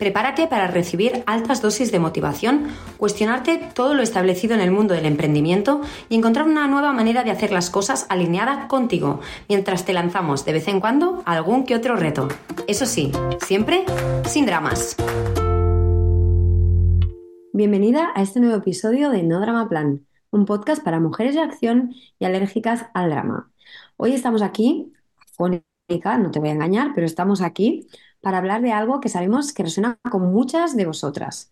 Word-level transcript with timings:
Prepárate 0.00 0.46
para 0.46 0.66
recibir 0.66 1.22
altas 1.26 1.60
dosis 1.60 1.92
de 1.92 1.98
motivación, 1.98 2.68
cuestionarte 2.96 3.60
todo 3.74 3.92
lo 3.92 4.02
establecido 4.02 4.54
en 4.54 4.62
el 4.62 4.70
mundo 4.70 4.94
del 4.94 5.04
emprendimiento 5.04 5.82
y 6.08 6.16
encontrar 6.16 6.46
una 6.46 6.66
nueva 6.68 6.94
manera 6.94 7.22
de 7.22 7.30
hacer 7.30 7.52
las 7.52 7.68
cosas 7.68 8.06
alineada 8.08 8.66
contigo, 8.66 9.20
mientras 9.46 9.84
te 9.84 9.92
lanzamos 9.92 10.46
de 10.46 10.54
vez 10.54 10.68
en 10.68 10.80
cuando 10.80 11.22
algún 11.26 11.66
que 11.66 11.74
otro 11.74 11.96
reto. 11.96 12.28
Eso 12.66 12.86
sí, 12.86 13.12
siempre 13.44 13.84
sin 14.24 14.46
dramas. 14.46 14.96
Bienvenida 17.52 18.10
a 18.14 18.22
este 18.22 18.40
nuevo 18.40 18.56
episodio 18.56 19.10
de 19.10 19.22
No 19.22 19.38
Drama 19.38 19.68
Plan, 19.68 20.06
un 20.30 20.46
podcast 20.46 20.82
para 20.82 20.98
mujeres 20.98 21.34
de 21.34 21.42
acción 21.42 21.92
y 22.18 22.24
alérgicas 22.24 22.86
al 22.94 23.10
drama. 23.10 23.50
Hoy 23.98 24.14
estamos 24.14 24.40
aquí, 24.40 24.94
fónica, 25.36 26.16
no 26.16 26.30
te 26.30 26.38
voy 26.38 26.48
a 26.48 26.52
engañar, 26.52 26.92
pero 26.94 27.04
estamos 27.04 27.42
aquí 27.42 27.86
para 28.20 28.38
hablar 28.38 28.62
de 28.62 28.72
algo 28.72 29.00
que 29.00 29.08
sabemos 29.08 29.52
que 29.52 29.62
resuena 29.62 29.98
con 30.10 30.30
muchas 30.32 30.76
de 30.76 30.86
vosotras, 30.86 31.50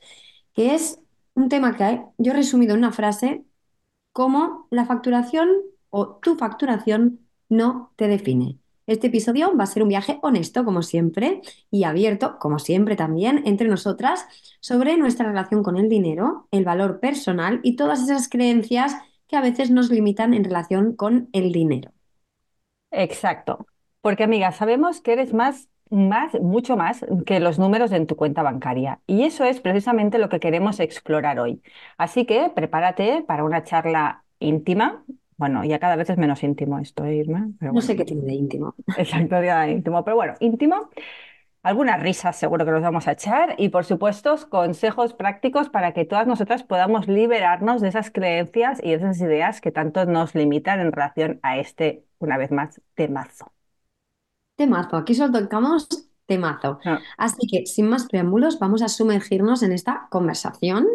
que 0.55 0.75
es 0.75 1.01
un 1.35 1.49
tema 1.49 1.77
que 1.77 2.03
yo 2.19 2.33
he 2.33 2.37
resumido 2.37 2.75
en 2.75 2.81
una 2.81 2.93
frase 2.93 3.45
como 4.13 4.67
la 4.71 4.87
facturación 4.87 5.49
o 5.91 6.17
tu 6.17 6.37
facturación 6.37 7.21
no 7.49 7.93
te 7.97 8.09
define. 8.09 8.59
Este 8.87 9.09
episodio 9.09 9.55
va 9.55 9.65
a 9.65 9.67
ser 9.67 9.83
un 9.83 9.91
viaje 9.91 10.19
honesto, 10.23 10.65
como 10.65 10.83
siempre, 10.83 11.43
y 11.71 11.85
abierto, 11.85 12.39
como 12.39 12.59
siempre 12.59 12.97
también, 12.97 13.43
entre 13.45 13.69
nosotras 13.69 14.27
sobre 14.61 14.97
nuestra 14.97 15.29
relación 15.29 15.63
con 15.63 15.77
el 15.77 15.91
dinero, 15.91 16.49
el 16.51 16.65
valor 16.65 16.99
personal 16.99 17.61
y 17.63 17.77
todas 17.77 18.03
esas 18.03 18.31
creencias 18.31 18.97
que 19.27 19.37
a 19.37 19.43
veces 19.43 19.71
nos 19.71 19.91
limitan 19.91 20.33
en 20.33 20.43
relación 20.43 20.97
con 20.97 21.29
el 21.33 21.53
dinero. 21.53 21.93
Exacto. 22.91 23.67
Porque, 24.01 24.25
amiga, 24.25 24.53
sabemos 24.53 25.03
que 25.03 25.13
eres 25.13 25.35
más 25.35 25.69
más, 25.91 26.35
mucho 26.41 26.77
más 26.77 27.05
que 27.27 27.41
los 27.41 27.59
números 27.59 27.93
en 27.93 28.07
tu 28.07 28.17
cuenta 28.17 28.43
bancaria. 28.43 29.01
Y 29.07 29.25
eso 29.25 29.45
es 29.45 29.61
precisamente 29.61 30.19
lo 30.19 30.29
que 30.29 30.41
queremos 30.41 30.81
explorar 30.81 31.39
hoy. 31.41 31.63
Así 31.97 32.25
que 32.25 32.51
prepárate 32.55 33.25
para 33.27 33.45
una 33.45 33.65
charla 33.65 34.25
íntima. 34.39 35.05
Bueno, 35.37 35.65
ya 35.65 35.79
cada 35.79 35.97
vez 35.97 36.11
es 36.11 36.19
menos 36.19 36.43
íntimo 36.43 36.79
esto, 36.79 37.05
¿eh, 37.05 37.17
Irma? 37.17 37.49
no 37.61 37.81
sé 37.81 37.97
qué 37.97 38.05
tiene 38.05 38.23
de 38.23 38.35
íntimo. 38.35 38.75
Exacto, 38.97 39.37
de 39.37 39.71
íntimo. 39.71 40.05
Pero 40.05 40.17
bueno, 40.17 40.35
íntimo. 40.41 40.91
Algunas 41.63 42.01
risas 42.01 42.37
seguro 42.37 42.65
que 42.65 42.71
nos 42.71 42.83
vamos 42.83 43.09
a 43.09 43.13
echar 43.13 43.55
y 43.59 43.69
por 43.69 43.85
supuesto 43.85 44.37
consejos 44.49 45.13
prácticos 45.13 45.69
para 45.69 45.93
que 45.93 46.05
todas 46.05 46.27
nosotras 46.27 46.63
podamos 46.63 47.09
liberarnos 47.09 47.81
de 47.83 47.89
esas 47.89 48.11
creencias 48.11 48.81
y 48.83 48.91
de 48.91 48.95
esas 48.95 49.21
ideas 49.21 49.61
que 49.61 49.73
tanto 49.73 50.07
nos 50.07 50.35
limitan 50.35 50.81
en 50.81 50.93
relación 50.93 51.41
a 51.43 51.59
este, 51.59 52.05
una 52.21 52.39
vez 52.39 52.53
más, 52.53 52.81
temazo 52.95 53.53
temazo. 54.59 54.97
Aquí 54.97 55.15
solo 55.15 55.41
tocamos 55.41 55.89
temazo. 56.27 56.79
Ah. 56.85 56.99
Así 57.17 57.47
que, 57.51 57.65
sin 57.65 57.89
más 57.89 58.07
preámbulos, 58.07 58.59
vamos 58.59 58.83
a 58.83 58.89
sumergirnos 58.89 59.63
en 59.63 59.73
esta 59.73 60.09
conversación. 60.11 60.87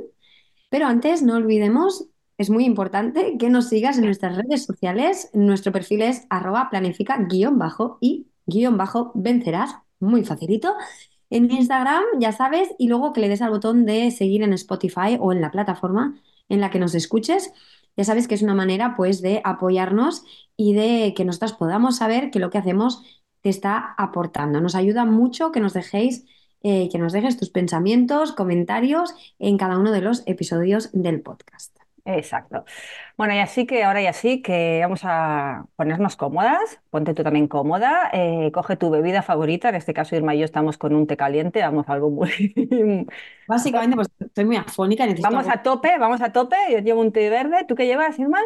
Pero 0.70 0.86
antes, 0.86 1.24
no 1.24 1.36
olvidemos, 1.36 2.06
es 2.38 2.50
muy 2.50 2.66
importante 2.66 3.38
que 3.40 3.50
nos 3.50 3.70
sigas 3.70 3.98
en 3.98 4.06
nuestras 4.06 4.38
redes 4.38 4.66
sociales. 4.66 5.30
Nuestro 5.34 5.72
perfil 5.72 6.04
es 6.04 6.28
arroba 6.30 6.70
planifica 6.70 7.18
guion 7.18 7.58
bajo 7.58 7.98
y 8.02 8.28
guion 8.46 8.78
bajo 8.78 9.12
vencerás. 9.16 9.76
Muy 10.00 10.24
facilito. 10.24 10.76
En 11.30 11.50
Instagram, 11.50 12.04
ya 12.20 12.32
sabes, 12.32 12.70
y 12.78 12.88
luego 12.88 13.14
que 13.14 13.22
le 13.22 13.30
des 13.30 13.42
al 13.42 13.50
botón 13.50 13.86
de 13.86 14.12
seguir 14.12 14.44
en 14.44 14.54
Spotify 14.54 15.18
o 15.20 15.32
en 15.32 15.42
la 15.42 15.50
plataforma 15.50 16.22
en 16.50 16.62
la 16.62 16.70
que 16.70 16.80
nos 16.80 16.94
escuches. 16.94 17.52
Ya 17.96 18.04
sabes 18.04 18.28
que 18.28 18.36
es 18.36 18.42
una 18.42 18.56
manera 18.56 18.96
pues 18.96 19.22
de 19.22 19.42
apoyarnos 19.44 20.24
y 20.58 20.74
de 20.74 21.14
que 21.16 21.26
nosotras 21.26 21.54
podamos 21.54 21.98
saber 21.98 22.30
que 22.30 22.40
lo 22.40 22.50
que 22.50 22.58
hacemos 22.58 23.04
te 23.44 23.50
está 23.50 23.94
aportando. 23.98 24.62
Nos 24.62 24.74
ayuda 24.74 25.06
mucho 25.06 25.52
que 25.52 25.60
nos 25.60 25.74
dejéis, 25.74 26.26
eh, 26.64 26.90
que 26.90 26.98
nos 26.98 27.12
dejes 27.14 27.38
tus 27.38 27.50
pensamientos, 27.50 28.32
comentarios 28.32 29.14
en 29.38 29.58
cada 29.58 29.78
uno 29.78 29.92
de 29.92 30.02
los 30.02 30.24
episodios 30.26 30.90
del 30.94 31.22
podcast. 31.22 31.78
Exacto. 32.06 32.66
Bueno, 33.18 33.34
y 33.34 33.40
así 33.40 33.66
que 33.66 33.84
ahora 33.84 34.02
y 34.02 34.08
así 34.08 34.42
que 34.42 34.80
vamos 34.82 35.02
a 35.04 35.66
ponernos 35.76 36.16
cómodas, 36.18 36.82
ponte 36.90 37.14
tú 37.14 37.24
también 37.24 37.48
cómoda, 37.48 38.10
eh, 38.12 38.52
coge 38.54 38.76
tu 38.76 38.90
bebida 38.90 39.22
favorita, 39.22 39.70
en 39.70 39.76
este 39.76 39.94
caso 39.94 40.16
Irma 40.16 40.36
y 40.36 40.40
yo 40.40 40.46
estamos 40.46 40.78
con 40.78 40.96
un 40.96 41.08
té 41.08 41.16
caliente, 41.16 41.62
vamos 41.62 41.88
a 41.88 41.94
algo 41.94 42.10
muy... 42.10 42.30
Básicamente, 43.48 43.96
pues 43.96 44.10
estoy 44.20 44.46
muy 44.46 44.58
afónica. 44.58 45.06
Vamos 45.22 45.48
a 45.50 45.62
tope, 45.64 45.98
vamos 45.98 46.22
a 46.22 46.32
tope, 46.32 46.56
yo 46.72 46.80
llevo 46.80 47.02
un 47.02 47.12
té 47.12 47.30
verde, 47.30 47.66
¿tú 47.68 47.76
qué 47.76 47.86
llevas, 47.86 48.18
Irma? 48.20 48.40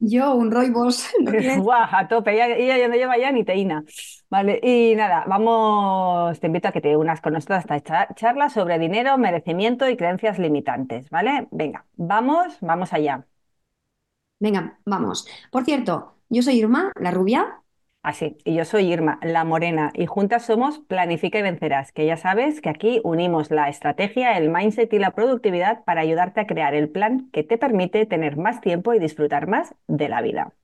Yo, 0.00 0.34
un 0.34 0.50
Roibos. 0.50 1.04
Guau, 1.62 1.86
a 1.92 2.08
tope, 2.08 2.32
ella, 2.32 2.46
ella 2.56 2.88
no 2.88 2.94
lleva 2.94 3.18
ya 3.18 3.32
ni 3.32 3.44
teína. 3.44 3.84
Vale, 4.30 4.58
y 4.62 4.94
nada, 4.94 5.24
vamos, 5.26 6.40
te 6.40 6.46
invito 6.46 6.68
a 6.68 6.72
que 6.72 6.80
te 6.80 6.96
unas 6.96 7.20
con 7.20 7.34
nosotros 7.34 7.64
a 7.68 7.76
esta 7.76 8.14
charla 8.14 8.48
sobre 8.48 8.78
dinero, 8.78 9.18
merecimiento 9.18 9.88
y 9.88 9.96
creencias 9.96 10.38
limitantes, 10.38 11.10
¿vale? 11.10 11.48
Venga, 11.50 11.84
vamos, 11.96 12.56
vamos 12.60 12.92
allá. 12.92 13.26
Venga, 14.38 14.80
vamos. 14.86 15.26
Por 15.50 15.64
cierto, 15.64 16.16
yo 16.28 16.42
soy 16.42 16.58
Irma, 16.58 16.92
la 16.98 17.10
rubia, 17.10 17.59
Así, 18.02 18.38
y 18.44 18.54
yo 18.54 18.64
soy 18.64 18.90
Irma, 18.90 19.18
la 19.22 19.44
morena, 19.44 19.92
y 19.94 20.06
juntas 20.06 20.46
somos 20.46 20.78
Planifica 20.78 21.38
y 21.38 21.42
Vencerás, 21.42 21.92
que 21.92 22.06
ya 22.06 22.16
sabes 22.16 22.62
que 22.62 22.70
aquí 22.70 23.00
unimos 23.04 23.50
la 23.50 23.68
estrategia, 23.68 24.38
el 24.38 24.48
mindset 24.48 24.90
y 24.94 24.98
la 24.98 25.10
productividad 25.10 25.84
para 25.84 26.00
ayudarte 26.00 26.40
a 26.40 26.46
crear 26.46 26.74
el 26.74 26.88
plan 26.88 27.28
que 27.30 27.42
te 27.44 27.58
permite 27.58 28.06
tener 28.06 28.38
más 28.38 28.62
tiempo 28.62 28.94
y 28.94 28.98
disfrutar 28.98 29.48
más 29.48 29.74
de 29.86 30.08
la 30.08 30.22
vida. 30.22 30.54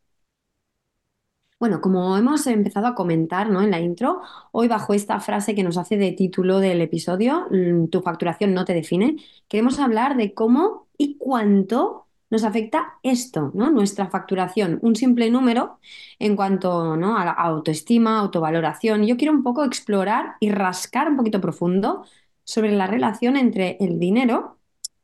Bueno, 1.58 1.80
como 1.80 2.16
hemos 2.16 2.47
empezado 2.47 2.86
a 2.86 2.94
comentar 2.94 3.50
¿no? 3.50 3.62
en 3.62 3.70
la 3.70 3.80
intro, 3.80 4.20
hoy 4.53 4.68
bajo 4.68 4.92
esta 4.94 5.20
frase 5.20 5.54
que 5.54 5.62
nos 5.62 5.78
hace 5.78 5.97
de 5.97 6.12
título 6.12 6.58
del 6.58 6.80
episodio, 6.82 7.47
mm, 7.50 7.88
tu 7.88 8.03
facturación 8.03 8.54
no 8.54 8.64
te 8.66 8.74
define, 8.74 9.16
queremos 9.48 9.78
hablar 9.78 10.16
de 10.16 10.34
cómo 10.34 10.86
y 10.98 11.16
cuánto 11.18 12.06
nos 12.36 12.44
afecta 12.44 12.98
esto, 13.02 13.50
¿no? 13.54 13.70
Nuestra 13.70 14.08
facturación, 14.08 14.78
un 14.82 14.94
simple 14.94 15.30
número 15.30 15.78
en 16.19 16.36
cuanto 16.36 16.94
¿no? 16.94 17.16
a 17.16 17.24
la 17.24 17.30
autoestima, 17.32 18.19
autovaloración. 18.19 19.06
Yo 19.06 19.16
quiero 19.16 19.32
un 19.32 19.42
poco 19.42 19.64
explorar 19.64 20.34
y 20.38 20.50
rascar 20.50 21.08
un 21.08 21.16
poquito 21.16 21.41
profundo 21.41 22.04
sobre 22.44 22.72
la 22.72 22.86
relación 22.86 23.38
entre 23.38 23.78
el 23.80 23.98
dinero, 23.98 24.58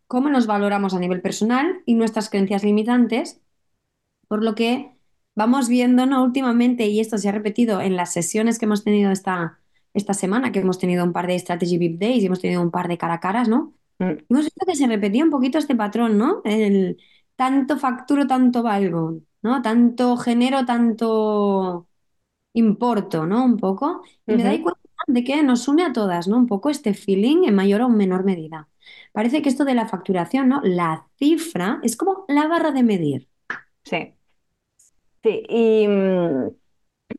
cómo 0.06 0.28
nos 0.28 0.47
valoramos 0.47 0.93
a 0.93 0.98
nivel 0.98 1.22
personal 1.22 1.81
y 1.87 1.94
nuestras 1.94 2.28
creencias 2.28 2.65
limitantes, 2.65 3.41
por 4.28 4.44
lo 4.44 4.55
que 4.55 4.93
vamos 5.35 5.70
viendo 5.70 6.05
¿no? 6.05 6.23
últimamente, 6.23 6.87
y 6.87 7.00
esto 7.00 7.17
se 7.17 7.31
ha 7.31 7.32
repetido 7.32 7.81
en 7.81 7.96
las 7.96 8.12
sesiones 8.12 8.58
que 8.58 8.67
hemos 8.67 8.85
tenido 8.85 9.11
esta, 9.11 9.58
esta 9.94 10.12
semana, 10.12 10.52
que 10.52 10.61
hemos 10.61 10.78
tenido 10.78 11.02
un 11.02 11.14
par 11.14 11.26
de 11.28 11.38
Strategy 11.38 11.78
VIP 11.78 11.99
Days 11.99 12.23
y 12.23 12.26
hemos 12.26 12.43
tenido 12.43 12.61
un 12.61 12.70
par 12.70 12.88
de 12.88 12.99
cara 12.99 13.14
a 13.14 13.20
caras, 13.20 13.49
¿no? 13.49 13.73
Mm. 13.99 14.25
Hemos 14.28 14.44
visto 14.44 14.67
que 14.67 14.76
se 14.76 14.87
repetía 14.87 15.25
un 15.25 15.31
poquito 15.31 15.56
este 15.56 15.75
patrón, 15.75 16.19
¿no? 16.19 16.43
El 16.44 16.99
tanto 17.43 17.73
facturo, 17.85 18.23
tanto 18.35 18.59
valgo, 18.71 19.05
¿no? 19.43 19.53
Tanto 19.69 20.17
genero, 20.27 20.59
tanto 20.73 21.09
importo, 22.55 23.27
¿no? 23.27 23.44
Un 23.44 23.56
poco. 23.59 24.03
Y 24.29 24.35
me 24.37 24.44
da 24.44 24.50
cuenta 24.62 24.81
de 25.09 25.25
que 25.25 25.43
nos 25.43 25.69
une 25.69 25.85
a 25.85 25.93
todas, 25.93 26.29
¿no? 26.29 26.37
Un 26.39 26.47
poco 26.49 26.71
este 26.71 26.94
feeling 26.94 27.39
en 27.49 27.55
mayor 27.56 27.83
o 27.83 27.89
menor 27.89 28.25
medida. 28.25 28.69
Parece 29.12 29.43
que 29.43 29.49
esto 29.50 29.65
de 29.65 29.75
la 29.75 29.89
facturación, 29.89 30.49
¿no? 30.49 30.61
La 30.65 31.09
cifra 31.19 31.81
es 31.83 31.97
como 31.97 32.25
la 32.29 32.49
barra 32.49 32.73
de 32.73 32.83
medir. 32.85 33.29
Sí. 33.85 34.15
Sí, 35.23 35.43
y, 35.49 35.87
mm, 35.88 36.49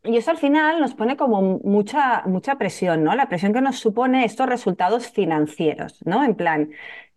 y 0.06 0.18
eso 0.18 0.31
al 0.31 0.38
final 0.38 0.81
nos 0.81 0.96
pone 0.96 1.18
como 1.18 1.60
mucha, 1.64 2.24
mucha 2.28 2.58
presión, 2.58 3.04
¿no? 3.04 3.16
La 3.16 3.30
presión 3.30 3.54
que 3.54 3.62
nos 3.62 3.80
supone 3.80 4.26
estos 4.26 4.48
resultados 4.50 5.10
financieros, 5.12 6.00
¿no? 6.06 6.24
En 6.26 6.36
plan, 6.36 6.72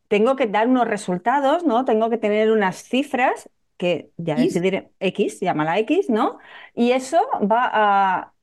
tengo 0.09 0.37
que 0.37 0.47
dar 0.47 0.69
unos 0.69 0.87
resultados, 0.89 1.65
¿no? 1.65 1.85
Tengo 1.85 2.11
que 2.11 2.19
tener 2.19 2.51
unas 2.53 2.83
cifras 2.85 3.49
que 3.77 4.11
ya 4.17 4.37
decidir 4.39 4.91
X, 5.01 5.41
llámala 5.41 5.79
X, 5.81 6.09
¿no? 6.11 6.39
Y 6.75 6.93
eso 6.93 7.19
va 7.51 7.71
a, 7.73 8.35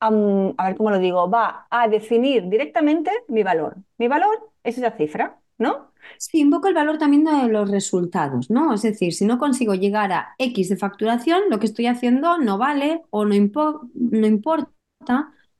am- 0.00 0.54
a 0.58 0.66
ver 0.68 0.76
cómo 0.76 0.90
lo 0.90 0.98
digo, 0.98 1.30
va 1.30 1.66
a 1.70 1.88
definir 1.88 2.48
directamente 2.48 3.10
mi 3.28 3.42
valor. 3.42 3.76
Mi 3.98 4.08
valor 4.08 4.50
es 4.64 4.78
esa 4.78 4.92
cifra, 4.96 5.40
¿no? 5.58 5.92
Sí, 6.18 6.42
un 6.42 6.50
poco 6.50 6.68
el 6.68 6.74
valor 6.74 6.98
también 6.98 7.24
de 7.24 7.48
los 7.48 7.70
resultados, 7.70 8.50
¿no? 8.50 8.74
Es 8.74 8.82
decir, 8.82 9.12
si 9.14 9.24
no 9.24 9.38
consigo 9.38 9.74
llegar 9.74 10.12
a 10.12 10.34
X 10.38 10.68
de 10.68 10.76
facturación, 10.76 11.42
lo 11.50 11.58
que 11.58 11.66
estoy 11.66 11.86
haciendo 11.86 12.38
no 12.38 12.58
vale 12.58 13.02
o 13.10 13.24
no, 13.24 13.34
impo- 13.34 13.90
no 13.94 14.26
importa 14.26 14.70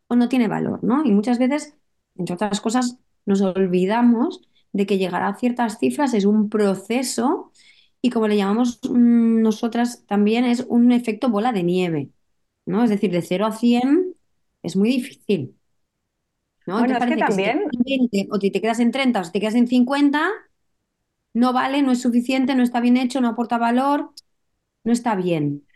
o 0.09 0.17
no 0.17 0.29
tiene 0.29 0.49
valor, 0.49 0.83
¿no? 0.85 1.05
Y 1.05 1.11
muchas 1.13 1.39
veces, 1.39 1.77
entre 2.17 2.35
otras 2.35 2.61
cosas, 2.61 2.99
nos 3.25 3.41
olvidamos 3.41 4.43
de 4.73 4.87
que 4.87 4.99
llegar 4.99 5.23
a 5.23 5.35
ciertas 5.37 5.79
cifras 5.79 6.15
es 6.15 6.25
un 6.25 6.49
proceso 6.51 7.53
y 8.01 8.11
como 8.11 8.29
le 8.29 8.37
llamamos 8.37 8.81
mm, 8.85 9.43
nosotras 9.43 10.05
también 10.07 10.45
es 10.45 10.67
un 10.69 10.93
efecto 10.93 11.31
bola 11.31 11.53
de 11.53 11.63
nieve, 11.63 12.11
¿no? 12.67 12.85
Es 12.85 12.91
decir, 12.91 13.11
de 13.13 13.23
cero 13.23 13.47
a 13.47 13.53
100 13.53 14.15
es 14.63 14.77
muy 14.77 14.91
difícil, 14.91 15.57
¿no? 16.67 16.79
Bueno, 16.79 16.99
es 16.99 17.07
que 17.07 17.17
parece 17.17 17.25
que 17.25 17.33
si 17.33 17.43
te 17.43 17.45
también 17.45 17.53
quedas 17.53 17.73
en 17.73 17.83
20 17.85 18.29
o 18.31 18.39
si 18.41 18.51
te 18.51 18.61
quedas 18.61 18.81
en 18.81 18.91
30 18.91 19.21
o 19.21 19.25
si 19.25 19.33
te 19.33 19.41
quedas 19.41 19.55
en 19.55 19.69
50 19.69 20.31
no 21.35 21.53
vale, 21.53 21.83
no 21.83 21.93
es 21.93 22.03
suficiente, 22.03 22.55
no 22.55 22.63
está 22.63 22.81
bien 22.81 22.97
hecho, 22.97 23.21
no 23.21 23.29
aporta 23.29 23.59
valor, 23.59 24.13
no 24.85 24.93
está 24.93 25.15
bien, 25.17 25.67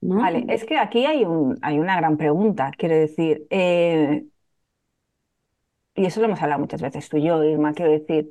¿no? 0.00 0.16
Vale, 0.22 0.44
es 0.48 0.64
que 0.64 0.78
aquí 0.78 1.06
hay 1.06 1.24
un, 1.24 1.58
hay 1.62 1.78
una 1.78 1.96
gran 1.96 2.16
pregunta, 2.16 2.70
quiero 2.76 2.96
decir, 2.96 3.46
eh, 3.50 4.24
y 5.94 6.06
eso 6.06 6.20
lo 6.20 6.26
hemos 6.26 6.42
hablado 6.42 6.60
muchas 6.60 6.82
veces 6.82 7.08
tú 7.08 7.18
y 7.18 7.24
yo, 7.24 7.42
Irma, 7.44 7.72
quiero 7.74 7.92
decir, 7.92 8.30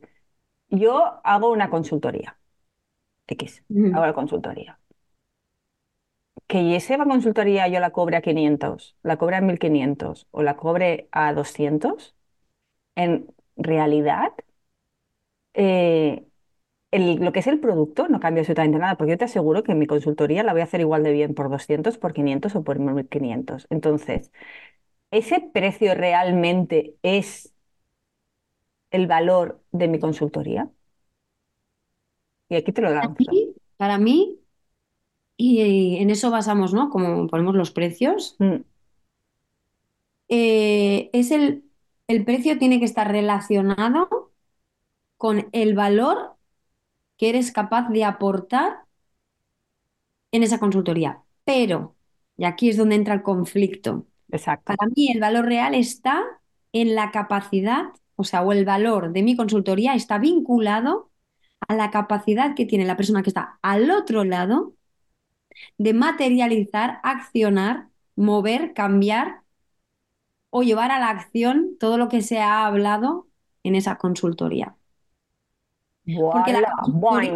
yo 0.72 1.22
hago 1.26 1.52
una 1.52 1.70
consultoría, 1.70 2.40
X, 3.28 3.64
hago 3.92 4.06
la 4.08 4.14
consultoría. 4.16 4.80
Que 6.48 6.76
esa 6.76 6.98
consultoría 7.14 7.68
yo 7.68 7.80
la 7.80 7.92
cobre 7.92 8.18
a 8.18 8.22
500, 8.22 8.96
la 9.04 9.18
cobre 9.18 9.38
a 9.38 9.42
1500 9.42 10.28
o 10.32 10.44
la 10.44 10.58
cobre 10.58 11.08
a 11.12 11.34
200, 11.34 12.16
en 12.96 13.28
realidad, 13.58 14.34
eh, 15.54 16.26
el- 16.92 17.18
lo 17.18 17.32
que 17.34 17.40
es 17.42 17.48
el 17.48 17.60
producto 17.60 18.08
no 18.10 18.20
cambia 18.20 18.42
absolutamente 18.42 18.80
nada, 18.80 18.98
porque 18.98 19.12
yo 19.14 19.18
te 19.18 19.26
aseguro 19.26 19.64
que 19.64 19.76
mi 19.76 19.88
consultoría 19.88 20.44
la 20.44 20.54
voy 20.54 20.62
a 20.62 20.66
hacer 20.66 20.82
igual 20.82 21.04
de 21.04 21.12
bien 21.14 21.36
por 21.36 21.50
200, 21.52 21.98
por 21.98 22.14
500 22.14 22.56
o 22.56 22.64
por 22.66 22.80
1500. 22.80 23.68
Entonces, 23.70 24.32
¿ese 25.12 25.42
precio 25.54 25.96
realmente 25.96 26.96
es 27.04 27.51
el 28.92 29.08
valor 29.08 29.64
de 29.72 29.88
mi 29.88 30.00
consultoría? 30.00 30.72
Y 32.50 32.56
aquí 32.56 32.72
te 32.74 32.82
lo 32.84 32.92
Para 33.00 33.14
lanzo. 33.14 33.32
mí, 33.32 33.56
para 33.78 33.98
mí, 33.98 34.40
y 35.38 35.98
en 35.98 36.10
eso 36.10 36.32
basamos, 36.32 36.74
¿no? 36.74 36.90
Como 36.90 37.28
ponemos 37.28 37.56
los 37.56 37.72
precios, 37.72 38.40
Mm, 38.40 38.64
eh, 40.30 41.10
es 41.14 41.32
el, 41.32 41.66
el 42.08 42.26
precio 42.26 42.58
tiene 42.58 42.80
que 42.80 42.86
estar 42.86 43.12
relacionado 43.12 44.32
con 45.18 45.50
el 45.54 45.76
valor 45.76 46.36
que 47.18 47.30
eres 47.32 47.52
capaz 47.54 47.90
de 47.90 48.06
aportar 48.06 48.86
en 50.32 50.44
esa 50.44 50.60
consultoría. 50.60 51.24
Pero, 51.44 51.96
y 52.38 52.46
aquí 52.46 52.70
es 52.70 52.78
donde 52.78 52.96
entra 52.96 53.14
el 53.14 53.24
conflicto. 53.24 54.08
exacto. 54.32 54.78
Para 54.78 54.88
mí 54.96 55.12
el 55.12 55.20
valor 55.22 55.46
real 55.46 55.76
está 55.76 56.24
en 56.74 56.96
la 56.96 57.12
capacidad, 57.12 57.86
o 58.22 58.24
sea, 58.26 58.42
o 58.44 58.52
el 58.54 58.66
valor 58.66 59.12
de 59.14 59.24
mi 59.24 59.36
consultoría 59.38 59.96
está 59.96 60.20
vinculado 60.20 61.12
a 61.68 61.76
la 61.76 61.92
capacidad 61.92 62.56
que 62.56 62.66
tiene 62.68 62.86
la 62.86 62.98
persona 62.98 63.24
que 63.24 63.30
está 63.32 63.60
al 63.64 63.92
otro 63.92 64.24
lado 64.26 64.76
de 65.78 65.94
materializar, 65.94 67.00
accionar, 67.04 67.90
mover, 68.16 68.74
cambiar 68.74 69.42
o 70.50 70.64
llevar 70.64 70.92
a 70.92 71.00
la 71.00 71.10
acción 71.10 71.78
todo 71.80 71.98
lo 71.98 72.08
que 72.10 72.22
se 72.22 72.40
ha 72.40 72.66
hablado 72.66 73.28
en 73.64 73.76
esa 73.76 73.98
consultoría. 73.98 74.76
Porque 76.30 76.52
la 76.54 76.62
consultoría, 76.72 77.32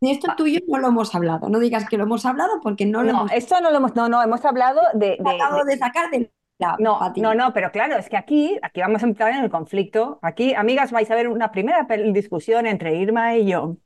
de 0.00 0.10
esto 0.12 0.28
Ah, 0.30 0.36
tú 0.36 0.46
y 0.46 0.54
yo 0.54 0.60
no 0.68 0.78
lo 0.78 0.88
hemos 0.88 1.14
hablado. 1.14 1.48
No 1.48 1.58
digas 1.58 1.88
que 1.88 1.96
lo 1.98 2.04
hemos 2.04 2.24
hablado 2.26 2.60
porque 2.62 2.86
no 2.86 3.02
lo 3.02 3.12
No, 3.12 3.20
hemos 3.20 3.32
esto 3.32 3.60
no 3.60 3.70
lo 3.70 3.76
hemos, 3.78 3.94
no, 3.96 4.08
no, 4.08 4.22
hemos 4.22 4.44
hablado 4.44 4.80
de, 4.94 5.00
de- 5.00 5.16
de- 5.24 5.64
de 5.72 5.78
sacar 5.78 6.10
de 6.10 6.30
la 6.58 6.76
No, 6.78 6.98
no, 7.16 7.34
no, 7.34 7.52
pero 7.52 7.70
claro, 7.70 7.96
es 7.96 8.08
que 8.08 8.16
aquí, 8.16 8.58
aquí 8.62 8.80
vamos 8.80 9.02
a 9.02 9.06
entrar 9.06 9.32
en 9.32 9.44
el 9.44 9.50
conflicto. 9.50 10.18
Aquí, 10.22 10.54
amigas, 10.54 10.92
vais 10.92 11.10
a 11.10 11.14
ver 11.14 11.28
una 11.28 11.50
primera 11.50 11.86
discusión 12.12 12.66
entre 12.66 12.96
Irma 12.96 13.36
y 13.36 13.46
yo. 13.46 13.76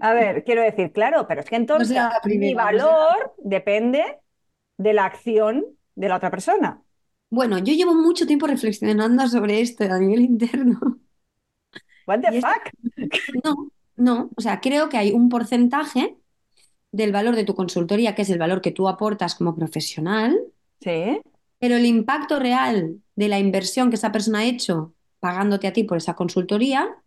A 0.00 0.12
ver, 0.14 0.42
quiero 0.44 0.62
decir, 0.62 0.92
claro, 0.92 1.26
pero 1.26 1.40
es 1.40 1.48
que 1.48 1.56
entonces 1.56 1.96
mi 2.24 2.54
no 2.54 2.54
valor 2.54 3.34
depende 3.38 4.02
de 4.78 4.92
la 4.92 5.06
acción 5.06 5.64
de 5.94 6.08
la 6.08 6.16
otra 6.16 6.30
persona. 6.30 6.82
Bueno, 7.30 7.58
yo 7.58 7.72
llevo 7.74 7.94
mucho 7.94 8.26
tiempo 8.26 8.46
reflexionando 8.48 9.28
sobre 9.28 9.60
esto 9.60 9.84
a 9.84 9.98
nivel 9.98 10.20
interno. 10.22 10.98
What 12.06 12.22
the 12.22 12.30
esto 12.30 12.48
fuck? 12.48 12.70
no, 13.44 13.70
no. 13.96 14.30
O 14.36 14.40
sea, 14.40 14.60
creo 14.60 14.88
que 14.88 14.96
hay 14.98 15.12
un 15.12 15.28
porcentaje 15.28 16.18
del 16.92 17.12
valor 17.12 17.36
de 17.36 17.44
tu 17.44 17.54
consultoría, 17.54 18.14
que 18.14 18.22
es 18.22 18.30
el 18.30 18.38
valor 18.38 18.60
que 18.62 18.72
tú 18.72 18.88
aportas 18.88 19.34
como 19.34 19.56
profesional, 19.56 20.38
Sí, 20.80 21.20
pero 21.58 21.76
el 21.76 21.86
impacto 21.86 22.38
real 22.38 23.02
de 23.16 23.28
la 23.28 23.38
inversión 23.38 23.90
que 23.90 23.96
esa 23.96 24.12
persona 24.12 24.40
ha 24.40 24.44
hecho 24.46 24.94
pagándote 25.20 25.66
a 25.68 25.72
ti 25.72 25.84
por 25.84 25.98
esa 25.98 26.14
consultoría 26.16 27.02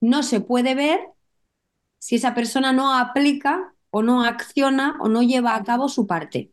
no 0.00 0.22
se 0.22 0.40
puede 0.40 0.74
ver 0.74 1.00
si 1.98 2.16
esa 2.16 2.34
persona 2.34 2.72
no 2.72 2.94
aplica 2.96 3.74
o 3.90 4.02
no 4.02 4.24
acciona 4.24 4.96
o 5.00 5.08
no 5.08 5.22
lleva 5.22 5.56
a 5.56 5.64
cabo 5.64 5.88
su 5.88 6.06
parte. 6.06 6.52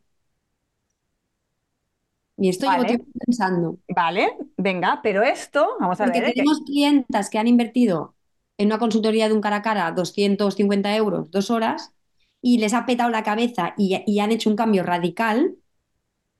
Y 2.38 2.50
esto 2.50 2.66
llevo 2.68 2.86
vale, 2.86 2.86
tiempo 2.86 3.06
pensando. 3.26 3.78
vale, 3.90 4.38
venga, 4.58 5.02
pero 5.04 5.24
esto, 5.24 5.78
vamos 5.80 6.02
a 6.02 6.06
Porque 6.06 6.22
ver, 6.22 6.24
¿eh? 6.26 6.34
que- 6.36 6.44
tenemos 6.44 6.62
clientas 6.66 7.30
que 7.30 7.38
han 7.40 7.48
invertido 7.48 8.16
en 8.58 8.68
una 8.68 8.80
consultoría 8.80 9.28
de 9.28 9.34
un 9.34 9.42
cara 9.42 9.58
a 9.58 9.62
cara 9.62 9.92
250 9.92 10.96
euros, 10.96 11.32
dos 11.32 11.50
horas, 11.52 11.94
y 12.42 12.58
les 12.60 12.74
ha 12.74 12.86
petado 12.86 13.10
la 13.12 13.24
cabeza 13.24 13.74
y, 13.78 14.02
y 14.06 14.20
han 14.20 14.32
hecho 14.32 14.50
un 14.50 14.56
cambio 14.56 14.84
radical. 14.84 15.56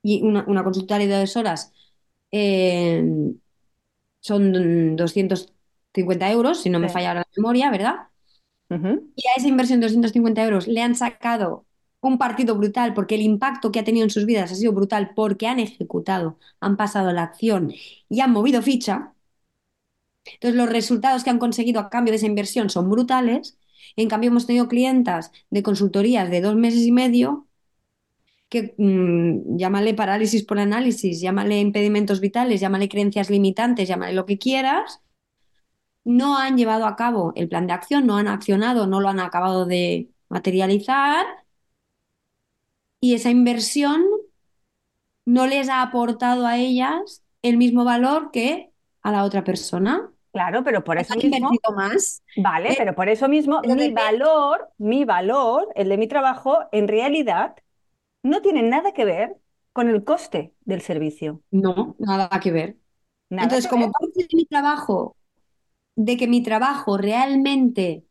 Y 0.02 0.22
una, 0.22 0.44
una 0.48 0.64
consultoría 0.64 1.06
de 1.06 1.20
dos 1.20 1.36
horas 1.36 1.72
eh, 2.32 3.04
son 4.20 4.96
250 4.96 6.30
euros, 6.30 6.62
si 6.62 6.70
no 6.70 6.78
me 6.80 6.88
falla 6.88 7.14
la 7.14 7.26
memoria, 7.36 7.70
¿verdad? 7.70 8.08
Y 9.16 9.22
a 9.28 9.32
esa 9.36 9.48
inversión 9.48 9.80
de 9.80 9.86
250 9.86 10.42
euros 10.44 10.66
le 10.68 10.82
han 10.82 10.94
sacado 10.94 11.66
un 12.00 12.18
partido 12.18 12.56
brutal 12.56 12.94
porque 12.94 13.14
el 13.14 13.20
impacto 13.22 13.70
que 13.72 13.78
ha 13.80 13.84
tenido 13.84 14.04
en 14.04 14.10
sus 14.10 14.26
vidas 14.26 14.50
ha 14.52 14.54
sido 14.54 14.72
brutal 14.72 15.12
porque 15.14 15.46
han 15.46 15.60
ejecutado, 15.60 16.38
han 16.60 16.76
pasado 16.76 17.12
la 17.12 17.22
acción 17.24 17.72
y 18.08 18.20
han 18.20 18.32
movido 18.32 18.62
ficha. 18.62 19.14
Entonces, 20.24 20.56
los 20.56 20.68
resultados 20.70 21.24
que 21.24 21.30
han 21.30 21.38
conseguido 21.38 21.80
a 21.80 21.90
cambio 21.90 22.12
de 22.12 22.16
esa 22.16 22.26
inversión 22.26 22.70
son 22.70 22.90
brutales. 22.90 23.58
En 23.96 24.08
cambio, 24.08 24.30
hemos 24.30 24.46
tenido 24.46 24.68
clientas 24.68 25.32
de 25.50 25.62
consultorías 25.62 26.30
de 26.30 26.40
dos 26.40 26.54
meses 26.56 26.82
y 26.82 26.92
medio 26.92 27.48
que 28.52 28.74
mm, 28.76 29.56
llámale 29.56 29.94
parálisis 29.94 30.44
por 30.44 30.58
análisis, 30.58 31.22
llámale 31.22 31.58
impedimentos 31.58 32.20
vitales, 32.20 32.60
llámale 32.60 32.86
creencias 32.86 33.30
limitantes, 33.30 33.88
llámale 33.88 34.12
lo 34.12 34.26
que 34.26 34.36
quieras, 34.36 35.00
no 36.04 36.36
han 36.36 36.58
llevado 36.58 36.84
a 36.86 36.94
cabo 36.94 37.32
el 37.34 37.48
plan 37.48 37.66
de 37.66 37.72
acción, 37.72 38.06
no 38.06 38.18
han 38.18 38.28
accionado, 38.28 38.86
no 38.86 39.00
lo 39.00 39.08
han 39.08 39.20
acabado 39.20 39.64
de 39.64 40.10
materializar 40.28 41.24
y 43.00 43.14
esa 43.14 43.30
inversión 43.30 44.04
no 45.24 45.46
les 45.46 45.70
ha 45.70 45.80
aportado 45.80 46.46
a 46.46 46.58
ellas 46.58 47.24
el 47.40 47.56
mismo 47.56 47.84
valor 47.84 48.32
que 48.32 48.70
a 49.00 49.12
la 49.12 49.24
otra 49.24 49.44
persona. 49.44 50.10
Claro, 50.30 50.62
pero 50.62 50.84
por 50.84 50.98
eso 50.98 51.14
mismo, 51.14 51.50
más, 51.74 52.22
vale, 52.36 52.72
¿eh? 52.72 52.74
pero 52.76 52.94
por 52.94 53.08
eso 53.08 53.28
mismo 53.28 53.62
mi 53.62 53.92
valor, 53.92 54.68
mi 54.76 55.04
valor, 55.04 55.68
el 55.74 55.88
de 55.88 55.96
mi 55.96 56.06
trabajo, 56.06 56.58
en 56.70 56.88
realidad 56.88 57.54
no 58.22 58.42
tiene 58.42 58.62
nada 58.62 58.92
que 58.92 59.04
ver 59.04 59.36
con 59.72 59.88
el 59.88 60.04
coste 60.04 60.54
del 60.64 60.82
servicio. 60.82 61.42
no, 61.50 61.96
nada 61.98 62.28
que 62.40 62.50
ver. 62.52 62.78
Nada 63.30 63.44
Entonces, 63.44 63.66
que 63.66 63.70
ver. 63.70 63.70
como 63.70 63.92
parte 63.92 64.12
de 64.22 64.28
mi 64.36 64.46
trabajo, 64.46 65.16
de 65.96 66.16
que 66.16 66.28
mi 66.28 66.42
trabajo 66.42 66.98
realmente 66.98 68.04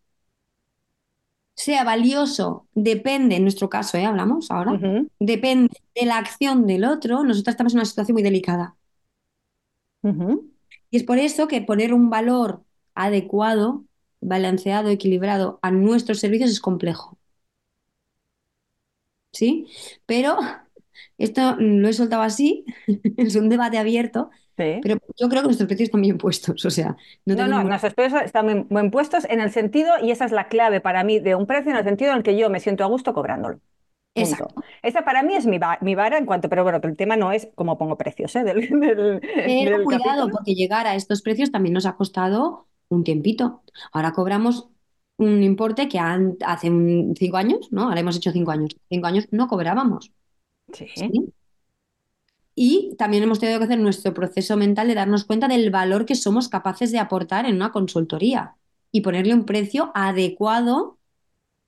sea 1.56 1.84
valioso, 1.84 2.68
depende, 2.74 3.36
en 3.36 3.44
nuestro 3.44 3.70
caso, 3.70 3.98
¿eh? 3.98 4.06
Hablamos 4.06 4.50
ahora, 4.52 4.82
depende 5.20 5.76
de 5.96 6.06
la 6.06 6.18
acción 6.18 6.66
del 6.66 6.86
otro, 6.86 7.24
nosotros 7.24 7.54
estamos 7.54 7.74
en 7.74 7.80
una 7.80 7.86
situación 7.86 8.16
muy 8.16 8.24
delicada. 8.24 8.76
Y 10.90 10.98
es 10.98 11.04
por 11.04 11.18
eso 11.20 11.48
que 11.48 11.62
poner 11.62 11.94
un 11.94 12.10
valor 12.10 12.64
adecuado, 12.96 13.86
balanceado, 14.22 14.90
equilibrado 14.90 15.60
a 15.62 15.72
nuestros 15.72 16.20
servicios 16.20 16.52
es 16.52 16.60
complejo, 16.60 17.18
¿sí? 19.32 19.68
Pero 20.06 20.38
esto 21.18 21.56
lo 21.60 21.88
he 21.90 21.94
soltado 21.94 22.22
así, 22.24 22.66
es 23.18 23.36
un 23.36 23.50
debate 23.50 23.78
abierto, 23.78 24.30
Sí. 24.58 24.82
pero 24.82 24.98
yo 25.18 25.30
creo 25.30 25.42
que 25.42 25.48
nuestros 25.48 25.68
precios 25.68 25.88
están 25.88 26.02
bien 26.02 26.18
puestos, 26.18 26.66
o 26.66 26.70
sea, 26.72 26.98
no 27.26 27.36
No, 27.36 27.36
tengo 27.38 27.48
no, 27.48 27.56
ningún... 27.56 27.70
nuestros 27.70 27.94
precios 27.94 28.22
están 28.24 28.46
bien, 28.48 28.68
bien 28.70 28.92
puestos 28.92 29.26
en 29.30 29.40
el 29.40 29.52
sentido, 29.52 29.94
y 30.02 30.12
esa 30.12 30.26
es 30.26 30.32
la 30.34 30.48
clave 30.50 30.82
para 30.82 31.04
mí 31.04 31.20
de 31.20 31.36
un 31.36 31.46
precio, 31.48 31.72
en 31.72 31.78
el 31.78 31.84
sentido 31.86 32.12
en 32.12 32.18
el 32.18 32.24
que 32.24 32.38
yo 32.38 32.50
me 32.50 32.60
siento 32.60 32.84
a 32.84 32.88
gusto 32.88 33.14
cobrándolo. 33.14 33.60
Punto. 34.16 34.48
Exacto. 34.48 34.56
Esa 34.84 35.04
para 35.06 35.24
mí 35.24 35.36
es 35.36 35.46
mi, 35.48 35.58
va- 35.60 35.80
mi 35.82 35.96
vara 35.96 36.18
en 36.18 36.26
cuanto, 36.26 36.50
pero 36.50 36.64
bueno, 36.64 36.80
el 36.84 36.98
tema 36.98 37.18
no 37.18 37.32
es 37.32 37.50
cómo 37.56 37.78
pongo 37.78 37.98
precios, 37.98 38.36
¿eh? 38.36 38.44
del, 38.46 38.70
del, 38.80 39.22
Pero 39.46 39.78
del 39.78 39.84
cuidado, 39.84 40.30
capítulo. 40.30 40.32
porque 40.32 40.54
llegar 40.56 40.88
a 40.88 40.96
estos 40.96 41.22
precios 41.22 41.52
también 41.52 41.74
nos 41.74 41.86
ha 41.86 41.96
costado 41.96 42.68
un 42.90 43.04
tiempito. 43.04 43.64
Ahora 43.92 44.14
cobramos 44.14 44.70
un 45.18 45.44
importe 45.44 45.88
que 45.90 46.00
hace 46.00 46.70
un- 46.70 47.16
cinco 47.18 47.38
años, 47.38 47.68
¿no? 47.72 47.84
Ahora 47.84 48.00
hemos 48.02 48.18
hecho 48.18 48.32
cinco 48.32 48.52
años. 48.52 48.76
Cinco 48.90 49.08
años 49.08 49.28
no 49.32 49.48
cobrábamos, 49.48 50.12
Sí, 50.74 50.88
¿sí? 50.96 51.12
Y 52.56 52.96
también 52.98 53.24
hemos 53.24 53.40
tenido 53.40 53.60
que 53.60 53.66
hacer 53.66 53.80
nuestro 53.80 54.14
proceso 54.14 54.58
mental 54.58 54.88
de 54.88 54.96
darnos 54.96 55.24
cuenta 55.26 55.48
del 55.48 55.70
valor 55.72 56.06
que 56.06 56.16
somos 56.16 56.50
capaces 56.50 56.92
de 56.92 57.00
aportar 57.00 57.46
en 57.46 57.56
una 57.56 57.72
consultoría 57.72 58.56
y 58.92 59.02
ponerle 59.02 59.34
un 59.34 59.46
precio 59.46 59.92
adecuado, 59.96 60.98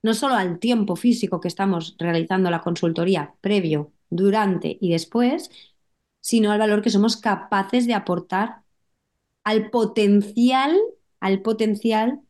no 0.04 0.14
solo 0.14 0.36
al 0.36 0.60
tiempo 0.60 0.96
físico 0.96 1.42
que 1.42 1.50
estamos 1.50 1.96
realizando 2.00 2.52
la 2.52 2.62
consultoría 2.62 3.36
previo, 3.42 3.94
durante 4.10 4.78
y 4.82 4.92
después, 4.92 5.52
sino 6.22 6.52
al 6.52 6.60
valor 6.60 6.82
que 6.82 6.90
somos 6.92 7.18
capaces 7.18 7.88
de 7.88 7.94
aportar 7.96 8.64
al 9.44 9.70
potencial, 9.72 10.78
al 11.20 11.42
potencial, 11.42 12.22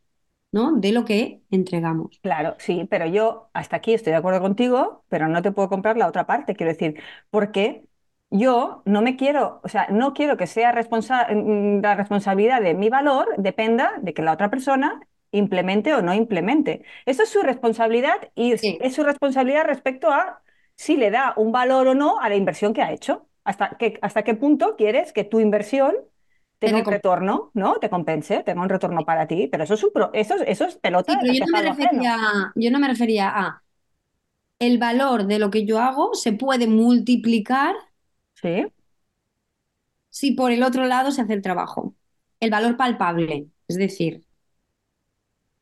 ¿no? 0.53 0.73
de 0.77 0.93
lo 0.93 1.05
que 1.05 1.43
entregamos. 1.51 2.21
claro, 2.21 2.55
sí, 2.59 2.87
pero 2.89 3.05
yo 3.05 3.49
hasta 3.53 3.77
aquí 3.77 3.93
estoy 3.93 4.11
de 4.11 4.17
acuerdo 4.17 4.41
contigo, 4.41 5.05
pero 5.09 5.27
no 5.27 5.41
te 5.41 5.51
puedo 5.51 5.69
comprar 5.69 5.97
la 5.97 6.07
otra 6.07 6.25
parte, 6.25 6.55
quiero 6.55 6.71
decir, 6.71 7.01
porque 7.29 7.85
yo 8.29 8.81
no 8.85 9.01
me 9.01 9.15
quiero, 9.15 9.61
o 9.63 9.67
sea, 9.69 9.87
no 9.89 10.13
quiero 10.13 10.37
que 10.37 10.47
sea 10.47 10.71
responsa- 10.71 11.27
mm, 11.33 11.81
la 11.81 11.95
responsabilidad 11.95 12.61
de 12.61 12.73
mi 12.73 12.89
valor 12.89 13.27
dependa 13.37 13.93
de 14.01 14.13
que 14.13 14.21
la 14.21 14.33
otra 14.33 14.49
persona 14.49 15.01
implemente 15.31 15.93
o 15.93 16.01
no 16.01 16.13
implemente. 16.13 16.83
Eso 17.05 17.23
es 17.23 17.29
su 17.29 17.41
responsabilidad 17.41 18.31
y 18.35 18.53
es, 18.53 18.61
Sí. 18.61 18.77
es 18.79 18.93
su 18.95 19.03
responsabilidad 19.03 19.65
respecto 19.65 20.09
a 20.11 20.41
si 20.75 20.97
le 20.97 21.11
da 21.11 21.33
un 21.37 21.51
valor 21.51 21.87
o 21.87 21.95
no 21.95 22.19
a 22.19 22.29
la 22.29 22.35
inversión 22.35 22.73
que 22.73 22.81
ha 22.81 22.91
hecho. 22.91 23.27
¿Hasta 23.43 23.77
qué, 23.77 23.99
hasta 24.01 24.23
qué 24.23 24.33
punto 24.35 24.75
quieres 24.77 25.11
que 25.13 25.23
tu 25.23 25.39
inversión 25.39 25.95
tenga 26.63 26.79
un 26.79 26.85
retorno, 26.85 27.51
¿no? 27.53 27.75
Te 27.79 27.89
compense, 27.89 28.43
tenga 28.43 28.61
un 28.61 28.69
retorno 28.69 29.05
para 29.05 29.27
ti, 29.27 29.47
pero 29.47 29.63
eso 29.63 29.73
es, 29.75 29.83
un 29.83 29.91
pro- 29.93 30.11
eso, 30.13 30.35
es- 30.35 30.43
eso 30.47 30.65
es 30.65 30.77
pelota 30.77 31.07
Sí, 31.07 31.17
pero 31.19 31.33
yo 31.33 31.39
no 31.45 31.51
me 31.61 31.61
ajeno. 31.69 31.69
refería, 31.69 32.53
yo 32.55 32.71
no 32.71 32.79
me 32.79 32.87
refería 32.87 33.29
a 33.29 33.63
el 34.59 34.77
valor 34.79 35.27
de 35.27 35.39
lo 35.39 35.51
que 35.51 35.65
yo 35.65 35.79
hago 35.79 36.13
se 36.15 36.33
puede 36.33 36.67
multiplicar 36.67 37.75
Sí, 38.41 38.71
si 40.09 40.31
por 40.31 40.51
el 40.51 40.63
otro 40.63 40.85
lado 40.85 41.11
se 41.11 41.21
hace 41.21 41.33
el 41.33 41.41
trabajo. 41.41 41.95
El 42.39 42.51
valor 42.51 42.77
palpable, 42.77 43.49
es 43.67 43.77
decir, 43.77 44.23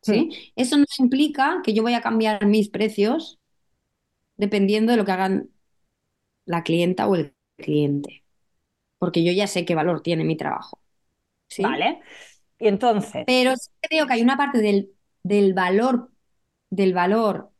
¿sí? 0.00 0.30
Eso 0.56 0.76
no 0.76 0.84
implica 0.98 1.60
que 1.64 1.74
yo 1.74 1.82
voy 1.82 1.94
a 1.94 2.00
cambiar 2.02 2.46
mis 2.46 2.68
precios 2.68 3.38
dependiendo 4.36 4.92
de 4.92 4.98
lo 4.98 5.04
que 5.04 5.12
hagan 5.12 5.50
la 6.46 6.64
clienta 6.64 7.08
o 7.08 7.16
el 7.16 7.34
cliente, 7.58 8.24
porque 8.98 9.24
yo 9.24 9.32
ya 9.32 9.48
sé 9.48 9.66
qué 9.66 9.76
valor 9.76 10.02
tiene 10.02 10.24
mi 10.24 10.36
trabajo, 10.38 10.81
¿sí? 11.52 11.78
vale. 11.78 12.00
Y 12.58 12.68
entonces, 12.68 13.26
Pero 13.26 13.56
sí 13.56 13.70
creo 13.80 14.06
que 14.06 14.14
hay 14.14 14.22
una 14.22 14.36
parte 14.36 14.58
del, 14.58 14.92
del 15.22 15.54
valor, 15.54 16.10
del 16.70 16.94
valor 16.94 17.50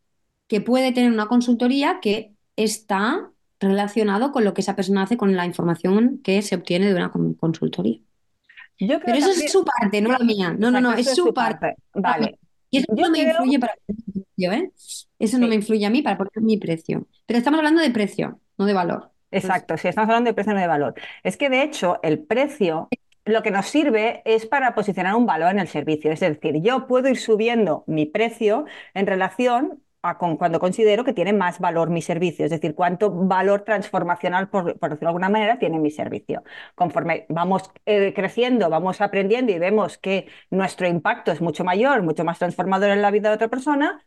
que 0.48 0.60
puede 0.60 0.92
tener 0.92 1.12
una 1.12 1.28
consultoría 1.28 2.00
que 2.02 2.34
está 2.56 3.32
relacionado 3.60 4.32
con 4.32 4.44
lo 4.44 4.54
que 4.54 4.60
esa 4.62 4.76
persona 4.76 5.02
hace 5.04 5.16
con 5.16 5.36
la 5.36 5.46
información 5.46 6.20
que 6.24 6.42
se 6.42 6.56
obtiene 6.56 6.88
de 6.88 6.94
una 6.96 7.12
con- 7.12 7.34
consultoría. 7.34 8.00
yo 8.78 8.98
Pero 9.04 9.18
eso 9.18 9.30
es 9.30 9.50
su 9.50 9.64
parte, 9.64 10.00
no 10.00 10.10
la 10.12 10.18
mía. 10.20 10.54
No, 10.58 10.70
no, 10.70 10.80
no, 10.80 10.92
es 10.94 11.14
su 11.14 11.32
parte. 11.32 11.76
Vale, 11.94 12.38
Y 12.70 12.78
eso 12.78 12.86
yo 12.96 13.04
no 13.06 13.10
me 13.10 13.18
influye 13.20 13.58
para 13.58 13.74
mi 13.86 13.94
precio, 14.24 14.52
¿eh? 14.52 14.72
Eso 15.18 15.38
no 15.38 15.46
me 15.48 15.54
influye 15.56 15.86
a 15.86 15.90
mí 15.90 16.02
para 16.02 16.16
poner 16.18 16.32
mi 16.42 16.56
precio. 16.58 17.06
Pero 17.26 17.38
estamos 17.38 17.58
hablando 17.58 17.80
de 17.82 17.90
precio, 17.90 18.40
no 18.58 18.66
de 18.66 18.72
valor. 18.74 19.10
Entonces, 19.30 19.64
exacto, 19.64 19.76
si 19.78 19.88
estamos 19.88 20.08
hablando 20.10 20.30
de 20.30 20.34
precio 20.34 20.52
no 20.54 20.60
de 20.60 20.66
valor. 20.66 20.94
Es 21.22 21.36
que 21.36 21.48
de 21.50 21.62
hecho 21.62 21.98
el 22.02 22.20
precio 22.24 22.88
lo 23.24 23.42
que 23.42 23.50
nos 23.50 23.66
sirve 23.66 24.22
es 24.24 24.46
para 24.46 24.74
posicionar 24.74 25.14
un 25.14 25.26
valor 25.26 25.50
en 25.52 25.60
el 25.60 25.68
servicio. 25.68 26.10
Es 26.12 26.20
decir, 26.20 26.60
yo 26.62 26.86
puedo 26.86 27.08
ir 27.08 27.18
subiendo 27.18 27.84
mi 27.86 28.06
precio 28.06 28.64
en 28.94 29.06
relación 29.06 29.82
a 30.02 30.18
con 30.18 30.36
cuando 30.36 30.58
considero 30.58 31.04
que 31.04 31.12
tiene 31.12 31.32
más 31.32 31.60
valor 31.60 31.90
mi 31.90 32.02
servicio. 32.02 32.44
Es 32.44 32.50
decir, 32.50 32.74
cuánto 32.74 33.10
valor 33.10 33.62
transformacional, 33.62 34.48
por, 34.50 34.78
por 34.78 34.90
decirlo 34.90 35.08
de 35.08 35.10
alguna 35.10 35.28
manera, 35.28 35.58
tiene 35.58 35.78
mi 35.78 35.90
servicio. 35.90 36.42
Conforme 36.74 37.26
vamos 37.28 37.70
eh, 37.86 38.12
creciendo, 38.14 38.68
vamos 38.68 39.00
aprendiendo 39.00 39.52
y 39.52 39.58
vemos 39.58 39.98
que 39.98 40.26
nuestro 40.50 40.88
impacto 40.88 41.30
es 41.32 41.40
mucho 41.40 41.64
mayor, 41.64 42.02
mucho 42.02 42.24
más 42.24 42.38
transformador 42.38 42.90
en 42.90 43.02
la 43.02 43.10
vida 43.12 43.28
de 43.28 43.36
otra 43.36 43.48
persona, 43.48 44.04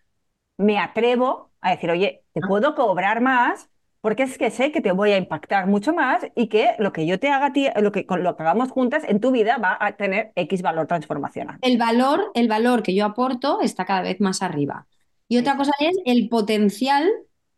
me 0.57 0.79
atrevo 0.79 1.51
a 1.61 1.71
decir, 1.71 1.89
oye, 1.91 2.23
te 2.33 2.41
puedo 2.41 2.75
cobrar 2.75 3.21
más 3.21 3.69
porque 4.05 4.21
es 4.21 4.37
que 4.37 4.51
sé 4.51 4.71
que 4.71 4.81
te 4.81 4.91
voy 4.91 5.13
a 5.13 5.17
impactar 5.17 5.65
mucho 5.65 5.91
más 5.91 6.27
y 6.35 6.45
que 6.45 6.75
lo 6.77 6.93
que 6.93 7.07
yo 7.07 7.19
te 7.19 7.29
haga 7.29 7.47
a 7.47 7.53
ti, 7.53 7.67
lo 7.81 7.91
que, 7.91 8.05
con 8.05 8.21
lo 8.21 8.37
que 8.37 8.43
hagamos 8.43 8.69
juntas 8.69 9.03
en 9.07 9.19
tu 9.19 9.31
vida 9.31 9.57
va 9.57 9.79
a 9.81 9.93
tener 9.93 10.31
X 10.35 10.61
valor 10.61 10.85
transformacional. 10.85 11.57
el 11.63 11.79
valor, 11.79 12.29
el 12.35 12.47
valor 12.47 12.83
que 12.83 12.93
yo 12.93 13.03
aporto 13.03 13.61
está 13.61 13.83
cada 13.85 14.03
vez 14.03 14.21
más 14.21 14.43
arriba. 14.43 14.85
Y 15.27 15.39
otra 15.39 15.57
cosa 15.57 15.71
es 15.79 15.97
el 16.05 16.29
potencial 16.29 17.11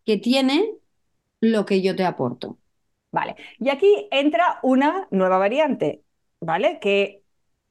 que 0.06 0.16
tiene 0.16 0.72
lo 1.42 1.66
que 1.66 1.82
yo 1.82 1.98
te 1.98 2.06
aporto. 2.06 2.58
Vale. 3.12 3.36
Y 3.60 3.68
aquí 3.68 4.08
entra 4.10 4.60
una 4.64 5.10
nueva 5.12 5.40
variante, 5.40 6.02
¿vale? 6.40 6.80
Que 6.80 7.24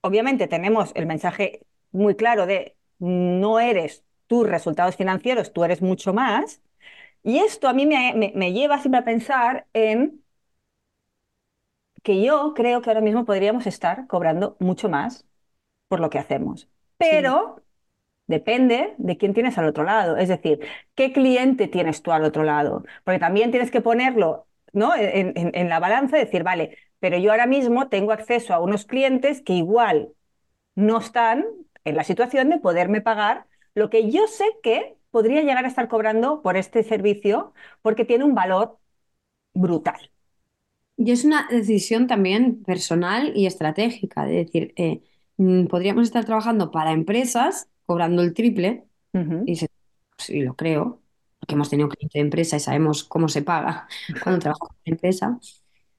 obviamente 0.02 0.48
tenemos 0.48 0.92
el 0.96 1.06
mensaje 1.06 1.62
muy 1.92 2.14
claro 2.14 2.44
de 2.44 2.76
no 2.98 3.58
eres 3.58 4.04
tus 4.26 4.46
resultados 4.46 4.96
financieros, 4.96 5.54
tú 5.54 5.64
eres 5.64 5.80
mucho 5.80 6.12
más. 6.12 6.60
Y 7.26 7.38
esto 7.40 7.68
a 7.68 7.74
mí 7.74 7.84
me, 7.86 8.14
me- 8.14 8.32
me 8.34 8.52
lleva 8.54 8.78
siempre 8.80 9.00
a 9.00 9.04
pensar 9.04 9.66
en 9.74 10.24
que 12.02 12.22
yo 12.22 12.52
creo 12.54 12.82
que 12.82 12.90
ahora 12.90 13.00
mismo 13.00 13.24
podríamos 13.24 13.66
estar 13.66 14.06
cobrando 14.06 14.56
mucho 14.60 14.88
más 14.88 15.26
por 15.88 16.00
lo 16.00 16.10
que 16.10 16.18
hacemos. 16.20 16.68
Sí. 17.00 17.06
Pero 17.10 17.62
depende 18.28 18.94
de 18.98 19.16
quién 19.18 19.34
tienes 19.34 19.58
al 19.58 19.66
otro 19.68 19.84
lado. 19.84 20.16
Es 20.18 20.28
decir, 20.28 20.60
¿qué 20.94 21.12
cliente 21.12 21.68
tienes 21.68 22.02
tú 22.02 22.12
al 22.12 22.24
otro 22.24 22.44
lado? 22.44 22.84
Porque 23.04 23.20
también 23.20 23.50
tienes 23.52 23.70
que 23.72 23.80
ponerlo, 23.82 24.48
¿no? 24.72 24.94
en, 24.96 25.34
en- 25.36 25.52
en 25.54 25.68
la 25.68 25.80
balanza 25.80 26.18
y 26.18 26.22
decir, 26.26 26.44
vale, 26.44 26.78
pero 27.00 27.18
yo 27.18 27.32
ahora 27.32 27.46
mismo 27.48 27.88
tengo 27.90 28.12
acceso 28.12 28.54
a 28.54 28.60
unos 28.60 28.86
clientes 28.86 29.42
que 29.42 29.54
igual 29.54 30.10
no 30.74 30.98
están 30.98 31.46
en 31.84 31.96
la 31.96 32.04
situación 32.04 32.50
de 32.50 32.58
poderme 32.58 33.00
pagar 33.00 33.46
lo 33.74 33.90
que 33.90 34.10
yo 34.10 34.26
sé 34.28 34.44
que 34.62 34.95
podría 35.16 35.42
llegar 35.42 35.64
a 35.64 35.68
estar 35.68 35.88
cobrando 35.88 36.42
por 36.42 36.56
este 36.58 36.82
servicio 36.84 37.54
porque 37.82 38.04
tiene 38.04 38.24
un 38.24 38.34
valor 38.34 38.78
brutal. 39.54 40.12
Y 40.96 41.10
es 41.12 41.24
una 41.24 41.46
decisión 41.50 42.06
también 42.06 42.62
personal 42.64 43.32
y 43.36 43.46
estratégica, 43.46 44.24
de 44.24 44.36
decir, 44.44 44.72
eh, 44.76 45.02
mm, 45.36 45.66
podríamos 45.66 46.04
estar 46.04 46.24
trabajando 46.24 46.70
para 46.70 46.92
empresas 46.92 47.68
cobrando 47.86 48.22
el 48.22 48.34
triple, 48.34 48.84
y 49.44 49.56
se- 49.56 49.68
sí, 50.18 50.42
lo 50.42 50.56
creo, 50.56 51.02
porque 51.40 51.54
hemos 51.54 51.70
tenido 51.70 51.88
clientes 51.90 52.14
de 52.14 52.20
empresa 52.20 52.56
y 52.56 52.60
sabemos 52.60 53.04
cómo 53.04 53.28
se 53.28 53.42
paga 53.42 53.88
cuando 54.20 54.40
trabajas 54.40 54.70
en 54.84 54.94
empresa, 54.94 55.38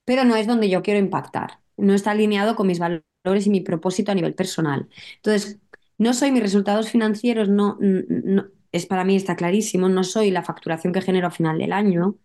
pero 0.05 0.24
no 0.25 0.36
es 0.36 0.47
donde 0.47 0.69
yo 0.69 0.81
quiero 0.83 1.00
impactar, 1.00 1.59
no 1.77 1.93
está 1.93 2.12
alineado 2.12 2.55
con 2.55 2.67
mis 2.67 2.79
valores 2.79 3.47
y 3.47 3.50
mi 3.50 3.62
propósito 3.62 4.12
a 4.12 4.15
nivel 4.15 4.36
personal. 4.36 4.89
Entonces, 5.17 5.59
no 5.97 6.13
soy 6.13 6.31
mis 6.31 6.41
resultados 6.43 6.89
financieros, 6.91 7.50
no- 7.50 7.77
es 8.77 8.86
para 8.86 9.03
mí 9.03 9.15
está 9.15 9.36
clarísimo, 9.36 9.89
no 9.89 10.03
soy 10.03 10.31
la 10.31 10.43
facturación 10.43 10.93
que 10.93 11.01
genero 11.01 11.27
a 11.27 11.31
final 11.31 11.57
del 11.57 11.74
año 11.74 12.17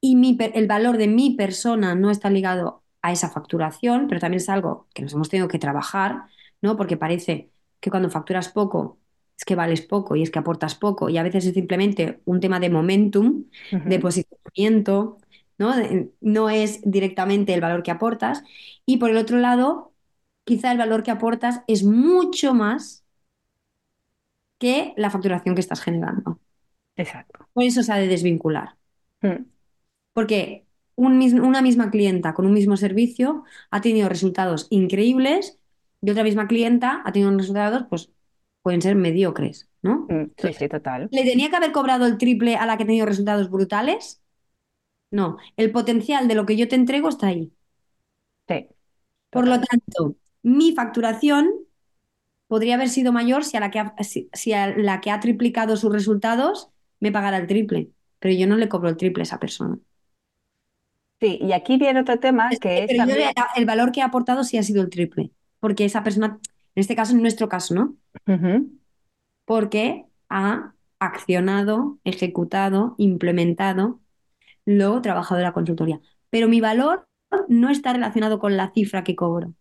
y 0.00 0.16
mi 0.16 0.36
el 0.54 0.66
valor 0.66 0.96
de 0.96 1.08
mi 1.08 1.36
persona 1.36 1.94
no 1.94 2.10
está 2.10 2.30
ligado 2.30 2.82
a 3.02 3.12
esa 3.12 3.30
facturación, 3.30 4.08
pero 4.08 4.20
también 4.20 4.40
es 4.40 4.48
algo 4.48 4.88
que 4.94 5.02
nos 5.02 5.12
hemos 5.14 5.28
tenido 5.28 5.48
que 5.48 5.58
trabajar, 5.58 6.24
¿no? 6.62 6.76
Porque 6.76 6.96
parece 6.96 7.50
que 7.80 7.90
cuando 7.90 8.10
facturas 8.10 8.48
poco 8.48 8.98
es 9.36 9.44
que 9.44 9.54
vales 9.54 9.80
poco 9.82 10.16
y 10.16 10.22
es 10.22 10.30
que 10.30 10.38
aportas 10.38 10.74
poco 10.74 11.08
y 11.08 11.18
a 11.18 11.22
veces 11.22 11.46
es 11.46 11.54
simplemente 11.54 12.20
un 12.26 12.40
tema 12.40 12.60
de 12.60 12.70
momentum, 12.70 13.46
de 13.70 13.98
posicionamiento, 13.98 15.18
¿no? 15.58 15.74
No 16.20 16.50
es 16.50 16.80
directamente 16.84 17.54
el 17.54 17.60
valor 17.60 17.82
que 17.82 17.90
aportas 17.90 18.42
y 18.86 18.98
por 18.98 19.10
el 19.10 19.16
otro 19.16 19.38
lado, 19.38 19.92
quizá 20.44 20.72
el 20.72 20.78
valor 20.78 21.02
que 21.02 21.10
aportas 21.10 21.62
es 21.66 21.84
mucho 21.84 22.54
más 22.54 22.99
que 24.60 24.94
la 24.98 25.10
facturación 25.10 25.56
que 25.56 25.62
estás 25.62 25.82
generando. 25.82 26.40
Exacto. 26.96 27.48
Por 27.52 27.62
eso 27.64 27.82
se 27.84 27.92
ha 27.92 27.96
de 27.98 28.08
desvincular. 28.08 28.76
Mm, 29.22 29.44
Porque 30.12 30.66
un 30.96 31.12
una 31.40 31.62
misma 31.62 31.90
clienta 31.90 32.34
con 32.34 32.46
un 32.46 32.52
mismo 32.54 32.76
servicio 32.76 33.44
ha 33.70 33.80
tenido 33.80 34.08
resultados 34.08 34.66
increíbles 34.70 35.58
y 36.02 36.10
otra 36.10 36.24
misma 36.24 36.48
clienta 36.48 37.02
ha 37.04 37.12
tenido 37.12 37.30
resultados, 37.36 37.84
pues 37.88 38.10
pueden 38.62 38.82
ser 38.82 38.96
mediocres, 38.96 39.68
¿no? 39.82 39.92
mm, 40.08 40.32
Sí, 40.36 40.52
Entonces, 40.52 40.58
sí, 40.58 40.68
total. 40.68 41.10
¿le 41.10 41.24
tenía 41.24 41.50
que 41.50 41.56
haber 41.56 41.72
cobrado 41.72 42.06
el 42.06 42.18
triple 42.18 42.56
a 42.56 42.66
la 42.66 42.76
que 42.76 42.84
ha 42.84 42.86
tenido 42.86 43.06
resultados 43.06 43.50
brutales? 43.50 44.22
No, 45.12 45.38
el 45.56 45.72
potencial 45.72 46.28
de 46.28 46.34
lo 46.36 46.46
que 46.46 46.56
yo 46.56 46.68
te 46.68 46.76
entrego 46.76 47.08
está 47.08 47.28
ahí. 47.28 47.52
Sí, 48.48 48.68
Por 49.30 49.46
lo 49.48 49.60
tanto, 49.60 50.16
mi 50.42 50.72
facturación 50.74 51.50
podría 52.50 52.74
haber 52.74 52.88
sido 52.88 53.12
mayor 53.12 53.44
si 53.44 53.56
a 53.56 53.60
la 53.60 53.70
que 53.70 53.78
ha, 53.78 53.94
si, 54.00 54.28
si 54.32 54.52
a 54.52 54.76
la 54.76 55.00
que 55.00 55.12
ha 55.12 55.20
triplicado 55.20 55.76
sus 55.76 55.92
resultados 55.92 56.68
me 56.98 57.12
pagara 57.12 57.36
el 57.36 57.46
triple. 57.46 57.90
pero 58.18 58.34
yo 58.34 58.48
no 58.48 58.56
le 58.56 58.68
cobro 58.68 58.88
el 58.88 58.96
triple 58.96 59.22
a 59.22 59.28
esa 59.28 59.38
persona. 59.38 59.78
Sí, 61.20 61.38
y 61.40 61.52
aquí 61.52 61.76
viene 61.76 62.00
otro 62.00 62.18
tema 62.18 62.50
que 62.60 62.82
es 62.82 62.86
Pero 62.88 63.06
yo 63.06 63.14
el 63.54 63.66
valor 63.66 63.92
que 63.92 64.02
ha 64.02 64.06
aportado 64.06 64.42
sí 64.42 64.58
ha 64.58 64.64
sido 64.64 64.82
el 64.82 64.90
triple, 64.90 65.30
porque 65.60 65.84
esa 65.84 66.02
persona, 66.02 66.40
en 66.74 66.80
este 66.80 66.96
caso, 66.96 67.12
en 67.12 67.22
nuestro 67.22 67.48
caso, 67.48 67.72
¿no? 67.72 67.96
Porque 69.44 70.06
ha 70.28 70.72
accionado, 70.98 72.00
ejecutado, 72.02 72.96
implementado 72.98 74.00
lo 74.64 75.00
trabajado 75.02 75.38
de 75.38 75.44
la 75.44 75.52
consultoría. 75.52 76.00
Pero 76.30 76.48
mi 76.48 76.60
valor 76.60 77.06
no 77.46 77.70
está 77.70 77.92
relacionado 77.92 78.40
con 78.40 78.56
la 78.56 78.72
cifra 78.72 79.04
que 79.04 79.14
cobro 79.14 79.54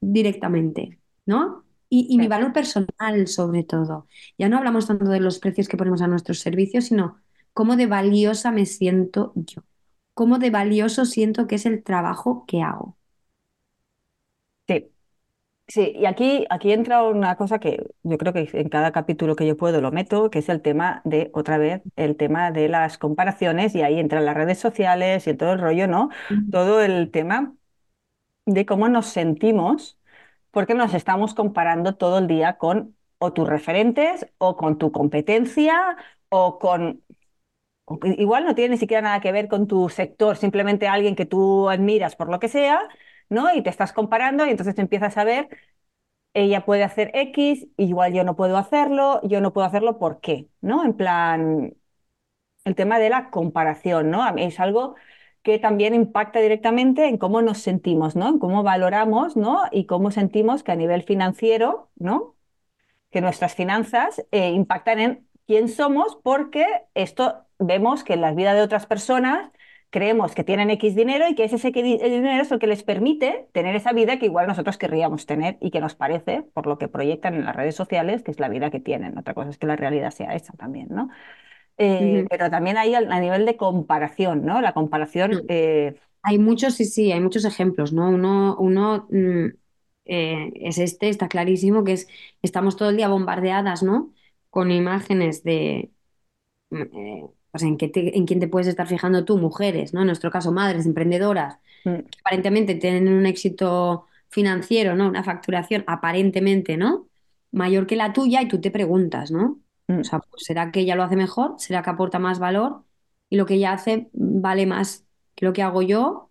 directamente, 0.00 0.98
¿no? 1.26 1.63
Y, 1.94 2.06
y 2.10 2.18
mi 2.18 2.28
valor 2.28 2.52
personal, 2.52 3.28
sobre 3.28 3.62
todo. 3.64 4.08
Ya 4.38 4.48
no 4.48 4.58
hablamos 4.58 4.86
tanto 4.86 5.06
de 5.06 5.20
los 5.20 5.38
precios 5.38 5.68
que 5.68 5.76
ponemos 5.76 6.02
a 6.02 6.08
nuestros 6.08 6.40
servicios, 6.40 6.86
sino 6.86 7.20
cómo 7.52 7.76
de 7.76 7.86
valiosa 7.86 8.50
me 8.52 8.66
siento 8.66 9.32
yo, 9.36 9.62
cómo 10.14 10.38
de 10.38 10.50
valioso 10.50 11.04
siento 11.04 11.46
que 11.46 11.56
es 11.56 11.66
el 11.66 11.82
trabajo 11.84 12.44
que 12.46 12.62
hago. 12.62 12.96
Sí, 14.66 14.90
sí, 15.68 15.92
y 15.96 16.06
aquí, 16.06 16.46
aquí 16.50 16.72
entra 16.72 17.04
una 17.04 17.36
cosa 17.36 17.58
que 17.60 17.86
yo 18.02 18.18
creo 18.18 18.32
que 18.32 18.48
en 18.52 18.68
cada 18.70 18.92
capítulo 18.92 19.36
que 19.36 19.46
yo 19.46 19.56
puedo 19.56 19.80
lo 19.82 19.92
meto, 19.92 20.30
que 20.30 20.40
es 20.40 20.48
el 20.50 20.62
tema 20.62 21.02
de, 21.04 21.30
otra 21.34 21.58
vez, 21.58 21.82
el 21.96 22.16
tema 22.16 22.50
de 22.52 22.68
las 22.68 22.98
comparaciones, 22.98 23.74
y 23.74 23.82
ahí 23.82 24.00
entran 24.00 24.26
las 24.26 24.36
redes 24.36 24.58
sociales 24.58 25.26
y 25.26 25.34
todo 25.34 25.52
el 25.54 25.60
rollo, 25.60 25.88
¿no? 25.88 26.10
Todo 26.50 26.82
el 26.82 27.10
tema 27.10 27.54
de 28.46 28.66
cómo 28.66 28.88
nos 28.88 29.06
sentimos, 29.08 29.98
porque 30.54 30.74
nos 30.74 30.94
estamos 30.94 31.34
comparando 31.34 31.96
todo 31.96 32.18
el 32.18 32.28
día 32.28 32.58
con 32.58 32.96
o 33.18 33.32
tus 33.32 33.48
referentes, 33.48 34.26
o 34.38 34.56
con 34.56 34.78
tu 34.78 34.92
competencia, 34.92 35.96
o 36.30 36.58
con 36.58 37.02
igual 38.18 38.44
no 38.44 38.54
tiene 38.54 38.70
ni 38.74 38.78
siquiera 38.78 39.02
nada 39.02 39.20
que 39.20 39.32
ver 39.32 39.48
con 39.48 39.66
tu 39.66 39.88
sector, 39.88 40.36
simplemente 40.36 40.88
alguien 40.88 41.16
que 41.16 41.26
tú 41.26 41.68
admiras 41.68 42.16
por 42.16 42.30
lo 42.30 42.40
que 42.40 42.48
sea, 42.48 42.80
¿no? 43.28 43.54
Y 43.54 43.62
te 43.62 43.70
estás 43.70 43.92
comparando 43.92 44.46
y 44.46 44.50
entonces 44.50 44.74
te 44.74 44.82
empiezas 44.82 45.16
a 45.18 45.24
ver, 45.24 45.48
ella 46.34 46.64
puede 46.64 46.84
hacer 46.84 47.10
X, 47.14 47.66
igual 47.76 48.12
yo 48.14 48.24
no 48.24 48.36
puedo 48.36 48.56
hacerlo, 48.58 49.20
yo 49.24 49.40
no 49.40 49.52
puedo 49.52 49.66
hacerlo, 49.66 49.98
¿por 49.98 50.20
qué? 50.20 50.48
¿No? 50.60 50.84
En 50.84 50.94
plan, 50.96 51.74
el 52.64 52.74
tema 52.74 52.98
de 52.98 53.10
la 53.10 53.30
comparación, 53.30 54.10
¿no? 54.10 54.22
A 54.24 54.32
mí 54.32 54.44
es 54.44 54.60
algo 54.60 54.96
que 55.44 55.60
también 55.60 55.94
impacta 55.94 56.40
directamente 56.40 57.06
en 57.06 57.18
cómo 57.18 57.42
nos 57.42 57.58
sentimos, 57.58 58.16
¿no? 58.16 58.28
En 58.30 58.38
cómo 58.40 58.64
valoramos, 58.64 59.36
¿no? 59.36 59.62
Y 59.70 59.86
cómo 59.86 60.10
sentimos 60.10 60.64
que 60.64 60.72
a 60.72 60.76
nivel 60.76 61.04
financiero, 61.04 61.90
¿no? 61.96 62.34
que 63.14 63.20
nuestras 63.20 63.54
finanzas 63.54 64.26
eh, 64.32 64.50
impactan 64.50 64.98
en 64.98 65.28
quién 65.46 65.68
somos 65.68 66.18
porque 66.24 66.66
esto 66.94 67.46
vemos 67.60 68.02
que 68.02 68.14
en 68.14 68.20
la 68.22 68.32
vida 68.32 68.54
de 68.54 68.62
otras 68.62 68.86
personas 68.86 69.52
creemos 69.90 70.34
que 70.34 70.42
tienen 70.42 70.68
X 70.70 70.96
dinero 70.96 71.28
y 71.28 71.36
que 71.36 71.44
ese 71.44 71.70
dinero 71.70 72.42
es 72.42 72.50
lo 72.50 72.58
que 72.58 72.66
les 72.66 72.82
permite 72.82 73.48
tener 73.52 73.76
esa 73.76 73.92
vida 73.92 74.18
que 74.18 74.26
igual 74.26 74.48
nosotros 74.48 74.78
querríamos 74.78 75.26
tener 75.26 75.58
y 75.60 75.70
que 75.70 75.80
nos 75.80 75.94
parece, 75.94 76.42
por 76.42 76.66
lo 76.66 76.76
que 76.76 76.88
proyectan 76.88 77.34
en 77.34 77.44
las 77.44 77.54
redes 77.54 77.76
sociales, 77.76 78.24
que 78.24 78.32
es 78.32 78.40
la 78.40 78.48
vida 78.48 78.70
que 78.72 78.80
tienen. 78.80 79.16
Otra 79.16 79.34
cosa 79.34 79.50
es 79.50 79.58
que 79.58 79.68
la 79.68 79.76
realidad 79.76 80.10
sea 80.10 80.34
esa 80.34 80.52
también, 80.54 80.88
¿no? 80.90 81.08
Eh, 81.76 82.26
pero 82.30 82.50
también 82.50 82.76
hay 82.76 82.94
a, 82.94 83.00
nivel 83.20 83.46
de 83.46 83.56
comparación, 83.56 84.44
¿no? 84.44 84.60
La 84.60 84.74
comparación, 84.74 85.32
No. 85.32 85.40
eh, 85.48 85.96
Hay 86.22 86.38
muchos, 86.38 86.74
sí, 86.74 86.84
sí, 86.86 87.12
hay 87.12 87.20
muchos 87.20 87.44
ejemplos, 87.44 87.92
¿no? 87.92 88.08
Uno, 88.10 88.56
uno 88.58 89.06
mm, 89.10 89.46
eh, 90.06 90.52
es 90.56 90.78
este, 90.78 91.08
está 91.08 91.28
clarísimo, 91.28 91.84
que 91.84 91.92
es, 91.94 92.08
estamos 92.42 92.76
todo 92.76 92.90
el 92.90 92.96
día 92.96 93.08
bombardeadas, 93.08 93.82
¿no? 93.82 94.14
Con 94.50 94.70
imágenes 94.70 95.42
de, 95.44 95.90
mm, 96.70 97.26
pues 97.50 97.62
en 97.64 97.76
qué 97.78 97.88
te- 97.88 98.16
en 98.18 98.26
quién 98.26 98.40
te 98.40 98.48
puedes 98.48 98.68
estar 98.68 98.86
fijando 98.88 99.24
tú, 99.24 99.38
mujeres, 99.38 99.94
¿no? 99.94 100.00
En 100.02 100.06
nuestro 100.08 100.30
caso, 100.30 100.52
madres 100.52 100.86
emprendedoras, 100.86 101.56
mm, 101.84 102.04
que 102.10 102.18
aparentemente 102.20 102.74
tienen 102.76 103.08
un 103.08 103.26
éxito 103.26 104.06
financiero, 104.30 104.96
¿no? 104.96 105.08
Una 105.08 105.24
facturación 105.24 105.84
aparentemente, 105.88 106.76
¿no? 106.78 107.08
Mayor 107.52 107.86
que 107.88 107.96
la 107.96 108.12
tuya 108.14 108.42
y 108.42 108.48
tú 108.48 108.60
te 108.60 108.70
preguntas, 108.72 109.30
¿no? 109.32 109.60
O 109.88 109.92
mm, 109.92 110.04
sea, 110.04 110.18
pues, 110.20 110.44
¿será 110.44 110.70
que 110.72 110.80
ella 110.80 110.96
lo 110.96 111.02
hace 111.04 111.16
mejor? 111.16 111.54
¿Será 111.58 111.82
que 111.82 111.90
aporta 111.90 112.18
más 112.18 112.38
valor? 112.38 112.84
Y 113.28 113.36
lo 113.36 113.46
que 113.46 113.54
ella 113.54 113.72
hace 113.72 114.10
vale 114.12 114.66
más 114.66 115.06
que 115.34 115.46
lo 115.46 115.52
que 115.52 115.62
hago 115.62 115.82
yo, 115.82 116.30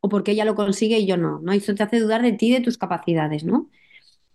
o 0.00 0.08
porque 0.10 0.32
ella 0.32 0.44
lo 0.46 0.54
consigue 0.56 0.98
y 1.00 1.06
yo 1.06 1.16
no, 1.16 1.40
¿no? 1.40 1.54
Y 1.54 1.58
eso 1.58 1.74
te 1.74 1.82
hace 1.84 2.00
dudar 2.00 2.22
de 2.22 2.32
ti 2.32 2.48
y 2.50 2.52
de 2.54 2.60
tus 2.62 2.78
capacidades, 2.78 3.44
¿no? 3.44 3.70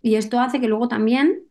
Y 0.01 0.15
esto 0.15 0.39
hace 0.39 0.61
que 0.61 0.67
luego 0.69 0.87
también 0.89 1.45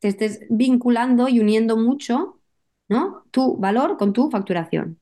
te 0.00 0.08
estés 0.08 0.40
vinculando 0.50 1.28
y 1.28 1.40
uniendo 1.40 1.76
mucho, 1.76 2.40
¿no? 2.88 3.24
Tu 3.30 3.56
valor 3.58 3.96
con 3.96 4.12
tu 4.12 4.30
facturación. 4.30 5.00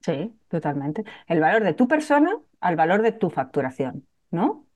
sí, 0.00 0.34
totalmente. 0.48 1.04
El 1.26 1.40
valor 1.40 1.64
de 1.64 1.74
tu 1.74 1.88
persona 1.88 2.38
al 2.60 2.76
valor 2.76 3.02
de 3.02 3.12
tu 3.12 3.30
facturación, 3.30 4.06
¿no? 4.30 4.66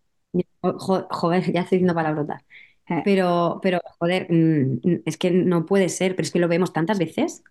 Joder, 0.63 1.53
ya 1.53 1.61
estoy 1.63 1.79
diciendo 1.79 1.95
palabrotas. 1.95 2.43
Eh, 2.99 3.03
Pero, 3.05 3.61
pero, 3.63 3.81
joder, 3.99 4.27
mm, 4.31 4.81
es 5.05 5.17
que 5.17 5.31
no 5.31 5.67
puede 5.67 5.89
ser, 5.89 6.17
pero 6.17 6.25
es 6.27 6.33
que 6.33 6.39
lo 6.39 6.49
vemos 6.49 6.73
tantas 6.73 6.99
veces. 6.99 7.43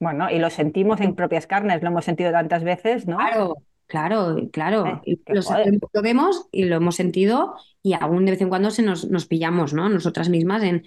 Bueno, 0.00 0.30
y 0.30 0.38
lo 0.38 0.48
sentimos 0.50 1.00
en 1.00 1.14
propias 1.16 1.46
carnes, 1.46 1.82
lo 1.82 1.88
hemos 1.88 2.04
sentido 2.04 2.30
tantas 2.30 2.62
veces, 2.62 3.06
¿no? 3.06 3.16
Claro, 3.16 3.54
claro, 3.86 4.36
claro. 4.52 5.02
Eh, 5.04 5.18
Lo, 5.26 5.40
lo 5.92 6.02
vemos 6.02 6.46
y 6.52 6.64
lo 6.64 6.76
hemos 6.76 6.94
sentido 6.96 7.56
y 7.82 7.94
aún 7.94 8.24
de 8.24 8.32
vez 8.32 8.40
en 8.40 8.48
cuando 8.48 8.70
se 8.70 8.82
nos, 8.82 9.08
nos 9.10 9.26
pillamos, 9.26 9.74
¿no? 9.74 9.88
Nosotras 9.88 10.28
mismas 10.28 10.62
en, 10.62 10.84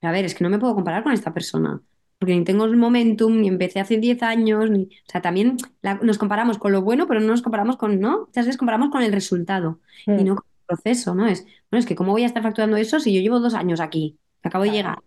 a 0.00 0.12
ver, 0.12 0.24
es 0.24 0.34
que 0.34 0.44
no 0.44 0.50
me 0.50 0.58
puedo 0.58 0.74
comparar 0.74 1.02
con 1.02 1.12
esta 1.12 1.34
persona, 1.34 1.80
porque 2.18 2.36
ni 2.36 2.44
tengo 2.44 2.64
el 2.64 2.76
momentum, 2.76 3.40
ni 3.40 3.48
empecé 3.48 3.80
hace 3.80 3.96
10 3.98 4.22
años, 4.22 4.70
ni... 4.70 4.84
O 4.84 5.10
sea, 5.10 5.20
también 5.22 5.56
la- 5.82 5.94
nos 5.94 6.18
comparamos 6.18 6.58
con 6.58 6.70
lo 6.72 6.82
bueno, 6.82 7.08
pero 7.08 7.18
no 7.20 7.28
nos 7.28 7.42
comparamos 7.42 7.76
con, 7.76 7.98
¿no? 8.00 8.20
Muchas 8.26 8.46
veces 8.46 8.58
comparamos 8.58 8.90
con 8.90 9.02
el 9.02 9.12
resultado 9.12 9.80
y 10.14 10.22
Mm, 10.22 10.24
no 10.24 10.36
con 10.36 10.44
proceso, 10.74 11.14
¿no? 11.14 11.26
Es, 11.26 11.44
bueno, 11.70 11.80
es 11.80 11.86
que 11.86 11.94
¿cómo 11.94 12.12
voy 12.12 12.22
a 12.22 12.26
estar 12.26 12.42
facturando 12.42 12.76
eso 12.76 13.00
si 13.00 13.14
yo 13.14 13.20
llevo 13.20 13.40
dos 13.40 13.54
años 13.54 13.80
aquí? 13.80 14.18
Acabo 14.42 14.64
de 14.64 14.70
llegar, 14.70 14.98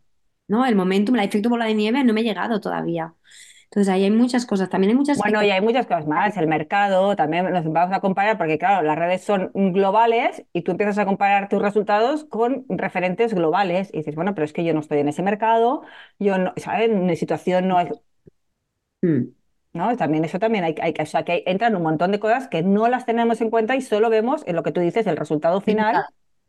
¿no? 0.47 0.65
El 0.65 0.75
momentum, 0.75 1.15
el 1.15 1.25
efecto 1.25 1.49
bola 1.49 1.65
de 1.65 1.73
nieve 1.73 2.03
no 2.03 2.13
me 2.13 2.21
he 2.21 2.23
llegado 2.23 2.59
todavía. 2.59 3.13
Entonces 3.65 3.93
ahí 3.93 4.03
hay 4.03 4.11
muchas 4.11 4.45
cosas, 4.45 4.69
también 4.69 4.91
hay 4.91 4.95
muchas 4.95 5.17
Bueno, 5.17 5.43
y 5.43 5.49
hay 5.49 5.59
muchas 5.59 5.85
cosas 5.85 6.07
más. 6.07 6.37
El 6.37 6.47
mercado 6.47 7.15
también 7.15 7.51
nos 7.51 7.65
vamos 7.71 7.95
a 7.95 7.99
comparar 7.99 8.37
porque, 8.37 8.57
claro, 8.57 8.85
las 8.85 8.97
redes 8.97 9.23
son 9.23 9.51
globales 9.53 10.45
y 10.53 10.61
tú 10.61 10.71
empiezas 10.71 10.97
a 10.97 11.05
comparar 11.05 11.49
tus 11.49 11.61
resultados 11.61 12.23
con 12.25 12.65
referentes 12.69 13.33
globales 13.33 13.89
y 13.91 13.97
dices, 13.97 14.15
bueno, 14.15 14.33
pero 14.33 14.45
es 14.45 14.53
que 14.53 14.63
yo 14.63 14.73
no 14.73 14.79
estoy 14.79 14.99
en 14.99 15.09
ese 15.09 15.23
mercado, 15.23 15.81
yo 16.19 16.37
no, 16.37 16.53
¿sabes? 16.57 16.89
Mi 16.91 17.15
situación 17.17 17.67
no 17.67 17.79
es, 17.79 17.89
Mm. 19.03 19.35
¿No? 19.75 19.95
También 19.97 20.25
eso 20.25 20.39
también 20.39 20.65
hay, 20.65 20.75
hay, 20.81 20.95
o 20.99 21.05
sea, 21.07 21.25
que 21.25 21.43
entran 21.47 21.75
un 21.77 21.83
montón 21.83 22.11
de 22.13 22.19
cosas 22.21 22.47
que 22.49 22.63
no 22.63 22.87
las 22.89 23.05
tenemos 23.05 23.41
en 23.41 23.51
cuenta 23.51 23.75
y 23.77 23.81
solo 23.81 24.09
vemos 24.09 24.43
en 24.47 24.57
lo 24.57 24.63
que 24.63 24.73
tú 24.73 24.81
dices, 24.81 25.07
el 25.07 25.17
resultado 25.17 25.61
final 25.61 26.05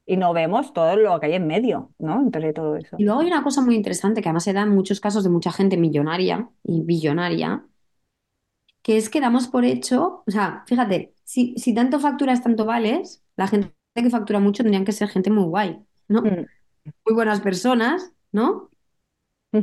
y 0.06 0.16
no 0.18 0.32
vemos 0.34 0.72
todo 0.74 0.96
lo 0.96 1.20
que 1.20 1.26
hay 1.26 1.34
en 1.34 1.46
medio, 1.48 1.92
¿no? 1.98 2.20
Entre 2.22 2.52
todo 2.54 2.76
eso. 2.76 2.96
Y 2.98 3.04
luego 3.04 3.20
hay 3.22 3.28
una 3.28 3.44
cosa 3.44 3.62
muy 3.62 3.76
interesante 3.76 4.22
que 4.22 4.28
además 4.28 4.44
se 4.44 4.54
da 4.54 4.62
en 4.62 4.70
muchos 4.70 5.00
casos 5.00 5.24
de 5.24 5.30
mucha 5.30 5.52
gente 5.52 5.76
millonaria 5.78 6.50
y 6.64 6.82
billonaria, 6.82 7.66
que 8.82 8.96
es 8.96 9.08
que 9.10 9.20
damos 9.20 9.48
por 9.48 9.64
hecho, 9.64 10.22
o 10.26 10.30
sea, 10.30 10.64
fíjate, 10.66 11.14
si, 11.24 11.54
si 11.58 11.74
tanto 11.74 11.98
facturas, 12.00 12.42
tanto 12.42 12.64
vales, 12.64 13.24
la 13.36 13.48
gente 13.48 13.72
que 13.94 14.10
factura 14.10 14.38
mucho 14.40 14.62
tendrían 14.62 14.84
que 14.84 14.92
ser 14.92 15.08
gente 15.08 15.30
muy 15.30 15.44
guay, 15.44 15.80
¿no? 16.08 16.22
Mm, 16.22 16.46
Muy 17.06 17.14
buenas 17.14 17.40
personas, 17.40 18.12
¿no? 18.32 18.70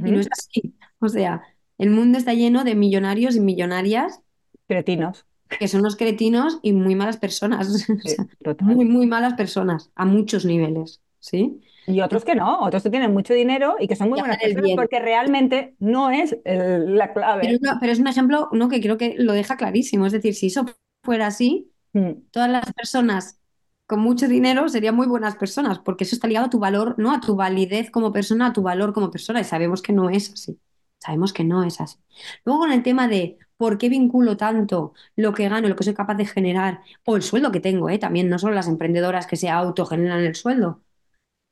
Y 0.03 0.11
no 0.11 0.19
es 0.21 0.29
así. 0.31 0.77
O 0.99 1.09
sea, 1.09 1.43
el 1.83 1.89
mundo 1.91 2.17
está 2.17 2.33
lleno 2.33 2.63
de 2.63 2.75
millonarios 2.75 3.35
y 3.35 3.39
millonarias 3.41 4.21
Cretinos. 4.67 5.25
que 5.59 5.67
son 5.67 5.81
unos 5.81 5.95
cretinos 5.95 6.59
y 6.63 6.73
muy 6.73 6.95
malas 6.95 7.17
personas, 7.17 7.67
o 7.89 8.07
sea, 8.07 8.25
muy, 8.59 8.85
muy 8.85 9.05
malas 9.07 9.33
personas, 9.35 9.91
a 9.95 10.05
muchos 10.05 10.45
niveles, 10.45 11.01
¿sí? 11.19 11.61
Y 11.85 12.01
otros 12.01 12.23
que 12.25 12.35
no, 12.35 12.61
otros 12.61 12.83
que 12.83 12.89
tienen 12.89 13.13
mucho 13.13 13.33
dinero 13.33 13.75
y 13.79 13.87
que 13.87 13.95
son 13.95 14.09
muy 14.09 14.19
buenas 14.19 14.37
personas 14.37 14.63
bien. 14.63 14.77
porque 14.77 14.99
realmente 14.99 15.75
no 15.79 16.11
es 16.11 16.37
el- 16.45 16.95
la 16.97 17.13
clave. 17.13 17.43
pero 17.79 17.91
es 17.91 17.99
un 17.99 18.07
ejemplo, 18.07 18.49
¿no? 18.51 18.69
que 18.69 18.81
creo 18.81 18.97
que 18.97 19.15
lo 19.17 19.33
deja 19.33 19.57
clarísimo. 19.57 20.05
Es 20.05 20.13
decir, 20.13 20.33
si 20.35 20.47
eso 20.47 20.65
fuera 21.03 21.27
así, 21.27 21.69
Mm, 21.95 22.23
todas 22.31 22.49
las 22.49 22.71
personas 22.73 23.39
con 23.87 23.99
mucho 23.99 24.27
dinero 24.27 24.69
serían 24.69 24.95
muy 24.95 25.07
buenas 25.07 25.35
personas, 25.35 25.79
porque 25.79 26.03
eso 26.05 26.15
está 26.15 26.27
ligado 26.27 26.47
a 26.47 26.49
tu 26.49 26.59
valor, 26.59 26.95
¿no? 26.97 27.11
A 27.13 27.19
tu 27.21 27.35
validez 27.35 27.91
como 27.91 28.11
persona, 28.13 28.47
a 28.47 28.53
tu 28.53 28.61
valor 28.63 28.93
como 28.93 29.11
persona, 29.11 29.41
y 29.41 29.43
sabemos 29.43 29.81
que 29.81 29.93
no 29.93 30.09
es 30.09 30.31
así. 30.33 30.59
Sabemos 31.03 31.33
que 31.33 31.43
no 31.43 31.63
es 31.63 31.81
así. 31.81 31.97
Luego 32.45 32.61
con 32.61 32.71
el 32.71 32.83
tema 32.83 33.07
de 33.07 33.37
por 33.57 33.77
qué 33.77 33.89
vinculo 33.89 34.37
tanto 34.37 34.93
lo 35.15 35.33
que 35.33 35.49
gano, 35.49 35.67
lo 35.69 35.75
que 35.75 35.83
soy 35.83 35.93
capaz 35.93 36.15
de 36.15 36.25
generar, 36.25 36.81
o 37.05 37.15
el 37.15 37.21
sueldo 37.23 37.51
que 37.51 37.59
tengo, 37.59 37.89
¿eh? 37.89 37.99
También 37.99 38.29
no 38.29 38.39
solo 38.39 38.53
las 38.55 38.67
emprendedoras 38.67 39.27
que 39.27 39.35
se 39.37 39.49
autogeneran 39.49 40.19
el 40.21 40.35
sueldo, 40.35 40.83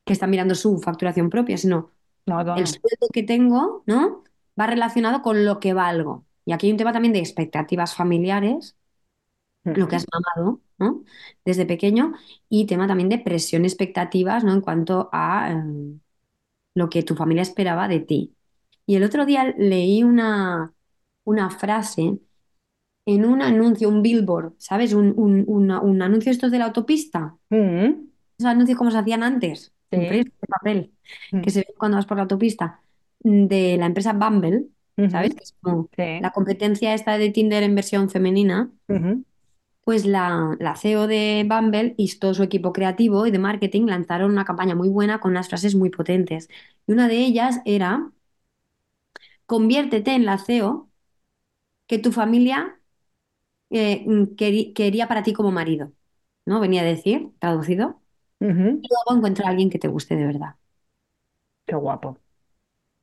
que 0.06 0.14
están 0.14 0.30
mirando 0.32 0.56
su 0.56 0.80
facturación 0.80 1.30
propia, 1.30 1.58
sino 1.58 1.92
No, 2.26 2.40
el 2.54 2.68
sueldo 2.68 3.08
que 3.14 3.24
tengo, 3.24 3.84
¿no? 3.88 4.24
Va 4.60 4.68
relacionado 4.68 5.22
con 5.24 5.46
lo 5.46 5.60
que 5.60 5.74
valgo. 5.74 6.26
Y 6.46 6.54
aquí 6.54 6.68
hay 6.68 6.72
un 6.74 6.78
tema 6.78 6.94
también 6.94 7.14
de 7.14 7.20
expectativas 7.20 7.96
familiares, 7.96 8.78
lo 9.74 9.88
que 9.88 9.96
has 9.96 10.06
mamado, 10.12 10.62
¿no? 10.80 11.04
Desde 11.46 11.66
pequeño, 11.66 12.14
y 12.50 12.66
tema 12.68 12.88
también 12.88 13.10
de 13.10 13.20
presión 13.20 13.66
expectativas, 13.66 14.44
¿no? 14.44 14.54
En 14.54 14.62
cuanto 14.62 15.10
a 15.14 15.52
eh, 15.54 16.00
lo 16.76 16.90
que 16.90 17.04
tu 17.04 17.16
familia 17.16 17.44
esperaba 17.44 17.88
de 17.88 18.00
ti. 18.02 18.36
Y 18.86 18.96
el 18.96 19.04
otro 19.04 19.26
día 19.26 19.54
leí 19.58 20.04
una, 20.04 20.74
una 21.24 21.50
frase 21.52 22.20
en 23.06 23.26
un 23.26 23.41
anuncio, 23.41 23.89
un 23.89 24.02
billboard, 24.04 24.54
¿sabes? 24.60 24.94
Un, 24.94 25.13
un, 25.17 25.46
una- 25.48 25.82
un 25.82 26.02
anuncio 26.02 26.32
estos 26.32 26.52
de 26.52 26.60
la 26.60 26.65
autopista. 26.67 27.38
Mm, 27.52 28.12
Esos 28.38 28.50
anuncios 28.52 28.78
como 28.78 28.91
se 28.91 28.98
hacían 28.98 29.24
antes, 29.24 29.74
sí. 29.91 29.98
impresos 29.98 30.34
de 30.41 30.48
papel, 30.48 30.94
que 31.41 31.52
Mm, 31.52 31.52
se 31.52 31.60
ven 31.60 31.76
cuando 31.78 31.98
vas 31.98 32.06
por 32.06 32.17
la 32.17 32.24
autopista, 32.24 32.82
de 33.20 33.78
la 33.78 33.86
empresa 33.88 34.13
Bumble, 34.13 34.67
¿sabes? 35.08 35.30
ujú, 35.30 35.36
Que 35.36 35.44
es 35.44 35.54
como 35.62 35.89
la 36.20 36.32
sí. 36.32 36.32
competencia 36.32 36.94
esta 36.94 37.17
de 37.17 37.30
Tinder 37.32 37.63
en 37.63 37.76
versión 37.76 38.10
femenina. 38.10 38.72
ujú, 38.89 39.24
Pues 39.84 40.06
la, 40.06 40.56
la 40.60 40.76
CEO 40.76 41.08
de 41.08 41.44
Bumble 41.50 41.96
y 41.98 42.15
todo 42.20 42.34
su 42.36 42.44
equipo 42.44 42.72
creativo 42.72 43.26
y 43.26 43.32
de 43.32 43.39
marketing 43.39 43.88
lanzaron 43.88 44.32
una 44.32 44.46
campaña 44.46 44.76
muy 44.76 44.89
buena 44.89 45.20
con 45.20 45.32
unas 45.32 45.50
frases 45.50 45.76
muy 45.76 45.89
potentes. 45.89 46.50
Y 46.88 46.91
una 46.94 47.08
de 47.08 47.17
ellas 47.17 47.60
era, 47.65 48.12
conviértete 49.54 50.12
en 50.16 50.26
la 50.26 50.38
CEO 50.38 50.90
que 51.88 52.00
tu 52.00 52.12
familia 52.14 52.60
eh, 53.72 54.04
mm, 54.08 54.36
quería 54.76 55.08
para 55.10 55.24
ti 55.24 55.34
como 55.34 55.52
marido, 55.52 55.94
¿no? 56.46 56.60
Venía 56.62 56.82
a 56.84 56.86
decir, 56.86 57.32
traducido. 57.40 58.02
Y 58.82 58.88
luego 58.90 59.18
encuentra 59.18 59.48
a 59.48 59.52
alguien 59.52 59.70
que 59.72 59.80
te 59.80 59.88
guste 59.90 60.16
de 60.18 60.28
verdad, 60.28 60.56
Qué 61.66 61.76
guapo. 61.76 62.18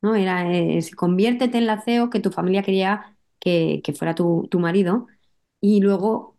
¿no? 0.03 0.15
Era, 0.15 0.53
eh, 0.53 0.83
si 0.83 0.93
conviértete 0.93 1.59
en 1.59 1.67
la 1.67 1.81
CEO 1.83 2.11
que 2.11 2.21
tu 2.21 2.31
familia 2.31 2.63
quería 2.63 3.17
que, 3.41 3.81
que 3.85 3.93
fuera 3.93 4.15
tu, 4.15 4.49
tu 4.51 4.61
marido 4.61 5.07
y 5.61 5.81
luego 5.81 6.37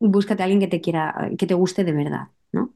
búscate 0.00 0.42
a 0.42 0.46
alguien 0.46 0.60
que 0.60 0.68
te 0.68 0.80
quiera, 0.80 1.30
que 1.38 1.46
te 1.48 1.54
guste 1.54 1.84
de 1.84 1.92
verdad, 1.92 2.28
¿no? 2.52 2.74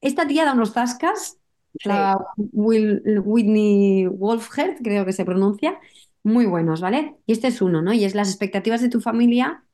Esta 0.00 0.26
tía 0.28 0.44
da 0.46 0.54
unos 0.54 0.72
zascas. 0.74 1.38
La 1.84 2.18
Will- 2.36 3.02
Whitney 3.24 4.06
Wolfhard, 4.06 4.76
creo 4.82 5.04
que 5.04 5.12
se 5.12 5.24
pronuncia, 5.24 5.78
muy 6.22 6.46
buenos, 6.46 6.80
¿vale? 6.80 7.16
Y 7.26 7.32
este 7.32 7.48
es 7.48 7.60
uno, 7.62 7.82
¿no? 7.82 7.92
Y 7.92 8.04
es 8.04 8.14
las 8.14 8.28
expectativas 8.30 8.80
de 8.82 8.88
tu 8.88 9.00
familia 9.00 9.64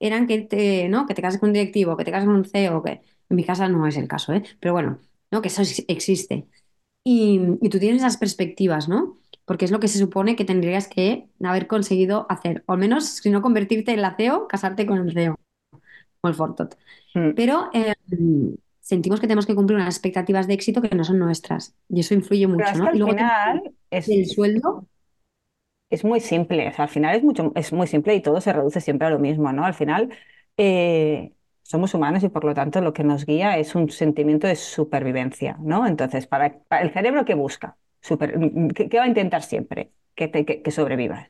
eran 0.00 0.26
que 0.26 0.40
te, 0.40 0.88
¿no? 0.88 1.06
Que 1.06 1.14
te 1.14 1.22
cases 1.22 1.38
con 1.40 1.50
un 1.50 1.52
directivo, 1.54 1.96
que 1.96 2.04
te 2.04 2.10
cases 2.12 2.26
con 2.26 2.36
un 2.36 2.44
CEO, 2.44 2.82
que 2.82 3.02
en 3.28 3.36
mi 3.36 3.44
casa 3.44 3.68
no 3.68 3.86
es 3.86 3.96
el 3.96 4.08
caso, 4.08 4.32
¿eh? 4.32 4.42
Pero 4.60 4.72
bueno, 4.72 4.98
¿no? 5.30 5.42
Que 5.42 5.48
eso 5.48 5.62
ex- 5.62 5.84
existe. 5.88 6.48
Y, 7.04 7.40
y 7.62 7.68
tú 7.70 7.78
tienes 7.78 8.02
esas 8.02 8.16
perspectivas, 8.18 8.88
¿no? 8.88 9.18
Porque 9.44 9.64
es 9.64 9.70
lo 9.70 9.80
que 9.80 9.88
se 9.88 9.98
supone 9.98 10.36
que 10.36 10.44
tendrías 10.44 10.88
que 10.88 11.28
haber 11.42 11.66
conseguido 11.66 12.26
hacer, 12.30 12.62
o 12.66 12.72
al 12.74 12.78
menos, 12.78 13.06
si 13.06 13.30
no 13.30 13.42
convertirte 13.42 13.92
en 13.92 14.02
la 14.02 14.16
CEO, 14.16 14.48
casarte 14.48 14.86
con 14.86 14.98
el 14.98 15.12
CEO 15.14 15.36
o 16.22 16.28
el 16.28 16.34
Fortot. 16.34 16.76
Mm. 17.14 17.32
Pero 17.34 17.70
eh, 17.74 17.94
sentimos 18.90 19.20
que 19.20 19.26
tenemos 19.28 19.46
que 19.46 19.54
cumplir 19.56 19.76
unas 19.78 19.94
expectativas 19.96 20.46
de 20.46 20.54
éxito 20.54 20.82
que 20.82 20.94
no 20.96 21.04
son 21.04 21.18
nuestras. 21.18 21.76
Y 21.88 22.00
eso 22.00 22.14
influye 22.14 22.46
Pero 22.56 22.68
mucho, 22.68 22.76
que 22.78 22.78
¿no? 22.78 22.84
Y 22.92 22.96
al 22.96 22.98
luego 22.98 23.14
tema 23.14 23.32
final 23.42 23.74
es, 23.90 24.06
del 24.06 24.26
sueldo, 24.28 24.88
es 25.90 26.04
muy 26.04 26.20
simple, 26.20 26.68
o 26.68 26.72
sea, 26.72 26.84
al 26.84 26.90
final 26.90 27.16
es 27.16 27.22
mucho, 27.24 27.52
es 27.56 27.72
muy 27.72 27.86
simple 27.86 28.14
y 28.14 28.20
todo 28.22 28.40
se 28.40 28.52
reduce 28.52 28.80
siempre 28.80 29.08
a 29.08 29.10
lo 29.10 29.18
mismo, 29.18 29.52
¿no? 29.52 29.64
Al 29.64 29.74
final 29.74 30.10
eh, 30.56 31.32
somos 31.62 31.94
humanos 31.94 32.22
y 32.22 32.28
por 32.28 32.44
lo 32.44 32.54
tanto 32.54 32.80
lo 32.80 32.92
que 32.92 33.02
nos 33.04 33.26
guía 33.26 33.58
es 33.58 33.74
un 33.74 33.90
sentimiento 33.90 34.46
de 34.46 34.54
supervivencia, 34.56 35.56
¿no? 35.60 35.86
Entonces, 35.86 36.26
para, 36.26 36.58
para 36.68 36.82
el 36.82 36.92
cerebro, 36.92 37.24
¿qué 37.24 37.34
busca? 37.34 37.76
Super- 38.00 38.38
¿qué, 38.74 38.88
qué 38.88 38.98
va 38.98 39.04
a 39.04 39.08
intentar 39.08 39.42
siempre? 39.42 39.90
Que, 40.14 40.28
te- 40.28 40.44
que, 40.44 40.62
que 40.62 40.70
sobrevivas. 40.70 41.28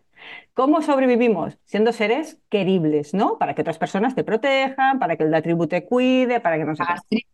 ¿Cómo 0.55 0.83
sobrevivimos? 0.83 1.59
Siendo 1.64 1.92
seres 1.92 2.38
queribles, 2.51 3.14
¿no? 3.14 3.38
Para 3.38 3.55
que 3.55 3.62
otras 3.62 3.79
personas 3.79 4.14
te 4.14 4.25
protejan, 4.25 4.99
para 4.99 5.16
que 5.16 5.25
el 5.25 5.42
tribu 5.42 5.66
te 5.68 5.85
cuide, 5.87 6.40
para 6.40 6.59
que 6.59 6.64
no 6.64 6.75
tri- 6.75 7.27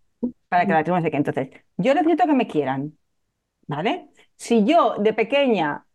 para 0.49 0.67
que 0.67 0.73
la 0.73 0.83
tribu 0.85 0.97
no 0.99 1.03
sé 1.03 1.11
qué. 1.11 1.17
Entonces, 1.19 1.51
yo 1.77 1.95
necesito 1.95 2.27
que 2.27 2.35
me 2.35 2.47
quieran, 2.49 2.99
¿vale? 3.67 4.09
Si 4.37 4.65
yo 4.65 4.97
de 4.99 5.13
pequeña 5.15 5.87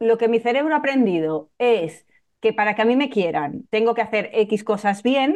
lo 0.00 0.18
que 0.18 0.28
mi 0.28 0.40
cerebro 0.40 0.74
ha 0.74 0.78
aprendido 0.78 1.50
es 1.58 2.06
que 2.40 2.52
para 2.52 2.74
que 2.76 2.82
a 2.82 2.84
mí 2.84 2.96
me 2.96 3.10
quieran 3.10 3.66
tengo 3.70 3.94
que 3.94 4.02
hacer 4.02 4.30
X 4.34 4.64
cosas 4.64 5.02
bien, 5.02 5.34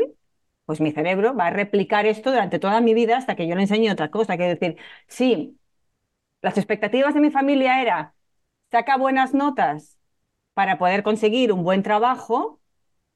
pues 0.66 0.80
mi 0.80 0.92
cerebro 0.92 1.34
va 1.36 1.48
a 1.48 1.50
replicar 1.50 2.06
esto 2.06 2.30
durante 2.32 2.58
toda 2.58 2.80
mi 2.80 2.94
vida 2.94 3.16
hasta 3.18 3.36
que 3.36 3.46
yo 3.48 3.54
le 3.56 3.62
enseñe 3.62 3.90
otra 3.92 4.10
cosa. 4.10 4.36
Quiero 4.36 4.54
decir, 4.58 4.76
sí, 5.08 5.58
las 6.42 6.56
expectativas 6.58 7.14
de 7.14 7.20
mi 7.20 7.30
familia 7.30 7.82
era 7.82 8.14
saca 8.70 8.96
buenas 8.98 9.34
notas 9.34 9.98
para 10.54 10.78
poder 10.78 11.02
conseguir 11.04 11.52
un 11.52 11.64
buen 11.64 11.82
trabajo 11.84 12.59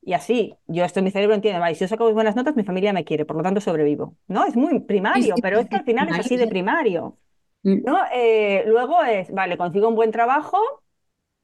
y 0.07 0.13
así, 0.15 0.57
yo 0.67 0.85
esto 0.85 1.01
en 1.01 1.05
mi 1.07 1.11
cerebro 1.11 1.35
entiende, 1.35 1.61
vale, 1.61 1.75
si 1.75 1.81
yo 1.83 1.89
saco 1.89 2.13
buenas 2.13 2.37
notas, 2.37 2.57
mi 2.57 2.65
familia 2.65 2.93
me 2.93 3.05
quiere, 3.05 3.25
por 3.25 3.37
lo 3.37 3.43
tanto 3.43 3.61
sobrevivo. 3.61 4.17
¿No? 4.29 4.45
Es 4.47 4.57
muy 4.57 4.81
sí, 5.13 5.23
primario, 5.23 5.41
sí, 5.43 5.43
pero 5.43 5.59
es 5.61 5.67
sí, 5.69 5.69
que 5.69 5.77
sí, 5.77 5.79
al 5.79 5.85
final 5.85 6.09
es 6.09 6.19
así 6.19 6.37
de 6.37 6.47
sí. 6.47 6.49
primario. 6.49 7.19
Mm. 7.65 7.85
¿no? 7.85 7.99
Eh, 8.15 8.65
luego 8.67 9.03
es, 9.05 9.31
vale, 9.33 9.59
consigo 9.59 9.89
un 9.89 9.97
buen 9.97 10.13
trabajo 10.13 10.59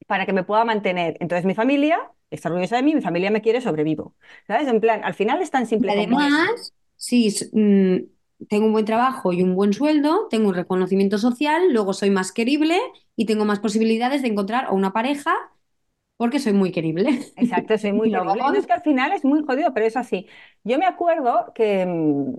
para 0.06 0.26
que 0.26 0.32
me 0.32 0.44
pueda 0.44 0.64
mantener. 0.64 1.16
Entonces 1.20 1.44
mi 1.46 1.54
familia 1.54 2.10
está 2.30 2.48
orgullosa 2.48 2.76
de 2.76 2.82
mí, 2.82 2.94
mi 2.94 3.00
familia 3.02 3.30
me 3.30 3.42
quiere, 3.42 3.60
sobrevivo. 3.60 4.16
¿Sabes? 4.46 4.68
En 4.68 4.80
plan, 4.80 5.02
al 5.04 5.14
final 5.14 5.40
es 5.42 5.50
tan 5.50 5.66
simple 5.66 5.92
además, 5.92 6.74
si 6.96 7.28
s- 7.28 7.50
mm, 7.52 8.46
tengo 8.48 8.66
un 8.66 8.72
buen 8.72 8.84
trabajo 8.84 9.32
y 9.32 9.42
un 9.42 9.54
buen 9.54 9.72
sueldo, 9.72 10.28
tengo 10.30 10.48
un 10.48 10.54
reconocimiento 10.54 11.18
social, 11.18 11.72
luego 11.72 11.92
soy 11.92 12.10
más 12.10 12.32
querible 12.32 12.78
y 13.16 13.26
tengo 13.26 13.44
más 13.44 13.60
posibilidades 13.60 14.22
de 14.22 14.28
encontrar 14.28 14.68
o 14.70 14.74
una 14.74 14.92
pareja 14.92 15.32
porque 16.20 16.38
soy 16.40 16.52
muy 16.52 16.72
querible. 16.72 17.10
Exacto, 17.36 17.78
soy 17.78 17.92
muy 17.94 18.10
querible. 18.10 18.44
No 18.44 18.58
es 18.58 18.66
que 18.66 18.72
al 18.74 18.82
final 18.82 19.12
es 19.12 19.24
muy 19.24 19.42
jodido, 19.44 19.72
pero 19.74 19.86
es 19.86 19.96
así. 19.96 20.28
Yo 20.64 20.78
me 20.78 20.86
acuerdo 20.86 21.52
que, 21.54 21.86
mm, 21.86 22.34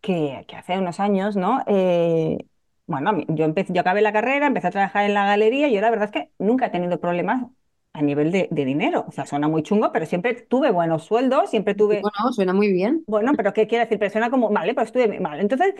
que, 0.00 0.44
que 0.48 0.56
hace 0.56 0.78
unos 0.78 1.00
años, 1.00 1.36
¿no? 1.36 1.62
Eh, 1.66 2.38
bueno, 2.86 3.12
yo 3.28 3.44
empecé, 3.44 3.72
yo 3.72 3.80
acabé 3.82 4.02
la 4.02 4.12
carrera, 4.12 4.46
empecé 4.46 4.68
a 4.68 4.70
trabajar 4.70 5.04
en 5.04 5.14
la 5.14 5.26
galería 5.26 5.68
y 5.68 5.74
yo 5.74 5.80
la 5.80 5.90
verdad 5.90 6.06
es 6.06 6.12
que 6.12 6.32
nunca 6.38 6.66
he 6.66 6.70
tenido 6.70 7.00
problemas 7.00 7.44
a 7.92 8.02
nivel 8.02 8.32
de, 8.32 8.48
de 8.50 8.64
dinero. 8.64 9.04
O 9.08 9.12
sea, 9.12 9.26
suena 9.26 9.48
muy 9.48 9.62
chungo, 9.62 9.92
pero 9.92 10.06
siempre 10.06 10.34
tuve 10.34 10.70
buenos 10.70 11.04
sueldos, 11.04 11.50
siempre 11.50 11.74
tuve 11.74 12.10
bueno, 12.16 12.32
suena 12.32 12.52
muy 12.52 12.72
bien. 12.72 13.04
Bueno, 13.06 13.32
pero 13.36 13.52
¿qué 13.52 13.66
quiere 13.66 13.84
decir? 13.84 13.98
Persona 13.98 14.30
como, 14.30 14.50
vale, 14.50 14.74
pues 14.74 14.86
estuve 14.88 15.18
mal. 15.20 15.40
Entonces, 15.40 15.74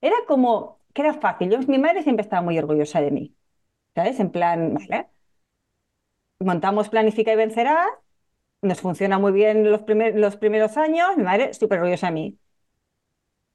era 0.00 0.14
como 0.28 0.80
que 0.92 1.02
era 1.02 1.14
fácil. 1.14 1.50
Yo, 1.50 1.58
mi 1.60 1.78
madre 1.78 2.02
siempre 2.02 2.22
estaba 2.22 2.42
muy 2.42 2.58
orgullosa 2.58 3.00
de 3.00 3.10
mí, 3.10 3.36
¿sabes? 3.94 4.20
En 4.20 4.30
plan, 4.32 4.74
vale, 4.74 5.08
montamos 6.40 6.88
Planifica 6.88 7.32
y 7.32 7.36
Vencerás, 7.36 7.88
nos 8.62 8.80
funciona 8.82 9.18
muy 9.18 9.32
bien 9.32 9.70
los, 9.70 9.82
primer- 9.82 10.16
los 10.18 10.36
primeros 10.36 10.76
años, 10.78 11.16
mi 11.16 11.24
madre 11.24 11.54
súper 11.54 11.80
orgullosa 11.80 12.08
de 12.08 12.12
mí. 12.14 12.38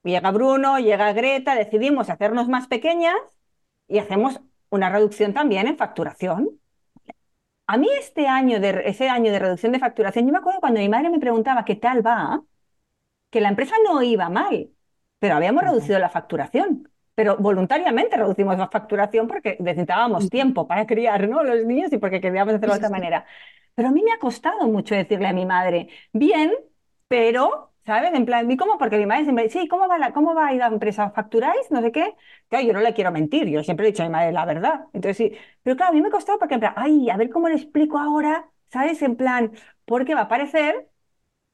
Llega 0.04 0.32
Bruno, 0.32 0.78
llega 0.80 1.14
Greta, 1.14 1.56
decidimos 1.56 2.10
hacernos 2.10 2.48
más 2.50 2.68
pequeñas 2.68 3.16
y 3.88 4.00
hacemos 4.00 4.42
una 4.70 4.90
reducción 4.90 5.34
también 5.34 5.68
en 5.68 5.78
facturación. 5.78 6.60
A 7.68 7.78
mí 7.78 7.88
este 8.00 8.28
año 8.28 8.60
de, 8.60 8.82
ese 8.86 9.10
año 9.10 9.32
de 9.32 9.40
reducción 9.40 9.72
de 9.72 9.80
facturación, 9.80 10.26
yo 10.26 10.32
me 10.32 10.40
acuerdo 10.40 10.60
cuando 10.60 10.80
mi 10.80 10.90
madre 10.90 11.10
me 11.10 11.20
preguntaba 11.20 11.66
qué 11.66 11.76
tal 11.76 12.06
va, 12.06 12.44
que 13.32 13.42
la 13.42 13.50
empresa 13.50 13.76
no 13.86 14.02
iba 14.04 14.30
mal, 14.30 14.72
pero 15.20 15.36
habíamos 15.36 15.64
reducido 15.64 16.00
la 16.00 16.10
facturación. 16.12 16.89
Pero 17.20 17.36
voluntariamente 17.36 18.16
reducimos 18.16 18.58
la 18.58 18.70
facturación 18.70 19.28
porque 19.28 19.58
necesitábamos 19.60 20.30
tiempo 20.30 20.66
para 20.66 20.88
criar, 20.88 21.28
¿no? 21.28 21.44
los 21.44 21.66
niños 21.66 21.92
y 21.92 21.98
porque 21.98 22.22
queríamos 22.22 22.54
hacerlo 22.54 22.76
de 22.76 22.78
otra 22.78 22.90
manera. 22.90 23.26
Pero 23.76 23.90
a 23.90 23.92
mí 23.92 24.02
me 24.04 24.14
ha 24.14 24.20
costado 24.20 24.66
mucho 24.70 24.96
decirle 24.96 25.28
a 25.28 25.34
mi 25.34 25.46
madre, 25.46 25.90
bien, 26.14 26.54
pero, 27.10 27.74
¿sabes? 27.86 28.14
En 28.14 28.26
plan, 28.26 28.50
¿y 28.50 28.56
cómo? 28.56 28.78
Porque 28.78 28.98
mi 28.98 29.06
madre 29.06 29.26
siempre, 29.26 29.50
sí, 29.50 29.68
¿cómo 29.68 29.90
va 29.90 29.98
la, 29.98 30.14
cómo 30.14 30.34
va 30.34 30.48
a 30.48 30.54
ir 30.54 30.60
la 30.60 30.68
empresa? 30.68 31.12
¿Facturáis? 31.12 31.70
No 31.72 31.82
sé 31.82 31.92
qué. 31.92 32.16
Claro, 32.48 32.66
yo 32.66 32.72
no 32.72 32.80
le 32.80 32.94
quiero 32.94 33.12
mentir, 33.12 33.50
yo 33.50 33.64
siempre 33.66 33.88
he 33.88 33.92
dicho 33.92 34.04
a 34.04 34.06
mi 34.06 34.14
madre 34.14 34.32
la 34.32 34.46
verdad. 34.46 34.86
Entonces 34.94 35.18
sí, 35.18 35.38
pero 35.62 35.76
claro, 35.76 35.92
a 35.92 35.96
mí 35.96 36.02
me 36.02 36.08
ha 36.08 36.12
costado 36.12 36.40
porque 36.40 36.54
en 36.54 36.62
plan, 36.62 36.74
ay, 36.78 37.10
a 37.10 37.18
ver 37.18 37.30
cómo 37.30 37.50
le 37.50 37.56
explico 37.56 37.98
ahora, 38.00 38.50
¿sabes? 38.72 39.02
En 39.02 39.18
plan, 39.18 39.52
porque 39.84 40.16
va 40.16 40.22
a 40.22 40.28
parecer 40.30 40.88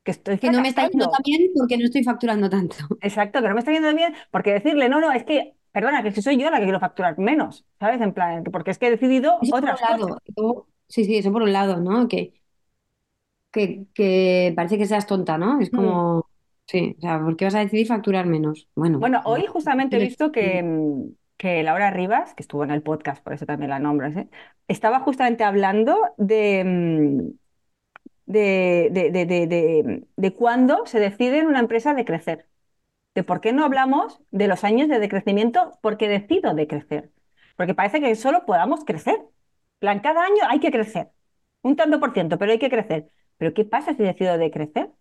que 0.05 0.11
estoy 0.11 0.39
Que 0.39 0.49
no 0.51 0.59
me 0.61 0.69
está 0.69 0.83
yendo 0.87 1.07
tan 1.13 1.21
bien 1.29 1.51
porque 1.55 1.77
no 1.77 1.85
estoy 1.85 2.03
facturando 2.03 2.49
tanto. 2.49 2.75
Exacto, 3.01 3.41
que 3.41 3.47
no 3.47 3.53
me 3.53 3.59
está 3.59 3.71
yendo 3.71 3.93
bien, 3.93 4.15
porque 4.31 4.53
decirle, 4.53 4.89
no, 4.89 4.99
no, 4.99 5.11
es 5.11 5.23
que, 5.25 5.55
perdona, 5.71 6.01
que 6.03 6.11
si 6.11 6.21
soy 6.21 6.37
yo 6.37 6.49
la 6.49 6.57
que 6.59 6.63
quiero 6.65 6.79
facturar 6.79 7.17
menos, 7.19 7.65
¿sabes? 7.79 8.01
En 8.01 8.13
plan, 8.13 8.43
porque 8.45 8.71
es 8.71 8.79
que 8.79 8.87
he 8.87 8.91
decidido 8.91 9.39
Eso 9.41 9.53
por 9.59 9.69
un 9.69 9.75
otras 9.75 9.81
cosas. 9.83 10.17
lado. 10.37 10.67
Sí, 10.87 11.05
sí, 11.05 11.17
eso 11.17 11.31
por 11.31 11.41
un 11.43 11.53
lado, 11.53 11.77
¿no? 11.81 12.07
Que, 12.07 12.33
que, 13.51 13.85
que 13.93 14.53
parece 14.55 14.77
que 14.77 14.85
seas 14.87 15.07
tonta, 15.07 15.37
¿no? 15.37 15.59
Es 15.61 15.69
Mm. 15.71 15.75
como, 15.77 16.29
sí, 16.67 16.95
o 16.97 17.01
sea, 17.01 17.19
¿por 17.21 17.35
qué 17.37 17.45
vas 17.45 17.55
a 17.55 17.59
decidir 17.59 17.87
facturar 17.87 18.25
menos? 18.27 18.69
Bueno, 18.75 18.99
Bueno, 18.99 19.21
no. 19.23 19.23
hoy 19.25 19.45
justamente 19.47 19.97
he 19.97 19.99
visto 19.99 20.31
que, 20.31 20.63
mm, 20.63 21.15
que 21.37 21.63
Laura 21.63 21.91
Rivas, 21.91 22.33
que 22.33 22.43
estuvo 22.43 22.63
en 22.63 22.71
el 22.71 22.81
podcast, 22.81 23.23
por 23.23 23.33
eso 23.33 23.45
también 23.45 23.69
la 23.71 23.79
nombras, 23.79 24.15
¿eh? 24.15 24.29
Estaba 24.67 24.99
justamente 25.01 25.43
hablando 25.43 25.97
de, 26.17 26.63
mm, 26.65 27.37
de, 28.25 28.89
de, 28.91 29.11
de, 29.11 29.25
de, 29.25 29.47
de, 29.47 30.07
de 30.15 30.33
cuándo 30.35 30.85
se 30.85 30.99
decide 30.99 31.39
en 31.39 31.47
una 31.47 31.59
empresa 31.59 31.93
de 31.93 32.05
crecer. 32.05 32.47
de 33.15 33.23
por 33.23 33.41
qué 33.41 33.53
no 33.53 33.65
hablamos 33.65 34.21
de 34.31 34.47
los 34.47 34.63
años 34.63 34.89
de 34.89 34.99
decrecimiento 34.99 35.71
porque 35.81 36.07
decido 36.09 36.53
decrecer. 36.53 37.11
Porque 37.57 37.73
parece 37.75 38.01
que 38.01 38.15
solo 38.15 38.45
podamos 38.45 38.85
crecer. 38.85 39.15
En 39.17 39.29
plan, 39.79 39.99
cada 40.01 40.23
año 40.25 40.43
hay 40.49 40.59
que 40.59 40.71
crecer. 40.71 41.11
Un 41.63 41.75
tanto 41.75 41.99
por 41.99 42.13
ciento, 42.13 42.37
pero 42.37 42.51
hay 42.51 42.59
que 42.59 42.69
crecer. 42.69 43.09
Pero 43.37 43.53
¿qué 43.53 43.65
pasa 43.65 43.93
si 43.95 44.03
decido 44.03 44.37
decrecer? 44.37 44.91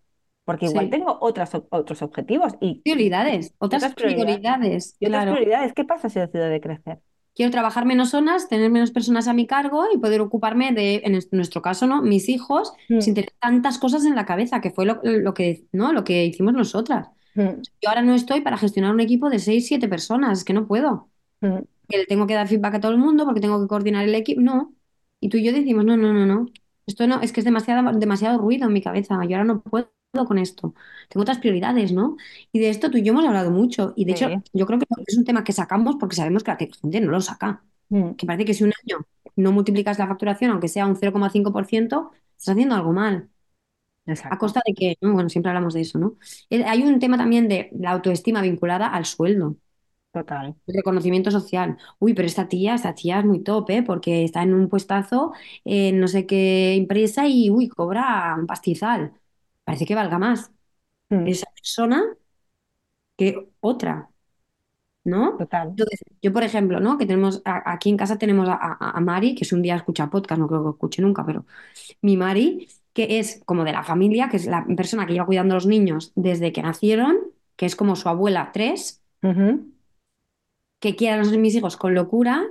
Porque 0.45 0.65
igual 0.67 0.89
Sí. 0.89 0.91
tengo 0.91 1.17
otras, 1.21 1.51
otros 1.71 2.01
objetivos 2.01 2.53
y, 2.61 2.83
Prioridades, 2.83 3.53
otras 3.57 3.87
otras 3.87 3.95
prioridades. 3.95 4.41
prioridades, 4.49 4.97
Y 4.99 5.07
otras 5.07 5.25
claro. 5.25 5.27
prioridades, 5.27 5.73
¿qué 5.73 5.85
pasa 5.85 6.09
si 6.09 6.19
decido 6.19 6.45
decrecer? 6.47 6.99
Quiero 7.35 7.51
trabajar 7.51 7.85
menos 7.85 8.13
horas, 8.13 8.47
tener 8.49 8.71
menos 8.71 8.91
personas 8.91 9.27
a 9.27 9.33
mi 9.33 9.47
cargo 9.47 9.85
y 9.93 9.97
poder 9.99 10.21
ocuparme 10.21 10.71
de, 10.73 11.01
en 11.05 11.15
es- 11.15 11.31
nuestro 11.33 11.61
caso, 11.61 11.87
¿no? 11.87 12.01
Mis 12.01 12.29
hijos, 12.29 12.73
sin 12.97 13.13
Mm, 13.13 13.15
tener 13.15 13.31
tantas 13.39 13.77
cosas 13.79 14.05
en 14.05 14.15
la 14.15 14.25
cabeza, 14.25 14.61
que 14.61 14.71
fue 14.71 14.85
lo, 14.85 14.99
lo 15.03 15.33
que, 15.33 15.67
¿no? 15.71 15.93
Lo 15.93 16.03
que 16.03 16.25
hicimos 16.25 16.53
nosotras. 16.53 17.09
mm, 17.35 17.65
Yo 17.81 17.89
ahora 17.89 18.01
no 18.01 18.15
estoy 18.15 18.41
para 18.41 18.57
gestionar 18.57 18.93
un 18.93 18.99
equipo 19.01 19.29
de 19.29 19.39
seis, 19.39 19.67
siete 19.67 19.87
personas, 19.87 20.39
es 20.39 20.45
que 20.45 20.53
no 20.53 20.67
puedo. 20.67 21.09
mm, 21.41 21.65
Que 21.89 21.97
le 21.99 22.05
tengo 22.07 22.27
que 22.27 22.33
dar 22.35 22.47
feedback 22.47 22.75
a 22.75 22.79
todo 22.81 22.91
el 22.93 22.97
mundo 22.99 23.25
porque 23.25 23.41
tengo 23.41 23.61
que 23.61 23.67
coordinar 23.67 24.05
el 24.05 24.15
equipo. 24.15 24.41
No. 24.41 24.75
Y 25.19 25.29
tú 25.29 25.37
y 25.37 25.45
yo 25.45 25.53
decimos, 25.53 25.85
no, 25.85 25.97
no, 25.97 26.13
no, 26.13 26.25
no. 26.25 26.47
Esto 26.87 27.07
no, 27.07 27.21
es 27.21 27.31
que 27.33 27.41
es 27.41 27.45
demasiado, 27.45 27.91
demasiado 27.97 28.37
ruido 28.39 28.67
en 28.67 28.73
mi 28.73 28.81
cabeza. 28.81 29.15
Yo 29.25 29.37
ahora 29.37 29.43
no 29.45 29.61
puedo 29.61 29.91
con 30.27 30.37
esto. 30.37 30.73
Tengo 31.09 31.23
otras 31.23 31.39
prioridades, 31.39 31.91
¿no? 31.91 32.15
Y 32.51 32.59
de 32.59 32.69
esto 32.69 32.89
tú 32.91 32.97
y 32.97 33.03
yo 33.03 33.11
hemos 33.13 33.25
hablado 33.25 33.51
mucho. 33.51 33.93
Y 33.95 34.05
de 34.05 34.11
hecho, 34.13 34.37
yo 34.53 34.65
creo 34.65 34.79
que 34.79 34.85
es 35.07 35.17
un 35.17 35.25
tema 35.25 35.43
que 35.43 35.51
sacamos 35.53 35.97
porque 35.99 36.15
sabemos 36.15 36.43
que 36.43 36.51
la 36.51 36.57
gente 36.57 37.01
no 37.01 37.11
lo 37.11 37.21
saca. 37.21 37.63
mm, 37.89 38.13
Que 38.15 38.25
parece 38.25 38.45
que 38.45 38.53
si 38.53 38.63
un 38.63 38.71
año 38.83 39.05
no 39.35 39.51
multiplicas 39.51 39.99
la 39.99 40.07
facturación, 40.07 40.51
aunque 40.51 40.67
sea 40.69 40.85
un 40.85 40.95
0,5%, 40.95 42.11
estás 42.37 42.53
haciendo 42.53 42.75
algo 42.75 42.93
mal. 42.93 43.29
A 44.29 44.37
costa 44.37 44.61
de 44.65 44.73
que, 44.73 44.97
¿no? 45.01 45.13
Bueno, 45.13 45.29
siempre 45.29 45.49
hablamos 45.51 45.73
de 45.73 45.81
eso, 45.81 45.99
¿no? 45.99 46.17
Hay 46.51 46.83
un 46.83 46.99
tema 46.99 47.17
también 47.17 47.47
de 47.47 47.69
la 47.79 47.91
autoestima 47.91 48.41
vinculada 48.41 48.87
al 48.87 49.05
sueldo. 49.05 49.57
Total. 50.15 50.55
Reconocimiento 50.67 51.29
social. 51.31 51.77
Uy, 51.99 52.13
pero 52.15 52.27
esta 52.27 52.47
tía, 52.47 52.73
esta 52.75 52.95
tía 52.95 53.19
es 53.19 53.25
muy 53.25 53.43
top, 53.43 53.69
¿eh? 53.69 53.83
Porque 53.83 54.23
está 54.23 54.41
en 54.43 54.53
un 54.55 54.67
puestazo 54.69 55.33
en 55.63 55.99
no 55.99 56.07
sé 56.07 56.25
qué 56.25 56.73
empresa 56.75 57.27
y, 57.27 57.49
uy, 57.51 57.69
cobra 57.69 58.35
un 58.39 58.47
pastizal. 58.47 59.13
Parece 59.63 59.85
que 59.85 59.93
valga 59.95 60.17
más 60.19 60.51
Mm, 61.11 61.25
esa 61.25 61.47
persona 61.55 62.03
que 63.17 63.49
otra, 63.61 64.09
¿no? 65.03 65.37
total. 65.37 65.77
Entonces, 65.77 65.99
yo, 66.21 66.33
por 66.33 66.43
ejemplo, 66.43 66.79
¿no? 66.79 66.97
Que 66.97 67.05
tenemos, 67.07 67.41
a- 67.45 67.71
aquí 67.73 67.89
en 67.89 67.97
casa 67.97 68.17
tenemos 68.17 68.49
a, 68.49 68.55
a- 68.55 68.91
a 68.97 69.01
Mari, 69.01 69.35
que 69.35 69.43
es 69.45 69.53
un 69.53 69.61
día 69.61 69.75
escucha 69.77 70.09
podcast, 70.09 70.39
no 70.39 70.47
creo 70.47 70.63
que 70.65 70.69
escuche 70.71 71.01
nunca, 71.01 71.25
pero 71.25 71.45
mi 72.01 72.17
Mari, 72.17 72.69
que 72.93 73.19
es 73.19 73.41
como 73.45 73.65
de 73.65 73.73
la 73.73 73.83
familia, 73.83 74.29
que 74.29 74.37
es 74.37 74.47
la 74.47 74.65
persona 74.77 75.05
que 75.07 75.13
lleva 75.13 75.25
cuidando 75.27 75.53
a 75.55 75.57
los 75.57 75.67
niños 75.67 76.13
desde 76.15 76.53
que 76.53 76.61
nacieron, 76.63 77.17
que 77.57 77.65
es 77.67 77.75
como 77.77 77.95
su 77.95 78.09
abuela 78.09 78.51
tres 78.53 79.03
que 80.79 80.95
quiere 80.95 81.15
a 81.15 81.17
los- 81.17 81.31
mis 81.37 81.55
hijos 81.55 81.77
con 81.77 81.93
locura, 81.95 82.43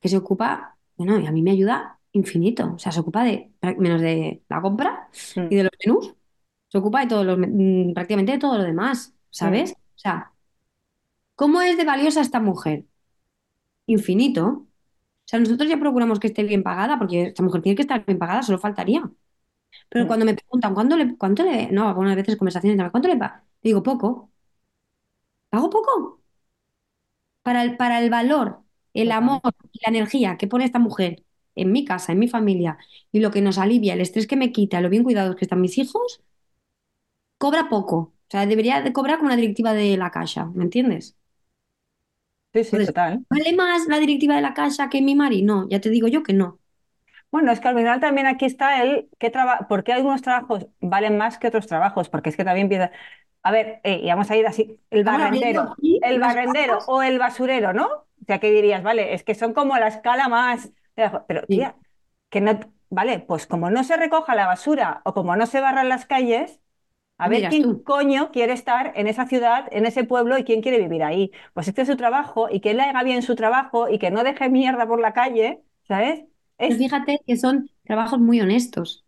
que 0.00 0.08
se 0.08 0.16
ocupa, 0.16 0.78
bueno, 0.96 1.18
y 1.20 1.26
a 1.26 1.32
mí 1.32 1.42
me 1.42 1.52
ayuda 1.52 2.00
infinito. 2.12 2.74
O 2.74 2.78
sea, 2.78 2.92
se 2.92 3.00
ocupa 3.00 3.24
de 3.24 3.52
menos 3.78 4.00
de 4.00 4.42
la 4.48 4.60
compra 4.60 5.10
y 5.48 5.56
mm, 5.56 5.56
de 5.56 5.64
los 5.64 5.72
menús, 5.84 6.14
se 6.68 6.78
ocupa 6.78 7.00
de 7.02 7.06
todo 7.08 7.24
lo, 7.24 7.36
mm, 7.38 7.94
prácticamente 7.94 8.32
de 8.32 8.38
todo 8.38 8.58
lo 8.58 8.64
demás, 8.64 9.14
mm, 9.40 9.58
¿sabes? 9.58 9.72
O 9.72 9.98
sea, 9.98 10.32
¿cómo 11.36 11.62
es 11.62 11.76
de 11.78 11.84
valiosa 11.84 12.20
esta 12.20 12.40
mujer? 12.40 12.84
Infinito. 13.86 14.42
O 14.48 14.66
sea, 15.26 15.40
nosotros 15.40 15.68
ya 15.70 15.78
procuramos 15.80 16.20
que 16.20 16.28
esté 16.28 16.44
bien 16.44 16.62
pagada, 16.62 16.98
porque 16.98 17.24
esta 17.28 17.42
mujer 17.42 17.62
tiene 17.62 17.76
que 17.76 17.82
estar 17.82 18.04
bien 18.06 18.18
pagada, 18.18 18.42
solo 18.42 18.58
faltaría. 18.58 19.02
Pero 19.90 20.06
mm, 20.06 20.08
cuando 20.08 20.26
me 20.26 20.34
preguntan, 20.34 20.74
¿cuánto 20.74 20.96
le, 20.96 21.16
cuánto 21.18 21.44
le, 21.44 21.70
no, 21.72 21.88
algunas 21.88 22.16
veces 22.16 22.36
conversaciones, 22.36 22.90
¿cuánto 22.92 23.08
le 23.08 23.16
paga? 23.18 23.46
Digo, 23.62 23.82
poco. 23.82 24.32
¿Pago 25.50 25.68
poco? 25.70 26.17
Para 27.48 27.62
el, 27.62 27.76
para 27.76 28.00
el 28.00 28.10
valor, 28.10 28.62
el 28.94 29.10
amor 29.12 29.40
y 29.72 29.80
la 29.84 29.88
energía 29.90 30.36
que 30.36 30.46
pone 30.48 30.64
esta 30.66 30.78
mujer 30.78 31.24
en 31.54 31.72
mi 31.72 31.84
casa, 31.84 32.12
en 32.12 32.18
mi 32.18 32.28
familia, 32.28 32.78
y 33.12 33.20
lo 33.20 33.30
que 33.30 33.40
nos 33.42 33.58
alivia, 33.58 33.94
el 33.94 34.00
estrés 34.02 34.26
que 34.26 34.36
me 34.36 34.52
quita, 34.52 34.80
lo 34.82 34.90
bien 34.90 35.02
cuidados 35.04 35.36
que 35.36 35.44
están 35.46 35.60
mis 35.62 35.78
hijos, 35.78 36.20
cobra 37.38 37.68
poco. 37.68 37.96
O 37.98 38.30
sea, 38.30 38.46
debería 38.46 38.80
de 38.82 38.92
cobrar 38.92 39.16
como 39.18 39.28
una 39.28 39.36
directiva 39.36 39.72
de 39.74 39.96
la 39.96 40.10
Caixa, 40.12 40.46
¿me 40.54 40.62
entiendes? 40.64 41.16
Sí, 42.52 42.64
sí, 42.64 42.80
Entonces, 42.80 42.94
total. 42.94 43.24
¿vale 43.30 43.54
más 43.56 43.86
la 43.88 43.98
directiva 44.00 44.34
de 44.36 44.40
la 44.42 44.54
Caixa 44.54 44.88
que 44.90 45.02
mi 45.02 45.14
Mari? 45.14 45.42
No, 45.42 45.68
ya 45.68 45.80
te 45.80 45.90
digo 45.90 46.08
yo 46.08 46.22
que 46.22 46.32
no. 46.32 46.58
Bueno, 47.30 47.52
es 47.52 47.60
que 47.60 47.68
al 47.68 47.76
final 47.76 48.00
también 48.00 48.26
aquí 48.26 48.46
está 48.46 48.82
el 48.82 49.10
qué 49.18 49.30
traba- 49.30 49.66
por 49.68 49.84
qué 49.84 49.92
algunos 49.92 50.22
trabajos 50.22 50.66
valen 50.80 51.18
más 51.18 51.38
que 51.38 51.48
otros 51.48 51.66
trabajos, 51.66 52.08
porque 52.08 52.30
es 52.30 52.36
que 52.36 52.44
también 52.44 52.66
empieza, 52.66 52.90
a 53.42 53.50
ver, 53.52 53.80
eh, 53.84 54.00
y 54.02 54.08
vamos 54.08 54.30
a 54.30 54.36
ir 54.36 54.46
así, 54.46 54.80
el 54.90 55.04
barrendero, 55.04 55.76
el 56.00 56.18
barrendero 56.20 56.84
o 56.86 57.02
el 57.02 57.18
basurero, 57.18 57.72
¿no? 57.74 57.86
O 57.86 58.24
sea, 58.26 58.38
¿qué 58.40 58.50
dirías? 58.50 58.82
Vale, 58.82 59.12
es 59.14 59.24
que 59.24 59.34
son 59.34 59.52
como 59.54 59.76
la 59.78 59.88
escala 59.88 60.28
más, 60.28 60.72
pero 61.26 61.46
Sí, 61.48 61.48
tía, 61.48 61.76
que 62.30 62.40
no, 62.40 62.58
vale, 62.90 63.20
pues 63.20 63.46
como 63.46 63.70
no 63.70 63.84
se 63.84 63.96
recoja 63.96 64.34
la 64.34 64.46
basura 64.46 65.02
o 65.04 65.12
como 65.14 65.36
no 65.36 65.46
se 65.46 65.60
barran 65.60 65.88
las 65.90 66.06
calles, 66.06 66.60
a 67.18 67.28
ver 67.28 67.48
quién 67.48 67.62
tú. 67.62 67.84
coño 67.84 68.30
quiere 68.32 68.52
estar 68.54 68.92
en 68.96 69.06
esa 69.08 69.26
ciudad, 69.26 69.66
en 69.72 69.86
ese 69.86 70.04
pueblo 70.04 70.38
y 70.38 70.44
quién 70.44 70.62
quiere 70.62 70.78
vivir 70.78 71.02
ahí. 71.04 71.32
Pues 71.54 71.68
este 71.68 71.82
es 71.82 71.88
su 71.88 71.96
trabajo 71.96 72.48
y 72.50 72.60
que 72.60 72.70
él 72.72 72.80
haga 72.80 73.02
bien 73.04 73.22
su 73.22 73.34
trabajo 73.36 73.88
y 73.90 73.98
que 73.98 74.10
no 74.10 74.24
deje 74.24 74.48
mierda 74.50 74.86
por 74.86 75.00
la 75.00 75.12
calle, 75.14 75.62
¿sabes? 75.88 76.24
Pero 76.58 76.72
Es, 76.72 76.78
fíjate 76.78 77.20
que 77.26 77.36
son 77.36 77.70
trabajos 77.84 78.18
muy 78.20 78.40
honestos. 78.40 79.04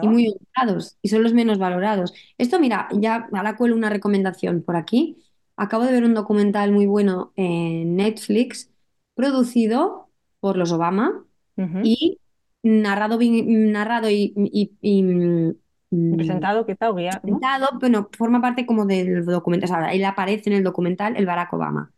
y 0.00 0.08
muy 0.08 0.28
honrados 0.56 0.98
y 1.02 1.08
son 1.08 1.22
los 1.22 1.34
menos 1.34 1.58
valorados. 1.58 2.14
Esto, 2.38 2.60
mira, 2.60 2.88
ya 2.92 3.28
ahora 3.32 3.56
cuelo 3.56 3.74
una 3.76 3.90
recomendación 3.90 4.62
por 4.62 4.76
aquí. 4.76 5.18
Acabo 5.56 5.84
de 5.84 5.92
ver 5.92 6.04
un 6.04 6.14
documental 6.14 6.72
muy 6.72 6.86
bueno 6.86 7.32
en 7.36 7.96
Netflix, 7.96 8.70
producido 9.14 10.10
por 10.40 10.56
los 10.56 10.72
Obama 10.72 11.24
y 11.82 12.20
narrado, 12.62 13.18
narrado 13.20 14.10
y, 14.10 14.32
y- 14.36 14.72
y, 14.80 15.02
mm, 15.02 15.54
Presentado 16.16 16.66
quizá 16.66 16.90
o 16.90 16.94
presentado, 16.94 17.68
bueno, 17.80 18.08
forma 18.16 18.40
parte 18.40 18.66
como 18.66 18.86
del 18.86 19.24
documental, 19.24 19.70
o 19.70 19.74
sea, 19.74 19.92
él 19.94 20.04
aparece 20.04 20.50
en 20.50 20.56
el 20.56 20.64
documental 20.64 21.16
el 21.16 21.26
Barack 21.26 21.52
Obama. 21.52 21.92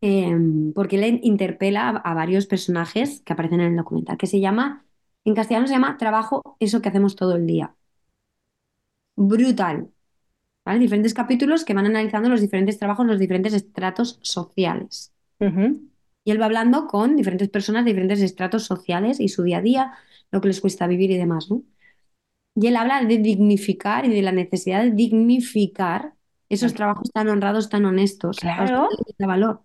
Eh, 0.00 0.36
porque 0.74 0.96
él 0.96 1.20
interpela 1.24 1.88
a, 1.88 1.96
a 1.98 2.14
varios 2.14 2.46
personajes 2.46 3.20
que 3.22 3.32
aparecen 3.32 3.60
en 3.60 3.72
el 3.72 3.76
documental, 3.76 4.16
que 4.18 4.26
se 4.28 4.40
llama, 4.40 4.86
en 5.24 5.34
castellano 5.34 5.66
se 5.66 5.74
llama 5.74 5.96
Trabajo, 5.96 6.56
eso 6.60 6.80
que 6.82 6.88
hacemos 6.88 7.16
todo 7.16 7.36
el 7.36 7.46
día. 7.46 7.74
Brutal. 9.16 9.90
¿vale? 10.64 10.80
Diferentes 10.80 11.14
capítulos 11.14 11.64
que 11.64 11.74
van 11.74 11.86
analizando 11.86 12.28
los 12.28 12.40
diferentes 12.40 12.78
trabajos, 12.78 13.06
los 13.06 13.18
diferentes 13.18 13.54
estratos 13.54 14.18
sociales. 14.22 15.12
Y 16.24 16.30
él 16.30 16.40
va 16.40 16.46
hablando 16.46 16.86
con 16.86 17.16
diferentes 17.16 17.48
personas 17.48 17.84
de 17.84 17.90
diferentes 17.92 18.20
estratos 18.20 18.64
sociales 18.64 19.20
y 19.20 19.28
su 19.28 19.42
día 19.42 19.58
a 19.58 19.62
día, 19.62 19.92
lo 20.30 20.40
que 20.40 20.48
les 20.48 20.60
cuesta 20.60 20.86
vivir 20.86 21.10
y 21.10 21.16
demás, 21.16 21.50
¿no? 21.50 21.62
Y 22.54 22.66
él 22.66 22.76
habla 22.76 23.02
de 23.04 23.18
dignificar 23.18 24.04
y 24.04 24.10
de 24.10 24.22
la 24.22 24.32
necesidad 24.32 24.82
de 24.82 24.90
dignificar 24.90 26.14
esos 26.48 26.74
trabajos 26.74 27.10
tan 27.12 27.28
honrados, 27.28 27.68
tan 27.68 27.84
honestos, 27.84 28.38
Claro. 28.38 28.88
da 29.18 29.26
valor, 29.26 29.62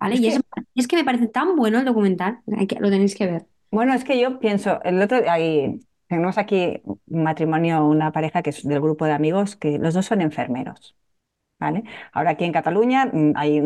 ¿vale? 0.00 0.16
Es 0.16 0.20
Y 0.20 0.22
que, 0.22 0.40
es 0.74 0.88
que 0.88 0.96
me 0.96 1.04
parece 1.04 1.28
tan 1.28 1.56
bueno 1.56 1.78
el 1.80 1.84
documental, 1.84 2.40
que, 2.68 2.76
lo 2.80 2.90
tenéis 2.90 3.14
que 3.16 3.26
ver. 3.26 3.46
bueno, 3.70 3.94
es 3.94 4.04
que 4.04 4.20
yo 4.20 4.38
pienso, 4.40 4.82
el 4.82 5.00
otro, 5.00 5.18
ahí, 5.30 5.80
tenemos 6.08 6.38
aquí 6.38 6.82
un 6.84 7.22
matrimonio, 7.22 7.86
una 7.86 8.12
pareja 8.12 8.42
que 8.42 8.50
es 8.50 8.64
del 8.66 8.80
grupo 8.80 9.04
de 9.06 9.12
amigos, 9.12 9.56
que 9.56 9.78
los 9.78 9.94
dos 9.94 10.06
son 10.06 10.20
enfermeros, 10.22 10.96
¿vale? 11.60 11.84
Ahora 12.12 12.32
aquí 12.32 12.44
en 12.44 12.52
Cataluña 12.52 13.06
mm, 13.12 13.32
hay, 13.36 13.60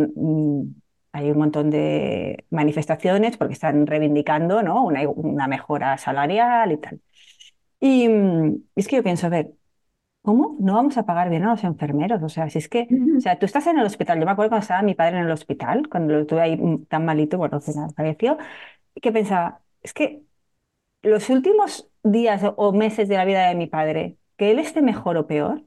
hay 1.12 1.30
un 1.30 1.38
montón 1.38 1.70
de 1.70 2.44
manifestaciones 2.50 3.36
porque 3.36 3.54
están 3.54 3.86
reivindicando, 3.86 4.62
¿no? 4.62 4.84
Una, 4.84 5.08
una 5.08 5.48
mejora 5.48 5.96
salarial 5.98 6.72
y 6.72 6.76
tal. 6.78 7.00
Y 7.80 8.08
mm, 8.08 8.64
es 8.76 8.88
que 8.88 8.96
yo 8.96 9.02
pienso, 9.02 9.26
a 9.26 9.30
ver, 9.30 9.52
¿Cómo 10.24 10.56
no 10.60 10.74
vamos 10.74 10.96
a 10.98 11.04
pagar 11.06 11.30
bien 11.30 11.44
a 11.44 11.50
los 11.52 11.64
enfermeros? 11.64 12.22
O 12.22 12.28
sea, 12.30 12.48
si 12.50 12.58
es 12.58 12.68
que, 12.70 12.94
o 13.18 13.20
sea, 13.20 13.38
tú 13.38 13.46
estás 13.46 13.66
en 13.68 13.78
el 13.78 13.86
hospital. 13.86 14.18
Yo 14.20 14.24
me 14.26 14.32
acuerdo 14.32 14.50
cuando 14.50 14.62
estaba 14.64 14.82
mi 14.82 14.94
padre 14.94 15.18
en 15.18 15.26
el 15.26 15.30
hospital, 15.32 15.88
cuando 15.90 16.14
lo 16.14 16.26
tuve 16.26 16.40
ahí 16.42 16.58
tan 16.88 17.04
malito, 17.06 17.38
bueno, 17.38 17.60
falleció, 17.96 18.38
que 19.02 19.12
pensaba, 19.12 19.62
es 19.82 19.94
que 19.94 20.22
los 21.02 21.30
últimos 21.30 21.90
días 22.04 22.42
o 22.56 22.72
meses 22.72 23.08
de 23.08 23.16
la 23.16 23.24
vida 23.26 23.48
de 23.48 23.54
mi 23.56 23.66
padre, 23.68 24.18
que 24.36 24.50
él 24.52 24.58
esté 24.60 24.82
mejor 24.82 25.16
o 25.18 25.26
peor, 25.28 25.64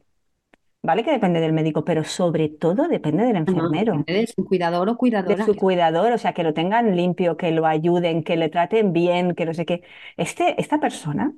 vale 0.83 1.03
que 1.03 1.11
depende 1.11 1.41
del 1.41 1.53
médico, 1.53 1.85
pero 1.85 2.03
sobre 2.05 2.49
todo 2.49 2.87
depende 2.89 3.25
del 3.25 3.37
No, 3.45 3.53
no, 3.55 3.69
enfermero, 3.71 3.95
depende 3.97 4.13
de 4.21 4.27
su 4.27 4.45
cuidador 4.45 4.89
o 4.89 4.97
de 5.25 5.37
cuidadora. 5.37 5.37
su 5.37 5.55
cuidador, 5.55 6.11
o 6.13 6.17
sea, 6.17 6.33
que 6.33 6.43
lo 6.43 6.53
tengan 6.53 6.95
limpio, 6.95 7.37
que 7.37 7.51
lo 7.51 7.65
ayuden, 7.65 8.23
que 8.23 8.37
le 8.37 8.49
traten 8.49 8.93
bien, 8.93 9.35
que 9.35 9.45
no 9.45 9.53
sé 9.53 9.65
qué. 9.65 9.83
Este, 10.17 10.59
esta 10.61 10.79
persona, 10.79 11.33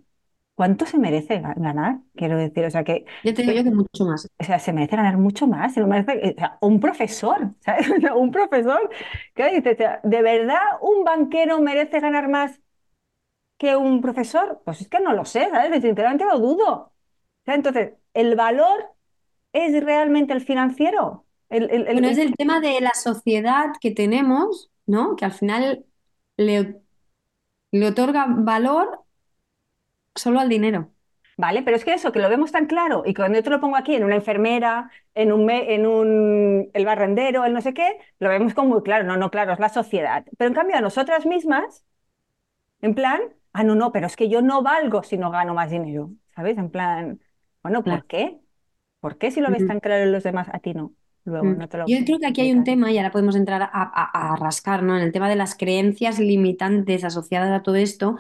¿cuánto 0.60 0.86
se 0.86 0.98
merece 1.00 1.42
ga- 1.42 1.56
ganar? 1.58 2.00
Quiero 2.16 2.38
decir, 2.38 2.66
o 2.66 2.72
sea, 2.72 2.84
que... 2.84 3.06
Yo 3.24 3.34
te 3.34 3.44
digo 3.44 3.54
yo 3.54 3.64
que 3.64 3.72
mucho 3.72 4.04
más. 4.06 4.28
O 4.40 4.44
sea, 4.44 4.60
se 4.60 4.74
merece 4.74 4.98
ganar 4.98 5.18
mucho 5.18 5.48
más, 5.48 5.74
se 5.74 5.80
lo 5.80 5.88
merece, 5.88 6.14
eh, 6.28 6.34
o 6.38 6.40
sea, 6.40 6.58
un 6.62 6.80
profesor, 6.82 7.56
¿sabes? 7.62 7.90
O 7.92 8.02
sea, 8.02 8.16
un 8.16 8.32
profesor, 8.32 8.90
¿qué 9.36 9.50
dices? 9.56 9.76
O 9.76 9.78
sea, 9.78 10.02
¿de 10.04 10.22
verdad 10.22 10.60
un 10.82 11.06
banquero 11.06 11.62
merece 11.62 12.00
ganar 12.02 12.28
más 12.30 12.60
que 13.58 13.76
un 13.76 14.02
profesor? 14.02 14.62
Pues 14.66 14.82
es 14.82 14.88
que 14.90 15.00
no 15.00 15.14
lo 15.14 15.26
sé, 15.26 15.50
¿sabes? 15.52 15.82
Sinceramente 15.82 16.26
lo 16.26 16.40
dudo. 16.40 16.74
O 16.76 16.94
sea, 17.46 17.56
entonces, 17.56 17.94
¿el 18.14 18.36
valor 18.36 18.92
es 19.54 19.84
realmente 19.84 20.34
el 20.34 20.42
financiero? 20.42 21.26
El, 21.50 21.70
el- 21.72 21.88
el- 21.88 21.94
Bueno, 21.94 22.10
es 22.10 22.18
el- 22.18 22.28
el 22.30 22.36
tema 22.38 22.60
de 22.62 22.80
la 22.82 22.94
sociedad 22.94 23.68
que 23.82 23.92
tenemos, 23.92 24.72
¿no? 24.86 25.16
Que 25.16 25.26
al 25.26 25.34
final 25.34 25.86
le, 26.38 26.82
le 27.72 27.88
otorga 27.88 28.26
valor 28.30 29.02
solo 30.20 30.40
al 30.40 30.50
dinero. 30.50 30.92
¿Vale? 31.38 31.64
Pero 31.64 31.78
es 31.78 31.86
que 31.86 31.94
eso, 31.94 32.12
que 32.12 32.20
lo 32.20 32.30
vemos 32.30 32.52
tan 32.52 32.66
claro 32.66 33.04
y 33.06 33.14
cuando 33.14 33.38
yo 33.38 33.44
te 33.44 33.50
lo 33.50 33.62
pongo 33.62 33.78
aquí 33.78 33.96
en 33.96 34.04
una 34.04 34.16
enfermera, 34.16 34.92
en 35.16 35.32
un, 35.32 35.46
me- 35.46 35.74
en 35.74 35.86
un, 35.88 36.70
el 36.74 36.86
barrendero, 36.86 37.46
el 37.46 37.54
no 37.54 37.62
sé 37.62 37.74
qué, 37.74 37.98
lo 38.20 38.28
vemos 38.30 38.54
como 38.54 38.70
muy 38.76 38.84
claro. 38.84 39.06
No, 39.06 39.16
no, 39.16 39.32
claro, 39.32 39.54
es 39.54 39.60
la 39.60 39.70
sociedad. 39.70 40.26
Pero 40.38 40.50
en 40.50 40.54
cambio 40.56 40.76
a 40.76 40.82
nosotras 40.82 41.26
mismas, 41.26 41.86
en 42.82 42.96
plan, 42.96 43.22
ah, 43.54 43.64
no, 43.64 43.76
no, 43.76 43.92
pero 43.92 44.08
es 44.08 44.16
que 44.18 44.30
yo 44.30 44.42
no 44.42 44.64
valgo 44.64 45.04
si 45.04 45.18
no 45.18 45.32
gano 45.32 45.54
más 45.54 45.72
dinero, 45.72 46.12
¿sabes? 46.36 46.58
En 46.58 46.72
plan, 46.72 47.22
bueno, 47.64 47.84
Claro. 47.84 48.02
¿por 48.02 48.08
qué? 48.08 48.40
¿Por 49.02 49.18
qué 49.18 49.32
si 49.32 49.42
lo 49.42 49.52
ves 49.52 49.66
tan 49.66 49.80
claro 49.82 50.04
en 50.04 50.12
los 50.14 50.24
demás, 50.24 50.50
a 50.54 50.60
ti 50.60 50.74
no? 50.74 50.94
Luego 51.26 51.46
Mm. 51.46 51.56
no 51.56 51.70
te 51.70 51.78
lo 51.78 51.86
Yo 51.86 52.06
creo 52.06 52.20
que 52.20 52.28
aquí 52.28 52.42
hay 52.42 52.52
un 52.52 52.64
tema, 52.64 52.92
y 52.92 52.98
ahora 52.98 53.12
podemos 53.12 53.36
entrar 53.36 53.62
a, 53.62 53.70
a- 53.72 54.34
a 54.34 54.36
rascar, 54.36 54.84
¿no? 54.84 54.96
En 54.98 55.04
el 55.04 55.12
tema 55.12 55.30
de 55.30 55.36
las 55.36 55.56
creencias 55.56 56.20
limitantes 56.20 57.04
asociadas 57.04 57.52
a 57.52 57.64
todo 57.64 57.76
esto 57.76 58.18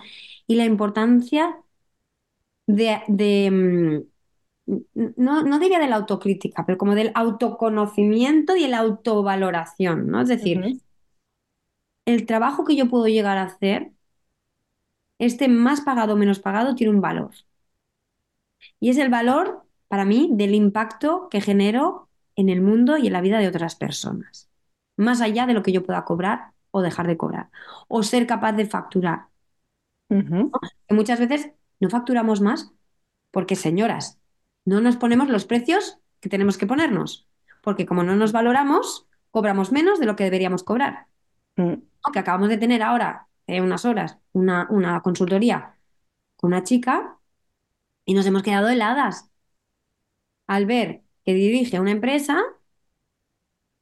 y 0.48 0.56
la 0.56 0.66
importancia 0.66 1.58
de, 2.70 3.02
de, 3.08 3.52
mm, 3.52 4.80
no, 5.18 5.44
no 5.44 5.60
diría 5.60 5.80
de 5.80 5.88
la 5.88 5.96
autocrítica, 5.98 6.66
pero 6.66 6.78
como 6.78 6.96
del 6.96 7.12
autoconocimiento 7.16 8.56
y 8.56 8.68
la 8.68 8.80
autovaloración, 8.80 10.08
¿no? 10.08 10.22
Es 10.22 10.28
decir, 10.30 10.80
el 12.06 12.26
trabajo 12.26 12.66
que 12.66 12.76
yo 12.76 12.90
puedo 12.90 13.08
llegar 13.08 13.38
a 13.38 13.44
hacer, 13.44 13.92
este 15.20 15.48
más 15.48 15.82
pagado 15.82 16.14
o 16.14 16.18
menos 16.18 16.40
pagado, 16.40 16.74
tiene 16.76 16.94
un 16.94 17.02
valor. 17.02 17.32
Y 18.80 18.90
es 18.90 18.98
el 18.98 19.10
valor, 19.10 19.64
para 19.88 20.06
mí, 20.06 20.30
del 20.34 20.56
impacto 20.56 21.28
que 21.30 21.42
genero 21.42 22.10
en 22.36 22.50
el 22.50 22.62
mundo 22.62 22.98
y 22.98 23.08
en 23.08 23.14
la 23.14 23.22
vida 23.22 23.40
de 23.40 23.48
otras 23.48 23.76
personas. 23.76 24.50
Más 24.98 25.22
allá 25.22 25.46
de 25.46 25.54
lo 25.54 25.64
que 25.64 25.72
yo 25.72 25.84
pueda 25.86 26.06
cobrar 26.06 26.52
o 26.72 26.82
dejar 26.82 27.08
de 27.08 27.18
cobrar. 27.18 27.50
O 27.88 28.04
ser 28.04 28.28
capaz 28.28 28.54
de 28.54 28.66
facturar. 28.66 29.28
Que 30.88 30.96
muchas 30.96 31.20
veces 31.20 31.52
no 31.80 31.90
facturamos 31.90 32.42
más 32.42 32.72
porque, 33.32 33.56
señoras, 33.56 34.20
no 34.66 34.82
nos 34.82 34.98
ponemos 34.98 35.30
los 35.30 35.46
precios 35.46 35.98
que 36.20 36.30
tenemos 36.30 36.58
que 36.58 36.68
ponernos. 36.68 37.28
Porque 37.62 37.86
como 37.86 38.04
no 38.04 38.16
nos 38.16 38.32
valoramos, 38.32 39.08
cobramos 39.32 39.72
menos 39.72 40.00
de 40.00 40.06
lo 40.06 40.16
que 40.16 40.24
deberíamos 40.24 40.64
cobrar. 40.64 41.08
mm. 41.56 41.74
Que 42.14 42.20
acabamos 42.20 42.50
de 42.50 42.58
tener 42.58 42.82
ahora, 42.82 43.28
eh, 43.46 43.62
unas 43.62 43.86
horas, 43.86 44.18
una, 44.32 44.68
una 44.70 45.02
consultoría 45.02 45.76
con 46.38 46.54
una 46.54 46.64
chica 46.64 47.18
y 48.06 48.14
nos 48.14 48.26
hemos 48.26 48.42
quedado 48.42 48.70
heladas 48.70 49.30
al 50.48 50.66
ver 50.66 51.04
que 51.26 51.34
dirige 51.34 51.80
una 51.80 51.92
empresa 51.92 52.42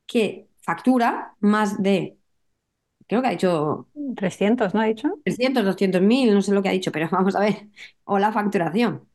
que 0.05 0.49
factura 0.59 1.35
más 1.39 1.81
de, 1.81 2.16
creo 3.07 3.21
que 3.21 3.27
ha 3.27 3.31
dicho 3.31 3.89
300, 4.15 4.73
¿no 4.73 4.81
ha 4.81 4.85
dicho? 4.85 5.19
300, 5.23 5.65
200 5.65 6.01
mil, 6.01 6.33
no 6.33 6.41
sé 6.41 6.53
lo 6.53 6.61
que 6.63 6.69
ha 6.69 6.71
dicho, 6.71 6.91
pero 6.91 7.09
vamos 7.11 7.35
a 7.35 7.39
ver, 7.41 7.67
o 8.05 8.19
la 8.19 8.31
facturación. 8.31 9.07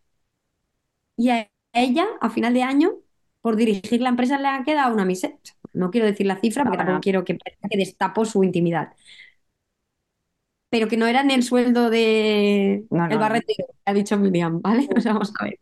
Y 1.17 1.31
a 1.31 1.51
ella, 1.73 2.07
a 2.21 2.31
final 2.31 2.55
de 2.55 2.63
año, 2.63 2.93
por 3.41 3.57
dirigir 3.57 4.01
la 4.01 4.09
empresa 4.11 4.39
le 4.39 4.49
ha 4.49 4.63
quedado 4.65 4.95
una 4.95 5.05
miseria. 5.05 5.39
No 5.73 5.91
quiero 5.91 6.07
decir 6.07 6.27
la 6.27 6.37
cifra 6.41 6.65
porque 6.65 6.79
tampoco 6.79 7.01
quiero 7.01 7.25
que 7.25 7.39
que 7.39 7.79
destapo 7.79 8.25
su 8.25 8.45
intimidad, 8.45 8.93
pero 10.71 10.89
que 10.89 10.97
no 10.97 11.07
era 11.07 11.23
ni 11.23 11.35
el 11.35 11.43
sueldo 11.43 11.91
de 11.91 12.87
no, 12.91 13.09
el 13.09 13.19
no, 13.19 13.23
no. 13.25 13.29
barretero, 13.29 13.67
que 13.69 13.75
ha 13.91 13.95
dicho 13.95 14.17
Miriam, 14.19 14.61
¿vale? 14.63 14.89
O 14.97 15.01
sea, 15.01 15.13
vamos 15.15 15.33
a 15.39 15.45
ver. 15.45 15.59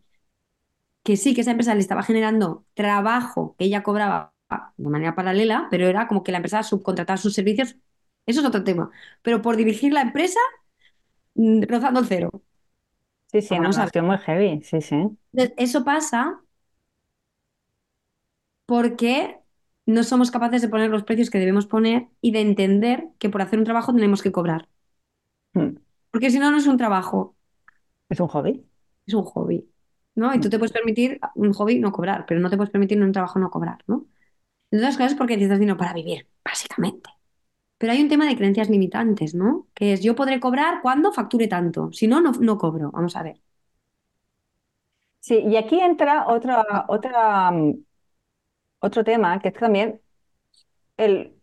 que 1.02 1.16
sí, 1.16 1.34
que 1.34 1.40
esa 1.42 1.50
empresa 1.52 1.74
le 1.74 1.80
estaba 1.80 2.02
generando 2.02 2.64
trabajo 2.74 3.56
que 3.58 3.64
ella 3.66 3.82
cobraba 3.82 4.34
de 4.76 4.88
manera 4.90 5.14
paralela, 5.14 5.68
pero 5.70 5.86
era 5.86 6.08
como 6.08 6.22
que 6.22 6.32
la 6.32 6.38
empresa 6.38 6.62
subcontrataba 6.62 7.16
sus 7.16 7.34
servicios. 7.34 7.76
Eso 8.30 8.40
es 8.40 8.46
otro 8.46 8.64
tema. 8.64 8.90
Pero 9.22 9.42
por 9.42 9.56
dirigir 9.56 9.92
la 9.92 10.02
empresa, 10.02 10.40
mm, 11.34 11.62
rozando 11.68 12.00
el 12.00 12.06
cero. 12.06 12.30
Sí, 13.32 13.40
sí, 13.42 13.58
no, 13.60 13.68
Vamos 13.68 13.72
no, 13.72 13.80
a 13.80 13.84
estoy 13.84 14.02
ver. 14.02 14.02
muy 14.02 14.18
heavy, 14.18 14.62
sí, 14.62 14.80
sí. 14.82 15.16
Entonces, 15.32 15.54
Eso 15.58 15.84
pasa 15.84 16.40
porque 18.66 19.38
no 19.86 20.02
somos 20.04 20.30
capaces 20.30 20.62
de 20.62 20.68
poner 20.68 20.90
los 20.90 21.04
precios 21.04 21.30
que 21.30 21.38
debemos 21.38 21.66
poner 21.66 22.08
y 22.20 22.32
de 22.32 22.40
entender 22.40 23.08
que 23.18 23.30
por 23.30 23.42
hacer 23.42 23.58
un 23.58 23.64
trabajo 23.64 23.92
tenemos 23.94 24.22
que 24.22 24.32
cobrar. 24.32 24.68
Mm. 25.54 25.76
Porque 26.12 26.30
si 26.30 26.38
no, 26.38 26.50
no 26.52 26.58
es 26.58 26.66
un 26.68 26.76
trabajo, 26.76 27.36
Es 28.08 28.20
un 28.20 28.28
hobby. 28.28 28.64
es 29.06 29.14
un 29.14 29.24
hobby. 29.24 29.68
¿No? 30.14 30.34
Y 30.34 30.40
tú 30.40 30.50
te 30.50 30.58
puedes 30.58 30.72
permitir 30.72 31.20
un 31.34 31.52
hobby 31.52 31.78
no 31.78 31.92
cobrar, 31.92 32.26
pero 32.26 32.40
no 32.40 32.50
te 32.50 32.56
puedes 32.56 32.70
permitir 32.72 32.98
en 32.98 33.04
un 33.04 33.12
trabajo 33.12 33.38
no 33.38 33.50
cobrar, 33.50 33.78
¿no? 33.86 34.06
Entre 34.70 34.84
otras 34.86 34.96
cosas 34.98 35.14
porque 35.16 35.34
necesitas 35.36 35.60
dinero 35.60 35.78
para 35.78 35.94
vivir, 35.94 36.28
básicamente. 36.44 37.10
Pero 37.80 37.92
hay 37.94 38.02
un 38.02 38.08
tema 38.10 38.26
de 38.28 38.36
creencias 38.36 38.70
limitantes, 38.70 39.34
¿no? 39.34 39.68
Que 39.74 39.94
es 39.94 40.02
yo 40.02 40.14
podré 40.16 40.40
cobrar 40.40 40.82
cuando 40.82 41.12
facture 41.12 41.48
tanto. 41.48 41.92
Si 41.92 42.06
no, 42.08 42.20
no, 42.22 42.32
no 42.32 42.58
cobro. 42.58 42.92
Vamos 42.92 43.16
a 43.16 43.24
ver. 43.24 43.40
Sí, 45.20 45.38
y 45.46 45.56
aquí 45.56 45.78
entra 45.80 46.26
otra, 46.28 46.84
otra, 46.88 47.50
otro 48.80 49.04
tema 49.04 49.38
que 49.40 49.48
es 49.48 49.54
también 49.54 50.00
el 50.96 51.34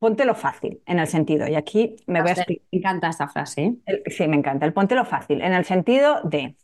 póntelo 0.00 0.34
fácil, 0.34 0.82
en 0.86 0.98
el 1.00 1.06
sentido, 1.08 1.48
y 1.48 1.54
aquí 1.56 1.96
me 2.08 2.22
voy 2.22 2.30
a 2.30 2.34
explicar. 2.34 2.66
Me 2.72 2.78
encanta 2.80 3.08
esta 3.10 3.28
frase, 3.28 3.62
¿eh? 3.64 3.76
El- 3.86 4.02
sí, 4.08 4.28
me 4.28 4.36
encanta, 4.36 4.66
el 4.66 4.72
póntelo 4.74 5.04
fácil, 5.04 5.42
en 5.42 5.54
el 5.54 5.64
sentido 5.64 6.22
de 6.24 6.56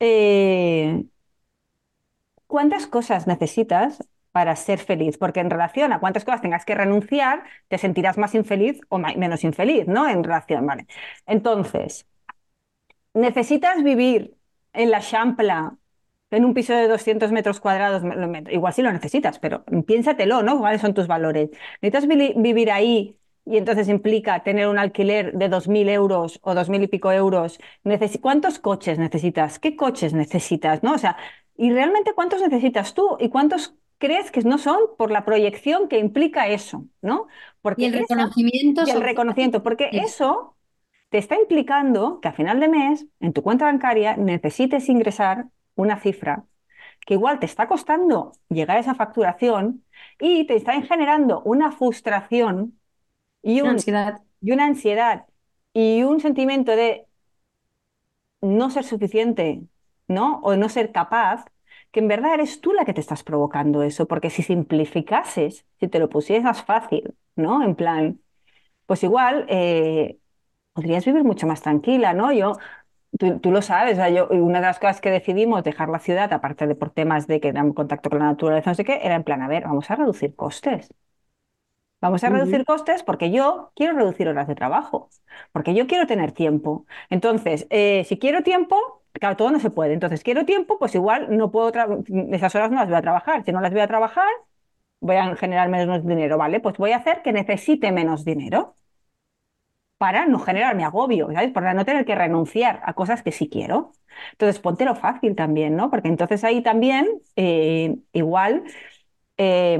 eh, 0.00 1.04
cuántas 2.46 2.86
cosas 2.86 3.26
necesitas 3.26 3.98
para 4.32 4.56
ser 4.56 4.78
feliz, 4.78 5.18
porque 5.18 5.40
en 5.40 5.50
relación 5.50 5.92
a 5.92 6.00
cuántas 6.00 6.24
cosas 6.24 6.40
tengas 6.42 6.64
que 6.64 6.74
renunciar, 6.74 7.44
te 7.68 7.78
sentirás 7.78 8.18
más 8.18 8.34
infeliz 8.34 8.80
o 8.88 8.98
menos 8.98 9.44
infeliz, 9.44 9.86
¿no? 9.86 10.08
En 10.08 10.24
relación, 10.24 10.66
¿vale? 10.66 10.86
Entonces, 11.26 12.06
¿necesitas 13.14 13.82
vivir 13.82 14.36
en 14.72 14.90
la 14.90 15.00
Champla, 15.00 15.76
en 16.30 16.44
un 16.44 16.54
piso 16.54 16.72
de 16.74 16.88
200 16.88 17.32
metros 17.32 17.60
cuadrados? 17.60 18.02
Igual 18.50 18.72
sí 18.72 18.82
lo 18.82 18.92
necesitas, 18.92 19.38
pero 19.38 19.64
piénsatelo, 19.86 20.42
¿no? 20.42 20.58
¿Cuáles 20.58 20.80
son 20.80 20.94
tus 20.94 21.06
valores? 21.06 21.50
¿Necesitas 21.80 22.06
vi- 22.08 22.34
vivir 22.36 22.70
ahí 22.70 23.18
y 23.44 23.56
entonces 23.58 23.88
implica 23.88 24.42
tener 24.44 24.68
un 24.68 24.78
alquiler 24.78 25.32
de 25.34 25.48
2.000 25.48 25.88
euros 25.88 26.38
o 26.42 26.54
2.000 26.54 26.82
y 26.82 26.88
pico 26.88 27.12
euros? 27.12 27.58
¿Cuántos 28.20 28.58
coches 28.58 28.98
necesitas? 28.98 29.58
¿Qué 29.58 29.76
coches 29.76 30.12
necesitas? 30.14 30.82
¿No? 30.82 30.94
O 30.94 30.98
sea, 30.98 31.16
¿y 31.56 31.70
realmente 31.72 32.12
cuántos 32.14 32.40
necesitas 32.40 32.94
tú? 32.94 33.16
¿Y 33.20 33.28
cuántos 33.28 33.74
crees 34.02 34.30
que 34.32 34.42
no 34.42 34.58
son 34.58 34.78
por 34.98 35.10
la 35.10 35.24
proyección 35.24 35.88
que 35.88 35.98
implica 35.98 36.48
eso? 36.48 36.86
¿No? 37.02 37.28
Y 37.76 37.84
Porque 37.84 37.86
el 37.86 37.94
esa- 37.94 38.00
reconocimiento 38.00 38.82
y 38.86 38.90
el 38.90 39.00
reconocimiento, 39.02 39.62
porque 39.62 39.90
Sí. 39.90 39.98
eso 40.04 40.56
te 41.10 41.18
está 41.18 41.36
implicando 41.36 42.20
que 42.20 42.28
a 42.28 42.32
final 42.32 42.60
de 42.60 42.68
mes 42.68 43.06
en 43.20 43.32
tu 43.34 43.42
cuenta 43.42 43.66
bancaria 43.66 44.16
necesites 44.16 44.88
ingresar 44.88 45.46
una 45.76 45.98
cifra 46.00 46.44
que 47.06 47.14
igual 47.14 47.38
te 47.40 47.46
está 47.46 47.68
costando 47.68 48.32
llegar 48.50 48.76
a 48.78 48.80
esa 48.80 48.94
facturación 48.96 49.84
y 50.20 50.46
te 50.46 50.56
está 50.56 50.80
generando 50.82 51.42
una 51.44 51.72
frustración 51.72 52.78
y, 53.42 53.62
Una 53.62 53.70
un- 53.70 53.76
ansiedad. 53.76 54.22
y 54.42 54.52
una 54.52 54.66
ansiedad 54.66 55.26
y 55.74 56.02
un 56.04 56.20
sentimiento 56.20 56.72
de 56.76 57.06
no 58.40 58.70
ser 58.70 58.84
suficiente, 58.84 59.62
¿no? 60.08 60.40
O 60.42 60.56
no 60.56 60.68
ser 60.68 60.92
capaz, 60.92 61.44
que 61.92 62.00
en 62.00 62.08
verdad 62.08 62.34
eres 62.34 62.60
tú 62.60 62.72
la 62.74 62.84
que 62.86 62.94
te 62.94 63.00
estás 63.02 63.24
provocando 63.24 63.82
eso, 63.84 64.06
porque 64.08 64.30
si 64.30 64.42
simplificases, 64.42 65.66
si 65.80 65.88
te 65.88 65.98
lo 66.00 66.08
pusieras 66.10 66.64
fácil, 66.64 67.14
¿no? 67.36 67.62
En 67.64 67.76
plan, 67.76 68.20
pues 68.86 69.02
igual 69.04 69.46
eh, 69.48 70.18
podrías 70.74 71.04
vivir 71.06 71.24
mucho 71.24 71.46
más 71.46 71.62
tranquila, 71.62 72.14
¿no? 72.14 72.32
Yo, 72.32 72.54
tú, 73.18 73.40
tú 73.40 73.52
lo 73.52 73.62
sabes, 73.62 73.94
o 73.94 73.96
sea, 73.96 74.10
yo, 74.10 74.28
una 74.30 74.60
de 74.60 74.66
las 74.68 74.78
cosas 74.80 75.00
que 75.02 75.10
decidimos 75.10 75.64
dejar 75.64 75.88
la 75.90 76.00
ciudad, 76.00 76.32
aparte 76.32 76.66
de 76.66 76.74
por 76.76 76.90
temas 76.90 77.26
de 77.28 77.40
que 77.40 77.48
en 77.50 77.72
contacto 77.74 78.10
con 78.10 78.20
la 78.20 78.26
naturaleza, 78.26 78.70
no 78.70 78.74
sé 78.76 78.84
qué, 78.84 79.00
era 79.02 79.16
en 79.16 79.24
plan, 79.24 79.42
a 79.42 79.48
ver, 79.48 79.64
vamos 79.64 79.90
a 79.90 79.96
reducir 79.96 80.34
costes. 80.36 80.90
Vamos 82.00 82.24
a 82.24 82.30
reducir 82.30 82.64
costes 82.64 83.02
porque 83.04 83.30
yo 83.30 83.72
quiero 83.76 83.94
reducir 83.96 84.26
horas 84.28 84.48
de 84.48 84.56
trabajo, 84.56 85.08
porque 85.52 85.72
yo 85.74 85.86
quiero 85.86 86.06
tener 86.06 86.32
tiempo. 86.32 86.84
Entonces, 87.10 87.66
eh, 87.70 88.04
si 88.08 88.18
quiero 88.18 88.42
tiempo, 88.42 89.01
claro, 89.12 89.36
todo 89.36 89.50
no 89.50 89.60
se 89.60 89.70
puede. 89.70 89.94
Entonces, 89.94 90.22
quiero 90.22 90.44
tiempo, 90.44 90.78
pues 90.78 90.94
igual 90.94 91.36
no 91.36 91.50
puedo, 91.50 91.72
esas 92.32 92.54
horas 92.54 92.70
no 92.70 92.76
las 92.78 92.88
voy 92.88 92.96
a 92.98 93.02
trabajar. 93.02 93.44
Si 93.44 93.52
no 93.52 93.60
las 93.60 93.72
voy 93.72 93.80
a 93.80 93.86
trabajar, 93.88 94.28
voy 95.00 95.16
a 95.16 95.36
generar 95.36 95.68
menos 95.70 96.06
dinero, 96.06 96.38
¿vale? 96.38 96.60
Pues 96.60 96.76
voy 96.78 96.92
a 96.92 96.98
hacer 96.98 97.22
que 97.22 97.32
necesite 97.32 97.92
menos 97.92 98.24
dinero 98.24 98.76
para 99.98 100.26
no 100.26 100.38
generarme 100.40 100.84
agobio, 100.84 101.28
¿sabes? 101.32 101.52
Para 101.52 101.74
no 101.74 101.84
tener 101.84 102.04
que 102.04 102.14
renunciar 102.14 102.80
a 102.84 102.94
cosas 102.94 103.22
que 103.22 103.30
sí 103.32 103.48
quiero. 103.48 103.92
Entonces, 104.32 104.60
póntelo 104.60 104.94
fácil 104.96 105.36
también, 105.36 105.76
¿no? 105.76 105.90
Porque 105.90 106.08
entonces 106.08 106.42
ahí 106.44 106.62
también, 106.62 107.08
eh, 107.36 107.96
igual, 108.12 108.64
eh, 109.38 109.78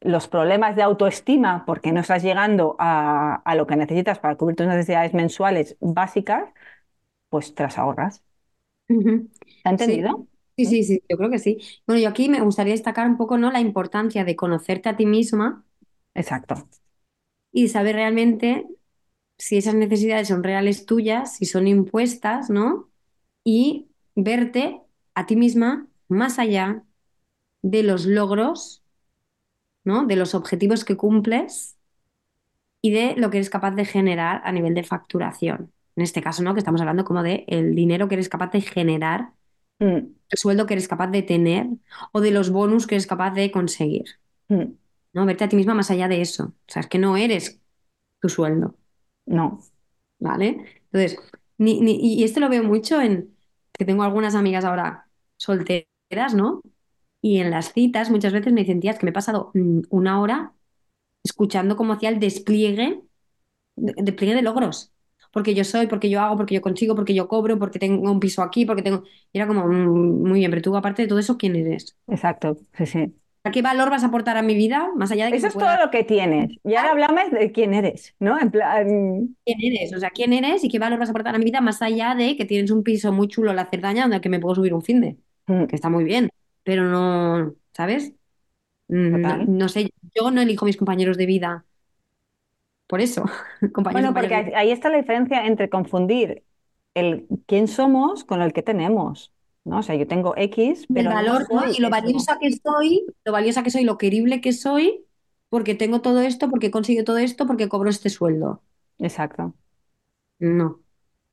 los 0.00 0.28
problemas 0.28 0.76
de 0.76 0.82
autoestima, 0.82 1.64
porque 1.66 1.92
no 1.92 2.00
estás 2.00 2.22
llegando 2.22 2.76
a, 2.78 3.36
a 3.44 3.54
lo 3.56 3.66
que 3.66 3.76
necesitas 3.76 4.18
para 4.20 4.36
cubrir 4.36 4.56
tus 4.56 4.66
necesidades 4.68 5.14
mensuales 5.14 5.76
básicas, 5.80 6.50
pues 7.30 7.54
te 7.54 7.64
las 7.64 7.78
ahorras. 7.78 8.24
Ujú. 8.88 9.28
¿Te 9.62 9.68
ha 9.68 9.72
Sí, 9.76 10.02
entendido? 10.02 10.26
sí, 10.56 10.66
sí, 10.66 10.82
sí, 10.84 11.02
yo 11.08 11.16
creo 11.16 11.30
que 11.30 11.38
sí. 11.38 11.58
Bueno, 11.86 12.02
yo 12.02 12.08
aquí 12.08 12.28
me 12.28 12.40
gustaría 12.40 12.72
destacar 12.74 13.06
un 13.08 13.16
poco, 13.16 13.38
¿no? 13.38 13.50
La 13.52 13.60
importancia 13.60 14.24
de 14.24 14.36
conocerte 14.36 14.88
a 14.88 14.96
ti 14.96 15.06
misma 15.06 15.64
Exacto. 16.14 16.54
y 17.52 17.68
saber 17.68 17.96
realmente 17.96 18.66
si 19.38 19.58
esas 19.58 19.74
necesidades 19.74 20.28
son 20.28 20.44
reales 20.44 20.86
tuyas, 20.86 21.36
si 21.36 21.46
son 21.46 21.68
impuestas, 21.68 22.50
¿no? 22.50 22.90
Y 23.44 23.88
verte 24.16 24.82
a 25.14 25.26
ti 25.26 25.36
misma 25.36 25.88
más 26.08 26.38
allá 26.38 26.84
de 27.62 27.82
los 27.84 28.06
logros, 28.06 28.84
¿no? 29.84 30.06
De 30.06 30.16
los 30.16 30.34
objetivos 30.34 30.84
que 30.84 30.96
cumples 30.96 31.76
y 32.82 32.90
de 32.92 33.14
lo 33.16 33.30
que 33.30 33.38
eres 33.38 33.50
capaz 33.50 33.72
de 33.72 33.84
generar 33.84 34.40
a 34.44 34.50
nivel 34.52 34.74
de 34.74 34.82
facturación. 34.84 35.72
En 35.98 36.02
este 36.04 36.22
caso, 36.22 36.42
¿no? 36.44 36.54
Que 36.54 36.60
estamos 36.60 36.80
hablando 36.82 37.04
como 37.04 37.22
de 37.24 37.44
el 37.48 37.74
dinero 37.76 38.08
que 38.08 38.14
eres 38.16 38.30
capaz 38.30 38.52
de 38.52 38.62
generar, 38.62 39.32
Mm, 39.80 39.86
el 40.30 40.38
sueldo 40.38 40.66
que 40.66 40.74
eres 40.74 40.88
capaz 40.88 41.08
de 41.08 41.22
tener 41.22 41.66
o 42.12 42.20
de 42.20 42.32
los 42.32 42.50
bonus 42.50 42.86
que 42.88 42.96
eres 42.96 43.06
capaz 43.06 43.32
de 43.32 43.50
conseguir, 43.52 44.04
mm, 44.48 44.64
¿no? 45.12 45.26
Verte 45.26 45.44
a 45.44 45.48
ti 45.48 45.56
misma 45.56 45.74
más 45.74 45.90
allá 45.92 46.08
de 46.08 46.20
eso. 46.22 46.46
O 46.46 46.54
sea, 46.72 46.80
es 46.82 46.88
que 46.88 46.98
no 46.98 47.16
eres 47.16 47.60
tu 48.20 48.28
sueldo, 48.28 48.76
no. 49.26 49.60
¿vale? 50.20 50.64
Entonces, 50.92 51.18
ni, 51.58 51.80
ni- 51.80 51.98
y 52.20 52.24
esto 52.24 52.40
lo 52.40 52.48
veo 52.50 52.64
mucho 52.64 53.00
en 53.02 53.36
que 53.74 53.84
tengo 53.86 54.02
algunas 54.04 54.34
amigas 54.36 54.64
ahora 54.64 55.08
solteras, 55.38 56.34
¿no? 56.34 56.62
Y 57.22 57.40
en 57.40 57.50
las 57.50 57.72
citas 57.74 58.10
muchas 58.10 58.32
veces 58.32 58.52
me 58.52 58.62
dicen, 58.62 58.80
que 58.80 58.98
me 59.04 59.10
he 59.10 59.12
pasado 59.14 59.50
mm, 59.54 59.82
una 59.90 60.20
hora 60.20 60.54
escuchando 61.24 61.76
cómo 61.76 61.94
hacía 61.94 62.10
el 62.10 62.20
despliegue, 62.20 63.02
de- 63.76 63.94
despliegue 64.02 64.34
de 64.36 64.42
logros. 64.42 64.92
Porque 65.30 65.54
yo 65.54 65.64
soy, 65.64 65.86
porque 65.86 66.10
yo 66.10 66.20
hago, 66.20 66.36
porque 66.36 66.54
yo 66.54 66.62
consigo, 66.62 66.94
porque 66.94 67.14
yo 67.14 67.28
cobro, 67.28 67.58
porque 67.58 67.78
tengo 67.78 68.10
un 68.10 68.20
piso 68.20 68.42
aquí, 68.42 68.64
porque 68.66 68.82
tengo... 68.82 69.04
Y 69.32 69.38
era 69.38 69.46
como, 69.46 69.66
mm, 69.66 70.22
muy 70.28 70.38
bien, 70.40 70.50
pero 70.50 70.62
tú 70.62 70.76
aparte 70.76 71.02
de 71.02 71.08
todo 71.08 71.18
eso, 71.18 71.36
¿quién 71.38 71.56
eres? 71.56 71.96
Exacto, 72.06 72.56
sí, 72.76 72.86
sí. 72.86 73.14
¿A 73.44 73.50
qué 73.50 73.62
valor 73.62 73.88
vas 73.90 74.02
a 74.04 74.08
aportar 74.08 74.36
a 74.36 74.42
mi 74.42 74.54
vida? 74.54 74.90
Más 74.96 75.10
allá 75.10 75.26
de 75.26 75.30
que 75.32 75.36
Eso 75.38 75.46
es 75.46 75.52
todo 75.54 75.62
pueda... 75.64 75.84
lo 75.84 75.90
que 75.90 76.04
tienes. 76.04 76.50
Y 76.64 76.74
ahora 76.74 76.90
hablamos 76.90 77.30
de 77.30 77.52
quién 77.52 77.72
eres, 77.72 78.14
¿no? 78.18 78.38
En 78.38 78.50
plan, 78.50 79.36
¿Quién 79.44 79.58
eres? 79.62 79.94
O 79.94 79.98
sea, 80.00 80.10
¿quién 80.10 80.32
eres 80.32 80.64
y 80.64 80.68
qué 80.68 80.78
valor 80.78 80.98
vas 80.98 81.08
a 81.08 81.12
aportar 81.12 81.34
a 81.34 81.38
mi 81.38 81.44
vida? 81.44 81.60
Más 81.60 81.80
allá 81.80 82.14
de 82.14 82.36
que 82.36 82.44
tienes 82.44 82.70
un 82.70 82.82
piso 82.82 83.12
muy 83.12 83.28
chulo 83.28 83.50
en 83.50 83.56
la 83.56 83.66
Cerdaña 83.70 84.02
donde 84.02 84.20
que 84.20 84.28
me 84.28 84.40
puedo 84.40 84.54
subir 84.56 84.74
un 84.74 84.82
finde, 84.82 85.16
mm, 85.46 85.64
que 85.66 85.76
está 85.76 85.88
muy 85.88 86.04
bien, 86.04 86.30
pero 86.62 86.84
no, 86.84 87.54
¿sabes? 87.72 88.12
Mm, 88.88 89.22
No, 89.22 89.38
total. 89.38 89.46
no 89.46 89.68
sé, 89.68 89.92
yo 90.14 90.30
no 90.30 90.40
elijo 90.42 90.66
mis 90.66 90.76
compañeros 90.76 91.16
de 91.18 91.26
vida 91.26 91.66
por 92.88 93.02
eso, 93.02 93.24
compañeros 93.74 94.10
y 94.10 94.12
Bueno, 94.12 94.14
porque 94.14 94.34
ahí 94.34 94.70
está 94.70 94.90
la 94.90 94.98
diferencia 94.98 95.46
entre 95.46 95.70
confundir 95.70 96.44
el 96.94 97.26
quién 97.46 97.68
somos 97.68 98.24
con 98.24 98.42
el 98.42 98.52
que 98.52 98.62
tenemos, 98.62 99.32
¿no? 99.64 99.78
O 99.78 99.82
sea, 99.82 99.94
yo 99.94 100.06
tengo 100.06 100.34
X, 100.36 100.88
pero 100.92 101.10
no 101.10 101.14
valor, 101.14 101.46
¿no? 101.52 101.62
Y 101.70 101.80
lo 101.80 101.90
valiosa 101.90 102.38
que 102.38 102.50
soy, 102.52 103.06
lo 103.24 103.32
valiosa 103.32 103.62
que 103.62 103.70
soy, 103.70 103.84
lo 103.84 103.96
querible 103.98 104.40
que 104.40 104.52
soy, 104.52 105.06
porque 105.48 105.74
tengo 105.74 106.00
todo 106.02 106.20
esto, 106.20 106.50
porque 106.50 106.70
consigo 106.70 107.04
todo 107.04 107.18
esto, 107.18 107.46
porque 107.46 107.68
cobro 107.68 107.88
este 107.90 108.10
sueldo. 108.10 108.62
Exacto. 108.98 109.54
No, 110.38 110.84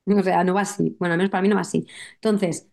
o 0.08 0.24
sea, 0.24 0.44
no 0.44 0.54
va 0.54 0.62
así. 0.62 0.96
Bueno, 1.00 1.14
al 1.14 1.18
menos 1.20 1.32
para 1.32 1.42
mí 1.42 1.48
no 1.50 1.56
va 1.56 1.62
así. 1.62 1.88
Entonces, 2.16 2.70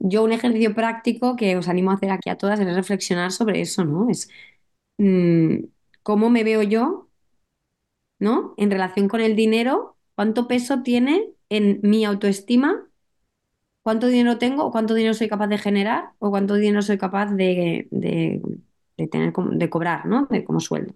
yo 0.00 0.24
un 0.24 0.32
ejercicio 0.32 0.74
práctico 0.74 1.36
que 1.36 1.56
os 1.58 1.68
animo 1.68 1.92
a 1.92 1.94
hacer 1.96 2.12
aquí 2.12 2.30
a 2.30 2.38
todas 2.38 2.60
es 2.60 2.74
reflexionar 2.76 3.32
sobre 3.32 3.62
eso, 3.62 3.84
¿no? 3.86 4.10
Es 4.10 4.30
mm, 4.98 5.64
cómo 6.04 6.30
me 6.30 6.44
veo 6.44 6.62
yo, 6.64 7.09
¿no? 8.20 8.54
En 8.58 8.70
relación 8.72 9.08
con 9.08 9.22
el 9.22 9.36
dinero, 9.36 9.98
cuánto 10.16 10.48
peso 10.48 10.82
tiene 10.84 11.32
en 11.50 11.80
mi 11.84 12.04
autoestima, 12.06 12.88
cuánto 13.82 14.06
dinero 14.08 14.38
tengo, 14.38 14.70
cuánto 14.72 14.94
dinero 14.94 15.14
soy 15.14 15.28
capaz 15.28 15.48
de 15.48 15.58
generar, 15.58 16.12
o 16.18 16.30
cuánto 16.30 16.54
dinero 16.54 16.82
soy 16.82 16.98
capaz 16.98 17.26
de, 17.34 17.88
de- 17.90 18.42
de 18.96 19.08
tener 19.08 19.32
de 19.34 19.70
cobrar, 19.70 20.06
¿no? 20.06 20.26
De, 20.30 20.44
como 20.44 20.60
sueldo. 20.60 20.94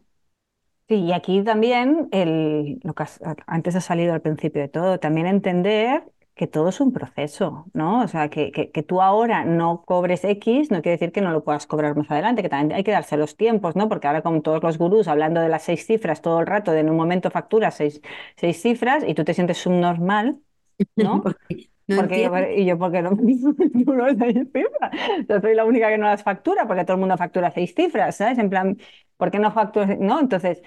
Sí, 0.86 0.96
y 0.96 1.12
aquí 1.12 1.42
también, 1.42 2.08
el, 2.12 2.78
lo 2.82 2.94
que 2.94 3.04
antes 3.46 3.74
ha 3.74 3.80
salido 3.80 4.12
al 4.12 4.20
principio 4.20 4.60
de 4.60 4.68
todo, 4.68 5.00
también 5.00 5.26
entender 5.26 6.04
que 6.34 6.46
todo 6.48 6.68
es 6.68 6.80
un 6.80 6.92
proceso, 6.92 7.66
¿no? 7.74 8.02
O 8.02 8.08
sea, 8.08 8.28
que, 8.28 8.50
que, 8.50 8.70
que 8.72 8.82
tú 8.82 9.00
ahora 9.00 9.44
no 9.44 9.84
cobres 9.84 10.24
X 10.24 10.70
no 10.70 10.82
quiere 10.82 10.96
decir 10.98 11.12
que 11.12 11.20
no 11.20 11.30
lo 11.30 11.44
puedas 11.44 11.66
cobrar 11.66 11.96
más 11.96 12.10
adelante, 12.10 12.42
que 12.42 12.48
también 12.48 12.76
hay 12.76 12.82
que 12.84 12.90
darse 12.90 13.16
los 13.16 13.36
tiempos, 13.36 13.76
¿no? 13.76 13.88
Porque 13.88 14.08
ahora 14.08 14.22
con 14.22 14.42
todos 14.42 14.62
los 14.62 14.76
gurús 14.78 15.06
hablando 15.06 15.40
de 15.40 15.48
las 15.48 15.62
seis 15.62 15.86
cifras 15.86 16.22
todo 16.22 16.40
el 16.40 16.46
rato, 16.46 16.72
de 16.72 16.80
en 16.80 16.90
un 16.90 16.96
momento 16.96 17.30
facturas 17.30 17.76
seis, 17.76 18.00
seis 18.36 18.60
cifras 18.60 19.04
y 19.06 19.14
tú 19.14 19.24
te 19.24 19.34
sientes 19.34 19.58
subnormal, 19.58 20.40
¿no? 20.96 21.22
Porque 21.22 21.70
no 21.86 21.96
Porque 21.96 22.22
yo, 22.22 22.30
y 22.56 22.64
yo, 22.64 22.78
porque 22.78 23.02
no 23.02 23.10
facturo 23.10 24.06
seis 24.18 24.38
cifras. 24.52 24.90
Yo 25.28 25.40
soy 25.40 25.54
la 25.54 25.64
única 25.66 25.88
que 25.90 25.98
no 25.98 26.06
las 26.06 26.22
factura, 26.22 26.66
porque 26.66 26.84
todo 26.84 26.94
el 26.94 27.00
mundo 27.00 27.16
factura 27.18 27.50
seis 27.50 27.74
cifras, 27.76 28.16
¿sabes? 28.16 28.38
En 28.38 28.48
plan, 28.50 28.78
¿por 29.18 29.30
qué 29.30 29.38
no 29.38 29.52
facturas? 29.52 29.98
¿No? 29.98 30.18
Entonces, 30.18 30.62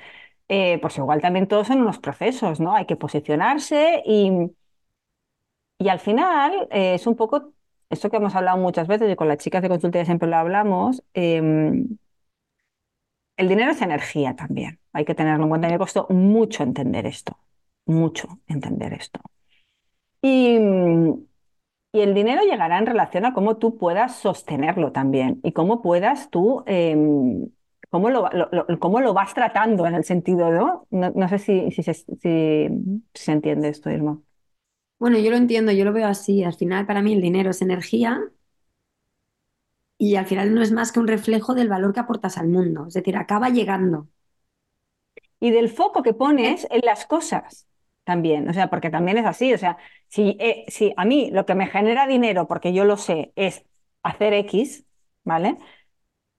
eh, 0.47 0.79
pues 0.81 0.97
igual 0.97 1.21
también 1.21 1.47
todos 1.47 1.67
son 1.67 1.81
unos 1.81 1.99
procesos, 1.99 2.59
¿no? 2.59 2.75
Hay 2.75 2.85
que 2.85 2.95
posicionarse 2.95 4.03
y, 4.05 4.51
y 5.79 5.89
al 5.89 5.99
final 5.99 6.67
eh, 6.71 6.95
es 6.95 7.07
un 7.07 7.15
poco 7.15 7.53
esto 7.89 8.09
que 8.09 8.17
hemos 8.17 8.35
hablado 8.35 8.57
muchas 8.57 8.87
veces 8.87 9.11
y 9.11 9.15
con 9.15 9.27
las 9.27 9.37
chicas 9.37 9.61
de 9.61 9.69
consultoría 9.69 10.05
siempre 10.05 10.27
lo 10.29 10.37
hablamos. 10.37 11.03
eh, 11.13 11.41
el 13.37 13.49
dinero 13.49 13.71
es 13.71 13.81
energía 13.81 14.35
también. 14.35 14.79
Hay 14.93 15.05
que 15.05 15.15
tenerlo 15.15 15.43
en 15.43 15.49
cuenta. 15.49 15.69
Me 15.69 15.77
costó 15.77 16.07
mucho 16.09 16.63
entender 16.63 17.05
esto, 17.05 17.37
mucho 17.85 18.39
entender 18.47 18.93
esto. 18.93 19.19
Y, 20.21 20.57
Y 21.93 22.01
el 22.01 22.13
dinero 22.13 22.43
llegará 22.43 22.77
en 22.79 22.85
relación 22.87 23.25
a 23.25 23.33
cómo 23.33 23.57
tú 23.57 23.77
puedas 23.77 24.15
sostenerlo 24.17 24.91
también 24.91 25.39
y 25.43 25.53
cómo 25.53 25.81
puedas 25.81 26.29
tú, 26.29 26.63
eh, 26.67 26.95
cómo 27.89 28.09
lo, 28.11 28.29
cómo 28.79 29.01
lo 29.01 29.13
vas 29.13 29.33
tratando 29.33 29.87
en 29.87 29.95
el 29.95 30.03
sentido, 30.03 30.51
¿no? 30.51 30.87
No, 30.91 31.29
sé 31.29 31.39
si, 31.39 31.71
si- 31.71 31.83
si 31.83 32.69
se 33.13 33.31
entiende 33.31 33.69
esto, 33.69 33.89
Irma. 33.91 34.21
Bueno, 34.99 35.17
yo 35.19 35.31
lo 35.31 35.37
entiendo, 35.37 35.71
yo 35.71 35.85
lo 35.85 35.93
veo 35.93 36.07
así. 36.07 36.43
Al 36.43 36.53
final, 36.55 36.85
para 36.85 37.01
mí, 37.01 37.13
el 37.13 37.21
dinero 37.21 37.49
es 37.51 37.61
energía 37.63 38.21
y 39.99 40.15
al 40.15 40.25
final 40.25 40.53
no 40.55 40.61
es 40.63 40.71
más 40.71 40.91
que 40.91 40.99
un 40.99 41.07
reflejo 41.07 41.53
del 41.55 41.69
valor 41.69 41.93
que 41.93 41.99
aportas 41.99 42.37
al 42.37 42.47
mundo. 42.47 42.87
Es 42.87 42.93
decir, 42.95 43.15
acaba 43.17 43.49
llegando. 43.49 44.07
Y 45.39 45.51
del 45.51 45.69
foco 45.69 46.03
que 46.03 46.13
pones 46.13 46.67
en 46.71 46.81
las 46.83 47.05
cosas 47.05 47.67
también, 48.03 48.49
o 48.49 48.53
sea, 48.53 48.69
porque 48.69 48.89
también 48.89 49.17
es 49.17 49.25
así, 49.25 49.53
o 49.53 49.57
sea, 49.57 49.77
si, 50.07 50.37
eh, 50.39 50.63
si 50.69 50.93
a 50.97 51.03
mí 51.05 51.29
lo 51.31 51.45
que 51.45 51.55
me 51.55 51.67
genera 51.67 52.07
dinero, 52.07 52.47
porque 52.47 52.71
yo 52.73 52.85
lo 52.85 52.95
sé, 52.97 53.33
es 53.35 53.65
hacer 54.03 54.33
X, 54.33 54.85
¿vale? 55.23 55.57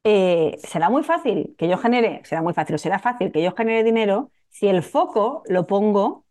eh, 0.05 0.59
será 0.65 0.91
muy 0.91 1.05
fácil 1.05 1.57
que 1.59 1.69
yo 1.69 1.79
genere, 1.79 2.23
será 2.25 2.43
muy 2.43 2.55
fácil, 2.55 2.79
será 2.81 2.99
fácil 3.01 3.33
que 3.33 3.43
yo 3.43 3.55
genere 3.57 3.85
dinero 3.85 4.33
si 4.51 4.69
el 4.69 4.83
foco 4.85 5.45
lo 5.49 5.67
pongo 5.69 6.27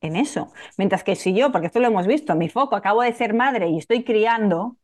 en 0.00 0.16
eso. 0.16 0.52
Mientras 0.78 1.04
que 1.04 1.16
si 1.16 1.34
yo, 1.34 1.52
porque 1.52 1.66
esto 1.68 1.80
lo 1.80 1.88
hemos 1.88 2.06
visto, 2.06 2.34
mi 2.36 2.48
foco, 2.48 2.76
acabo 2.76 3.02
de 3.02 3.12
ser 3.12 3.34
madre 3.34 3.68
y 3.68 3.78
estoy 3.78 4.04
criando, 4.04 4.76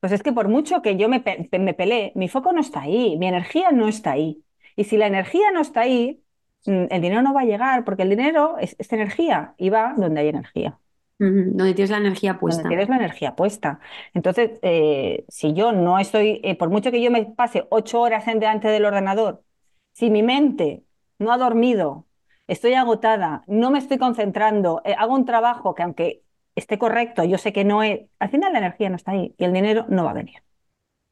pues 0.00 0.12
es 0.12 0.22
que 0.22 0.32
por 0.32 0.48
mucho 0.48 0.82
que 0.82 0.96
yo 0.96 1.08
me, 1.08 1.20
pe- 1.20 1.48
me 1.58 1.74
pelee, 1.74 2.12
mi 2.16 2.28
foco 2.28 2.52
no 2.52 2.60
está 2.60 2.82
ahí, 2.82 3.16
mi 3.18 3.26
energía 3.28 3.70
no 3.72 3.88
está 3.88 4.12
ahí. 4.12 4.44
Y 4.76 4.84
si 4.84 4.96
la 4.96 5.06
energía 5.08 5.50
no 5.52 5.60
está 5.60 5.80
ahí, 5.82 6.22
mm, 6.66 6.86
el 6.90 7.02
dinero 7.02 7.22
no 7.22 7.34
va 7.34 7.42
a 7.42 7.44
llegar, 7.44 7.84
porque 7.84 8.02
el 8.04 8.10
dinero 8.10 8.56
es, 8.60 8.76
es 8.78 8.92
energía 8.92 9.54
y 9.58 9.70
va 9.70 9.94
donde 9.96 10.20
hay 10.20 10.28
energía 10.28 10.78
Donde 11.18 11.74
tienes 11.74 11.90
la 11.90 11.98
energía 11.98 12.38
donde 12.44 12.64
puesta. 12.64 12.66
tienes 12.66 12.88
la 12.88 12.96
energía 12.96 13.36
puesta. 13.36 13.80
Entonces, 14.14 14.52
eh, 14.62 15.24
si 15.28 15.52
yo 15.54 15.72
no 15.72 15.98
estoy, 15.98 16.40
eh, 16.44 16.56
por 16.56 16.70
mucho 16.70 16.90
que 16.90 17.02
yo 17.02 17.10
me 17.10 17.26
pase 17.26 17.66
ocho 17.70 18.00
horas 18.00 18.26
en 18.28 18.40
delante 18.40 18.68
del 18.68 18.84
ordenador, 18.86 19.44
si 19.92 20.10
mi 20.10 20.22
mente 20.22 20.84
no 21.18 21.32
ha 21.32 21.38
dormido, 21.38 22.06
estoy 22.48 22.74
agotada, 22.74 23.44
no 23.48 23.70
me 23.72 23.78
estoy 23.80 23.98
concentrando, 23.98 24.82
eh, 24.86 24.94
hago 24.98 25.14
un 25.14 25.26
trabajo 25.26 25.74
que 25.76 25.84
aunque 25.84 26.24
esté 26.56 26.78
correcto, 26.78 27.24
yo 27.24 27.38
sé 27.38 27.52
que 27.54 27.64
no 27.64 27.82
es, 27.84 28.02
al 28.20 28.30
final 28.30 28.52
la 28.54 28.60
energía 28.60 28.90
no 28.90 28.96
está 28.96 29.12
ahí 29.12 29.34
y 29.38 29.44
el 29.44 29.54
dinero 29.54 29.86
no 29.90 30.04
va 30.04 30.12
a 30.12 30.14
venir. 30.14 30.42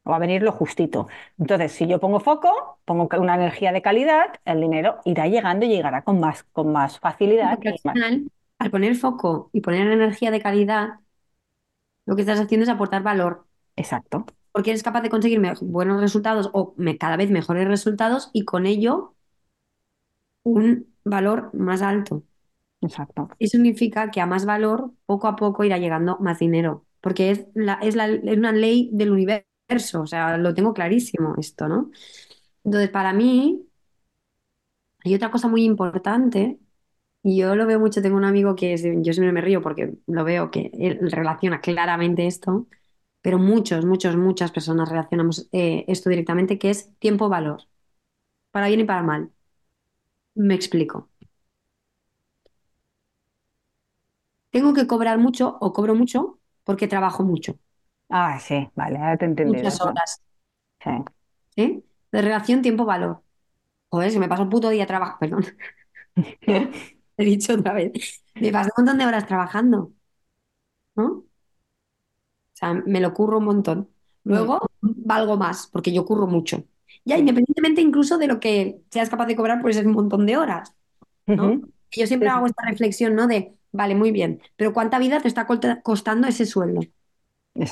Va 0.09 0.15
a 0.15 0.19
venir 0.19 0.41
lo 0.43 0.51
justito. 0.53 1.07
Entonces, 1.37 1.73
si 1.73 1.87
yo 1.87 1.99
pongo 1.99 2.19
foco, 2.21 2.79
pongo 2.85 3.09
una 3.19 3.35
energía 3.35 3.71
de 3.73 3.81
calidad, 3.81 4.33
el 4.45 4.61
dinero 4.61 4.99
irá 5.05 5.27
llegando 5.27 5.65
y 5.65 5.69
llegará 5.69 6.03
con 6.03 6.19
más, 6.19 6.43
con 6.53 6.71
más 6.71 6.99
facilidad 6.99 7.59
al 7.65 7.79
más. 7.83 7.95
final, 7.95 8.31
al 8.59 8.71
poner 8.71 8.95
foco 8.95 9.49
y 9.53 9.61
poner 9.61 9.87
energía 9.91 10.31
de 10.31 10.41
calidad, 10.41 10.99
lo 12.05 12.15
que 12.15 12.21
estás 12.23 12.39
haciendo 12.39 12.63
es 12.63 12.69
aportar 12.69 13.03
valor. 13.03 13.45
Exacto, 13.75 14.25
Porque 14.51 14.71
eres 14.71 14.83
capaz 14.83 15.01
de 15.01 15.09
conseguir 15.09 15.39
buenos 15.61 16.01
resultados 16.01 16.49
o 16.53 16.73
me- 16.77 16.97
cada 16.97 17.15
vez 17.17 17.29
mejores 17.31 17.67
resultados 17.67 18.29
y 18.33 18.43
con 18.45 18.65
ello 18.65 19.15
un 20.43 20.87
valor 21.09 21.51
más 21.53 21.81
alto. 21.81 22.23
exacto. 22.81 23.29
Y 23.39 23.47
significa 23.49 24.09
que 24.11 24.21
a 24.21 24.25
más 24.25 24.45
valor, 24.45 24.91
poco 25.05 25.27
a 25.27 25.35
poco 25.35 25.63
irá 25.63 25.77
llegando 25.77 26.17
más 26.19 26.39
dinero, 26.39 26.85
porque 27.01 27.29
es, 27.31 27.45
la, 27.53 27.75
es, 27.75 27.95
la- 27.95 28.07
es 28.07 28.37
una 28.37 28.51
ley 28.51 28.89
del 28.93 29.11
universo, 29.11 30.01
o 30.01 30.07
sea, 30.07 30.37
lo 30.37 30.53
tengo 30.55 30.73
clarísimo 30.73 31.35
esto, 31.37 31.67
¿no? 31.67 31.91
Entonces, 32.65 32.89
para 32.91 33.13
mí, 33.13 33.67
hay 35.03 35.15
otra 35.15 35.31
cosa 35.31 35.47
muy 35.47 35.63
importante, 35.63 36.59
y 37.23 37.37
yo 37.39 37.55
lo 37.55 37.67
veo 37.67 37.79
mucho, 37.79 38.01
tengo 38.01 38.17
un 38.17 38.25
amigo 38.25 38.55
que 38.55 38.73
es- 38.73 38.83
yo 38.83 39.13
siempre 39.13 39.31
me 39.33 39.41
río 39.41 39.61
porque 39.61 39.95
lo 40.07 40.23
veo 40.25 40.51
que 40.51 40.71
él 40.73 41.11
relaciona 41.11 41.61
claramente 41.61 42.27
esto, 42.27 42.67
pero 43.21 43.39
muchos, 43.39 43.85
muchos, 43.85 44.17
muchas 44.17 44.51
personas 44.51 44.89
relacionamos 44.89 45.49
eh, 45.53 45.85
esto 45.87 46.09
directamente, 46.11 46.59
que 46.59 46.71
es 46.71 46.93
tiempo-valor, 46.99 47.63
para 48.51 48.67
bien 48.69 48.81
y 48.81 48.85
para 48.85 49.03
mal. 49.03 49.31
Me 50.45 50.55
explico. 50.55 51.09
Tengo 54.53 54.73
que 54.75 54.87
cobrar 54.91 55.17
mucho 55.25 55.45
o 55.65 55.71
cobro 55.75 55.95
mucho 55.95 56.19
porque 56.65 56.89
trabajo 56.93 57.23
mucho. 57.23 57.51
Ah, 58.09 58.37
sí, 58.39 58.69
vale, 58.75 58.97
ahora 58.97 59.17
te 59.17 59.23
he 59.25 59.27
entendido. 59.29 59.71
muchas 59.71 59.81
horas, 59.81 60.21
Sí. 60.83 60.91
¿sí? 61.55 61.83
De 62.11 62.21
relación 62.21 62.61
tiempo-valor. 62.61 63.23
Joder, 63.89 64.11
se 64.11 64.19
me 64.19 64.29
pasó 64.29 64.43
un 64.43 64.49
puto 64.51 64.69
día 64.69 64.87
trabajando, 64.87 65.19
perdón, 65.19 65.45
he 67.17 67.25
dicho 67.25 67.53
otra 67.53 67.73
vez. 67.73 68.23
Me 68.39 68.51
pasó 68.51 68.69
un 68.77 68.85
montón 68.85 68.97
de 68.99 69.05
horas 69.05 69.27
trabajando, 69.27 69.93
¿no? 70.95 71.05
O 71.05 71.25
sea, 72.53 72.73
me 72.73 72.99
lo 73.01 73.13
curro 73.13 73.37
un 73.39 73.45
montón. 73.45 73.89
Mm, 74.33 74.47
Luego 74.47 74.59
valgo 74.81 75.37
más, 75.37 75.67
porque 75.67 75.93
yo 75.93 76.05
curro 76.05 76.27
mucho. 76.27 76.63
Ya, 77.07 77.17
independientemente 77.17 77.81
incluso 77.81 78.17
de 78.17 78.27
lo 78.27 78.39
que 78.39 78.81
seas 78.91 79.09
capaz 79.09 79.27
de 79.27 79.35
cobrar 79.37 79.61
por 79.61 79.71
ese 79.71 79.83
montón 79.85 80.25
de 80.25 80.37
horas, 80.37 80.75
¿no? 81.35 81.61
Yo 81.95 82.07
siempre 82.07 82.29
Sí, 82.29 82.31
hago 82.31 82.47
esta 82.47 82.65
reflexión, 82.67 83.15
¿no? 83.15 83.27
De, 83.27 83.55
vale, 83.73 83.95
muy 83.95 84.11
bien, 84.11 84.41
pero 84.57 84.73
¿cuánta 84.73 84.99
vida 84.99 85.21
te 85.21 85.27
está 85.29 85.47
costando 85.83 86.27
ese 86.27 86.45
sueldo? 86.47 86.81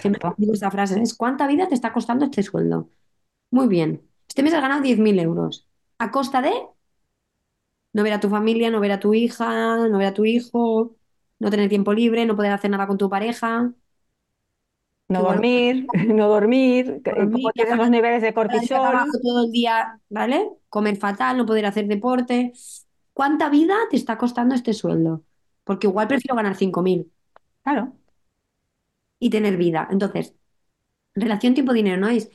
Siempre 0.01 0.23
digo 0.38 0.53
esta 0.53 0.71
frase, 0.71 1.01
es 1.01 1.15
¿cuánta 1.15 1.47
vida 1.47 1.67
te 1.69 1.75
está 1.75 1.93
costando 1.93 2.25
este 2.25 2.43
sueldo? 2.43 2.89
Muy 3.51 3.67
bien, 3.67 4.07
este 4.27 4.43
mes 4.43 4.53
has 4.53 4.61
ganado 4.61 4.81
10.000 4.83 5.17
euros. 5.19 5.67
¿A 5.97 6.11
costa 6.11 6.41
de 6.43 6.51
no 7.93 8.03
ver 8.03 8.13
a 8.13 8.19
tu 8.19 8.29
familia, 8.29 8.69
no 8.71 8.79
ver 8.79 8.91
a 8.91 8.99
tu 8.99 9.13
hija, 9.13 9.77
no 9.89 9.97
ver 9.97 10.07
a 10.07 10.13
tu 10.13 10.25
hijo, 10.25 10.95
no 11.39 11.49
tener 11.51 11.69
tiempo 11.69 11.93
libre, 11.93 12.25
no 12.25 12.36
poder 12.36 12.51
hacer 12.51 12.71
nada 12.71 12.88
con 12.88 12.97
tu 12.97 13.09
pareja? 13.09 13.73
No 15.08 15.20
Que 15.20 15.24
dormir, 15.24 15.88
no 16.18 16.28
dormir, 16.30 17.01
que- 17.03 17.12
dormir, 17.14 17.32
cómo 17.32 17.51
tienes 17.53 17.76
viajar 17.76 17.78
los 17.78 17.89
niveles 17.89 18.22
de 18.22 18.34
a 18.47 18.80
trabajo 18.80 19.12
cortisol. 19.12 19.22
todo 19.24 19.45
el 19.45 19.51
día, 19.51 19.99
¿vale? 20.10 20.49
Comer 20.70 20.97
fatal, 20.97 21.38
no 21.38 21.45
poder 21.45 21.66
hacer 21.66 21.88
deporte. 21.88 22.53
¿Cuánta 23.14 23.49
vida 23.49 23.76
te 23.89 23.97
está 23.97 24.18
costando 24.18 24.56
este 24.56 24.74
sueldo? 24.74 25.24
Porque 25.64 25.88
igual 25.88 26.08
prefiero 26.08 26.36
ganar 26.36 26.56
5.000 26.56 27.12
Claro. 27.64 27.93
y 29.20 29.30
tener 29.30 29.58
vida. 29.58 29.88
Entonces, 29.91 30.36
relación 31.16 31.56
tiempo-dinero, 31.56 31.97
¿no? 31.99 32.10
Es, 32.10 32.30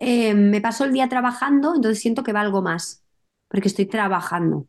eh, 0.00 0.34
me 0.34 0.60
paso 0.60 0.84
el 0.86 0.92
día 0.92 1.08
trabajando, 1.10 1.74
entonces 1.76 2.00
siento 2.02 2.24
que 2.24 2.34
valgo 2.34 2.62
más, 2.62 3.04
porque 3.48 3.68
estoy 3.68 3.86
trabajando. 3.86 4.68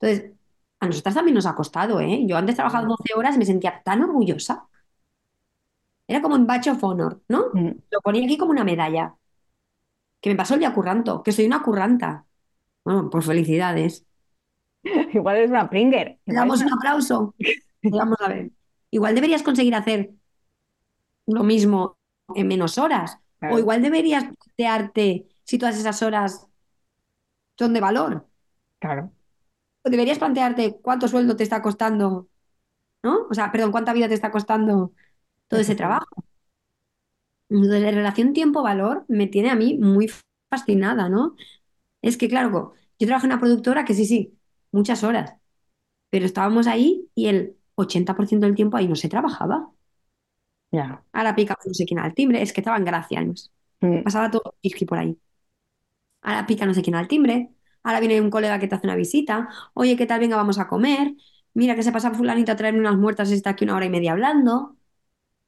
Entonces, 0.00 0.32
a 0.80 0.86
nosotras 0.86 1.14
también 1.14 1.34
nos 1.34 1.46
ha 1.46 1.54
costado, 1.54 2.00
¿eh? 2.00 2.24
Yo 2.26 2.36
antes 2.36 2.54
trabajaba 2.56 2.82
Sí. 2.84 2.88
12 2.88 3.14
horas 3.16 3.36
y 3.36 3.38
me 3.38 3.44
sentía 3.46 3.82
tan 3.84 4.02
orgullosa. 4.02 4.66
Era 6.10 6.20
como 6.20 6.34
un 6.34 6.44
badge 6.44 6.70
of 6.70 6.82
honor, 6.82 7.22
¿no? 7.28 7.50
Mm. 7.52 7.70
Lo 7.88 8.00
ponía 8.00 8.24
aquí 8.24 8.36
como 8.36 8.50
una 8.50 8.64
medalla, 8.64 9.14
que 10.20 10.28
me 10.28 10.34
pasó 10.34 10.54
el 10.54 10.60
día 10.60 10.74
curranto, 10.74 11.22
que 11.22 11.30
soy 11.30 11.46
una 11.46 11.62
curranta. 11.62 12.26
Bueno, 12.84 13.08
pues 13.08 13.26
felicidades. 13.26 14.04
Igual 14.82 15.36
es 15.36 15.50
una 15.50 15.70
Pringer. 15.70 16.18
Le 16.26 16.34
damos 16.34 16.62
un 16.62 16.72
aplauso. 16.72 17.36
Vamos 17.84 18.18
a 18.20 18.28
ver. 18.28 18.50
Igual 18.90 19.14
deberías 19.14 19.44
conseguir 19.44 19.72
hacer 19.76 20.10
lo 21.26 21.44
mismo 21.44 21.96
en 22.34 22.48
menos 22.48 22.76
horas. 22.76 23.16
O 23.48 23.60
igual 23.60 23.80
deberías 23.80 24.24
plantearte 24.24 25.28
si 25.44 25.58
todas 25.58 25.78
esas 25.78 26.02
horas 26.02 26.48
son 27.56 27.72
de 27.72 27.80
valor. 27.80 28.26
claro. 28.80 29.12
O 29.82 29.88
deberías 29.88 30.18
plantearte 30.18 30.76
cuánto 30.82 31.06
sueldo 31.06 31.36
te 31.36 31.44
está 31.44 31.62
costando, 31.62 32.26
¿no? 33.04 33.28
O 33.30 33.32
sea, 33.32 33.52
perdón, 33.52 33.70
cuánta 33.70 33.92
vida 33.92 34.08
te 34.08 34.14
está 34.14 34.32
costando 34.32 34.92
todo 35.50 35.60
ese 35.60 35.76
trabajo. 35.76 36.24
Entonces, 37.48 37.82
la 37.82 37.90
relación 37.90 38.32
tiempo-valor 38.32 39.04
me 39.08 39.26
tiene 39.26 39.50
a 39.50 39.56
mí 39.56 39.76
muy 39.78 40.10
fascinada, 40.50 41.08
¿no? 41.08 41.34
Es 42.02 42.16
que, 42.16 42.28
claro, 42.28 42.74
yo 42.98 43.06
trabajo 43.06 43.26
en 43.26 43.32
una 43.32 43.40
productora 43.40 43.84
que 43.84 43.94
sí, 43.94 44.06
sí, 44.06 44.38
muchas 44.72 45.04
horas, 45.04 45.34
pero 46.10 46.26
estábamos 46.26 46.66
ahí 46.68 47.08
y 47.14 47.28
el 47.28 47.56
80% 47.76 48.46
del 48.46 48.56
tiempo 48.56 48.76
ahí 48.76 48.88
no 48.88 48.96
se 48.96 49.08
trabajaba. 49.08 49.70
Ya. 50.72 51.04
Ahora 51.12 51.34
pica 51.34 51.56
no 51.66 51.74
sé 51.74 51.84
quién 51.84 51.98
al 52.00 52.14
timbre, 52.14 52.42
es 52.42 52.52
que 52.52 52.60
estaba 52.60 52.76
en 52.76 52.84
Gracia, 52.84 53.18
además. 53.18 53.52
Mm. 53.80 54.02
Pasaba 54.04 54.30
todo 54.30 54.54
isqui 54.62 54.84
por 54.84 54.98
ahí. 54.98 55.18
Ahora 56.22 56.46
pica 56.46 56.66
no 56.66 56.74
sé 56.74 56.82
quién 56.82 56.96
al 56.96 57.08
timbre, 57.08 57.50
ahora 57.82 58.00
viene 58.00 58.20
un 58.20 58.30
colega 58.30 58.58
que 58.58 58.68
te 58.68 58.74
hace 58.74 58.86
una 58.86 58.96
visita, 58.96 59.48
oye, 59.74 59.96
¿qué 59.96 60.06
tal? 60.06 60.20
Venga, 60.20 60.36
vamos 60.36 60.58
a 60.58 60.68
comer. 60.68 61.14
Mira 61.54 61.74
que 61.74 61.82
se 61.82 61.92
pasa 61.92 62.12
fulanito 62.12 62.52
a 62.52 62.56
traerme 62.56 62.80
unas 62.80 62.96
muertas 62.96 63.30
y 63.30 63.34
está 63.34 63.50
aquí 63.50 63.64
una 63.64 63.76
hora 63.76 63.86
y 63.86 63.90
media 63.90 64.12
hablando. 64.12 64.76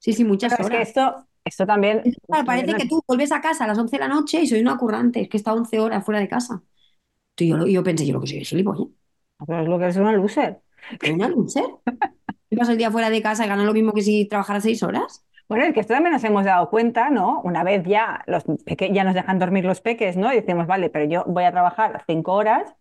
Sí, 0.03 0.12
sí, 0.14 0.24
Pero 0.48 0.57
muchas 0.57 0.61
es 0.61 0.70
que 0.70 0.80
horas. 0.80 0.82
esto, 0.82 1.26
esto 1.44 1.66
también, 1.66 2.11
claro, 2.28 2.46
parece 2.46 2.74
que 2.76 2.86
tú 2.86 3.03
vuelves 3.07 3.32
a 3.32 3.40
casa 3.40 3.64
a 3.64 3.66
las 3.68 3.78
11 3.78 3.96
de 3.96 4.00
la 4.00 4.09
noche 4.09 4.40
y 4.42 4.46
soy 4.46 4.61
una 4.61 4.76
currante, 4.78 5.20
es 5.22 5.28
que 5.28 5.36
estado 5.36 5.57
11 5.59 5.78
horas 5.80 6.05
fuera 6.05 6.20
de 6.20 6.28
casa. 6.28 6.62
Yo, 7.38 7.66
yo 7.66 7.82
pensé, 7.82 8.07
yo 8.07 8.12
lo 8.14 8.20
que 8.20 8.26
soy 8.28 8.38
es 8.38 8.48
gilipollas, 8.50 8.88
pero 9.46 9.62
es 9.62 9.68
lo 9.68 9.78
que 9.78 9.86
es 9.88 9.96
una 9.96 10.12
loser. 10.12 10.62
una 11.03 11.28
loser. 11.28 11.64
Me 12.50 12.57
paso 12.59 12.70
el 12.72 12.78
día 12.78 12.90
fuera 12.92 13.11
de 13.11 13.20
casa 13.22 13.44
y 13.44 13.48
gano 13.48 13.64
lo 13.64 13.72
mismo 13.72 13.92
que 13.92 14.03
si 14.03 14.26
trabajara 14.26 14.61
6 14.61 14.82
horas. 14.84 15.24
Bueno, 15.48 15.64
es 15.64 15.74
que 15.74 15.80
esto 15.80 15.92
también 15.94 16.12
nos 16.14 16.24
hemos 16.24 16.44
dado 16.44 16.70
cuenta, 16.70 17.11
¿no? 17.11 17.40
Una 17.42 17.62
vez 17.64 17.82
ya 17.84 18.24
los 18.26 18.44
peque- 18.64 18.90
ya 18.92 19.05
nos 19.05 19.14
dejan 19.14 19.38
dormir 19.38 19.64
los 19.64 19.80
peques, 19.80 20.16
¿no? 20.16 20.32
Y 20.32 20.36
decimos, 20.36 20.66
vale, 20.66 20.88
pero 20.90 21.05
yo 21.05 21.24
voy 21.26 21.44
a 21.44 21.50
trabajar 21.53 22.05
cinco 22.07 22.32
horas, 22.34 22.74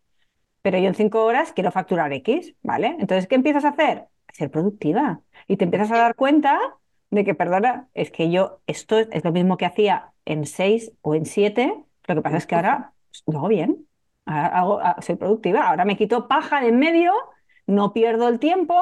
pero 0.62 0.78
yo 0.80 0.88
en 0.88 0.96
cinco 0.96 1.26
horas 1.26 1.54
quiero 1.54 1.72
facturar 1.72 2.14
X, 2.14 2.56
¿vale? 2.64 2.98
Entonces, 3.00 3.28
¿qué 3.28 3.36
empiezas 3.36 3.66
a 3.66 3.70
hacer? 3.70 4.08
A 4.28 4.34
ser 4.34 4.52
productiva. 4.52 5.22
Y 5.48 5.58
te 5.58 5.66
empiezas 5.66 5.92
a 5.92 5.98
dar 5.98 6.16
cuenta 6.16 6.60
de 7.12 7.24
que, 7.26 7.36
perdona, 7.36 7.90
es 7.94 8.12
que 8.12 8.32
yo 8.32 8.62
esto 8.68 8.98
es, 9.00 9.24
lo 9.24 9.32
mismo 9.32 9.58
que 9.58 9.66
hacía 9.66 10.14
en 10.26 10.46
seis 10.46 10.94
o 11.02 11.16
en 11.16 11.26
siete, 11.26 11.74
lo 12.08 12.16
que 12.16 12.22
pasa 12.22 12.38
es 12.38 12.48
que 12.48 12.56
ahora 12.56 12.94
pues, 13.10 13.24
lo 13.28 13.40
hago 13.40 13.48
bien, 13.50 13.88
ahora 14.26 14.48
hago- 14.48 14.80
ah, 14.82 14.98
soy 15.02 15.16
productiva, 15.18 15.68
ahora 15.70 15.86
me 15.86 15.98
quito 15.98 16.28
paja 16.28 16.62
de 16.62 16.70
en 16.70 16.80
medio, 16.80 17.14
no 17.68 17.94
pierdo 17.94 18.28
el 18.30 18.40
tiempo. 18.40 18.76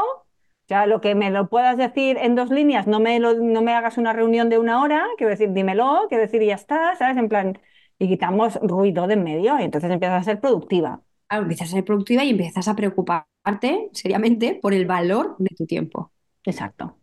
Sea, 0.68 0.86
lo 0.86 1.02
que 1.02 1.16
me 1.16 1.32
lo 1.32 1.50
puedas 1.50 1.78
decir 1.78 2.18
en 2.20 2.36
dos 2.36 2.52
líneas, 2.52 2.86
no 2.88 3.00
me, 3.00 3.20
lo- 3.20 3.34
no 3.34 3.62
me 3.64 3.74
hagas 3.74 3.98
una 3.98 4.14
reunión 4.14 4.50
de 4.50 4.60
una 4.60 4.82
hora, 4.82 5.04
quiero 5.18 5.32
decir, 5.32 5.52
dímelo, 5.52 6.06
quiero 6.10 6.24
decir, 6.24 6.44
ya 6.44 6.56
está, 6.56 6.96
¿sabes? 6.96 7.18
En 7.18 7.28
plan, 7.30 7.60
y 7.98 8.08
quitamos 8.08 8.56
ruido 8.62 9.08
de 9.08 9.16
en 9.16 9.24
medio 9.24 9.60
y 9.60 9.64
entonces 9.64 9.90
empiezas 9.92 10.22
a 10.22 10.24
ser 10.24 10.40
productiva. 10.40 11.02
Claro, 11.28 11.44
empiezas 11.44 11.70
a 11.70 11.72
ser 11.72 11.86
productiva 11.86 12.24
y 12.24 12.30
empiezas 12.32 12.68
a 12.68 12.76
preocuparte 12.76 13.90
seriamente 13.94 14.60
por 14.62 14.74
el 14.74 14.86
valor 14.86 15.36
de 15.40 15.56
tu 15.56 15.66
tiempo. 15.66 16.12
Exacto. 16.44 16.99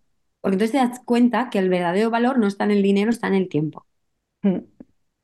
Porque 0.47 0.55
entonces 0.55 0.70
te 0.70 0.78
das 0.78 1.01
cuenta 1.05 1.51
que 1.51 1.59
el 1.59 1.68
verdadero 1.68 2.09
valor 2.09 2.38
no 2.38 2.47
está 2.47 2.62
en 2.66 2.70
el 2.70 2.80
dinero, 2.80 3.11
está 3.11 3.26
en 3.26 3.34
el 3.34 3.49
tiempo. 3.49 3.84
Mm, 4.42 4.59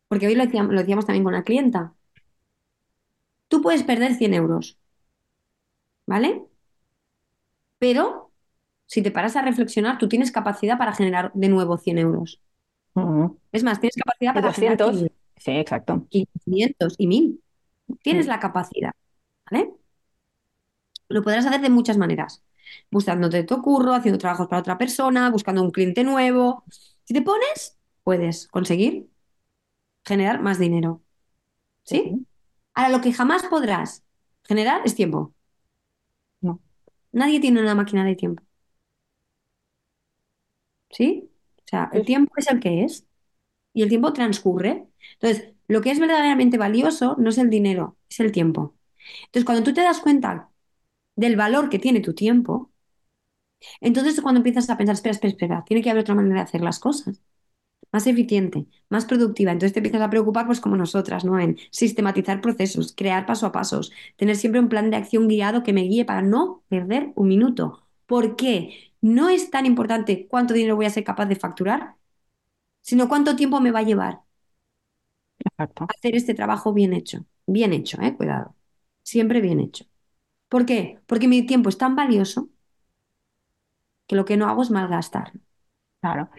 Porque 0.08 0.26
hoy 0.26 0.34
lo 0.34 0.44
decíamos, 0.44 0.72
lo 0.74 0.80
decíamos 0.80 1.06
también 1.06 1.22
con 1.24 1.34
una 1.34 1.44
clienta. 1.44 1.94
Tú 3.46 3.62
puedes 3.62 3.84
perder 3.84 4.14
100 4.16 4.34
euros, 4.34 4.78
¿vale? 6.06 6.46
Pero 7.78 8.32
si 8.86 9.02
te 9.02 9.10
paras 9.10 9.36
a 9.36 9.42
reflexionar, 9.42 9.98
tú 9.98 10.08
tienes 10.08 10.32
capacidad 10.32 10.78
para 10.78 10.92
generar 10.94 11.32
de 11.34 11.48
nuevo 11.48 11.78
100 11.78 11.98
euros. 11.98 12.40
mm. 12.94 13.26
Es 13.52 13.62
más, 13.64 13.80
tienes 13.80 13.96
capacidad 13.96 14.34
para 14.34 14.52
generar 14.52 14.78
200, 14.78 15.10
sí, 15.36 15.50
exacto. 15.52 16.06
500 16.10 16.94
y 16.98 17.06
1000. 17.06 17.40
Tienes 18.02 18.26
Mm, 18.26 18.30
la 18.30 18.40
capacidad, 18.40 18.92
¿vale? 19.50 19.72
Lo 21.08 21.22
podrás 21.22 21.46
hacer 21.46 21.60
de 21.60 21.70
muchas 21.70 21.96
maneras. 21.96 22.42
Buscándote 22.90 23.44
tu 23.44 23.62
curro, 23.62 23.94
haciendo 23.94 24.18
trabajos 24.18 24.48
para 24.48 24.60
otra 24.60 24.78
persona, 24.78 25.30
buscando 25.30 25.62
un 25.62 25.70
cliente 25.70 26.04
nuevo. 26.04 26.64
Si 27.04 27.14
te 27.14 27.22
pones, 27.22 27.78
puedes 28.04 28.48
conseguir 28.48 29.08
generar 30.04 30.40
más 30.42 30.58
dinero, 30.58 31.02
sí. 31.84 32.26
Ahora, 32.74 32.90
lo 32.90 33.02
que 33.02 33.12
jamás 33.14 33.44
podrás 33.46 34.04
generar 34.44 34.82
es 34.86 34.94
tiempo. 34.96 35.34
No. 36.42 36.60
Nadie 37.12 37.40
tiene 37.40 37.60
una 37.62 37.74
máquina 37.74 38.04
de 38.04 38.16
tiempo, 38.16 38.42
¿sí? 40.90 41.30
O 41.58 41.62
sea, 41.68 41.90
el 41.92 42.04
tiempo 42.04 42.32
es 42.36 42.48
el 42.48 42.60
que 42.60 42.84
es 42.84 43.06
y 43.74 43.82
el 43.84 43.90
tiempo 43.90 44.14
transcurre. 44.14 44.88
Entonces, 45.14 45.54
lo 45.68 45.82
que 45.82 45.92
es 45.92 46.00
verdaderamente 46.00 46.58
valioso 46.58 47.16
no 47.20 47.30
es 47.30 47.38
el 47.38 47.50
dinero, 47.50 47.98
es 48.10 48.20
el 48.20 48.32
tiempo. 48.32 48.76
Entonces, 49.26 49.46
cuando 49.46 49.64
tú 49.64 49.74
te 49.74 49.82
das 49.82 50.00
cuenta 50.00 50.51
del 51.16 51.36
valor 51.36 51.68
que 51.70 51.78
tiene 51.78 52.00
tu 52.00 52.14
tiempo, 52.14 52.72
entonces 53.80 54.14
es 54.14 54.20
cuando 54.20 54.38
empiezas 54.38 54.68
a 54.70 54.76
pensar, 54.76 54.94
espera, 54.94 55.12
espera, 55.12 55.30
espera, 55.32 55.64
tiene 55.66 55.82
que 55.82 55.90
haber 55.90 56.02
otra 56.02 56.14
manera 56.14 56.36
de 56.36 56.42
hacer 56.44 56.60
las 56.62 56.78
cosas, 56.78 57.22
más 57.92 58.06
eficiente, 58.08 58.66
más 58.90 59.06
productiva. 59.06 59.52
Entonces 59.52 59.74
te 59.74 59.80
empiezas 59.80 60.02
a 60.02 60.10
preocupar, 60.10 60.46
pues 60.46 60.60
como 60.60 60.76
nosotras, 60.76 61.24
¿no? 61.24 61.40
En 61.40 61.58
sistematizar 61.70 62.40
procesos, 62.42 62.94
crear 62.96 63.26
paso 63.26 63.46
a 63.46 63.52
pasos, 63.52 63.92
tener 64.16 64.36
siempre 64.36 64.60
un 64.60 64.68
plan 64.70 64.90
de 64.90 64.96
acción 64.98 65.28
guiado 65.28 65.62
que 65.62 65.72
me 65.72 65.82
guíe 65.82 66.04
para 66.04 66.22
no 66.22 66.64
perder 66.68 67.12
un 67.16 67.28
minuto. 67.28 67.86
¿Por 68.06 68.36
qué? 68.36 68.92
No 69.02 69.28
es 69.30 69.50
tan 69.50 69.66
importante 69.66 70.28
cuánto 70.28 70.54
dinero 70.54 70.76
voy 70.76 70.86
a 70.86 70.90
ser 70.90 71.04
capaz 71.04 71.26
de 71.26 71.36
facturar, 71.36 71.96
sino 72.82 73.08
cuánto 73.08 73.36
tiempo 73.36 73.60
me 73.60 73.72
va 73.72 73.80
a 73.80 73.82
llevar 73.84 74.20
exacto. 75.38 75.88
hacer 75.88 76.14
este 76.16 76.34
trabajo 76.34 76.72
bien 76.72 76.92
hecho. 76.92 77.24
Bien 77.46 77.72
hecho, 77.72 78.00
¿eh? 78.02 78.16
Cuidado. 78.16 78.56
Siempre 79.02 79.40
bien 79.40 79.60
hecho. 79.60 79.84
¿Por 80.52 80.62
qué? 80.68 80.80
Porque 81.08 81.28
mi 81.32 81.44
tiempo 81.50 81.68
es 81.68 81.78
tan 81.78 81.96
valioso 81.96 82.40
que 84.06 84.16
lo 84.16 84.24
que 84.24 84.36
no 84.36 84.48
hago 84.48 84.62
es 84.62 84.70
malgastar. 84.70 85.32
Claro. 86.00 86.30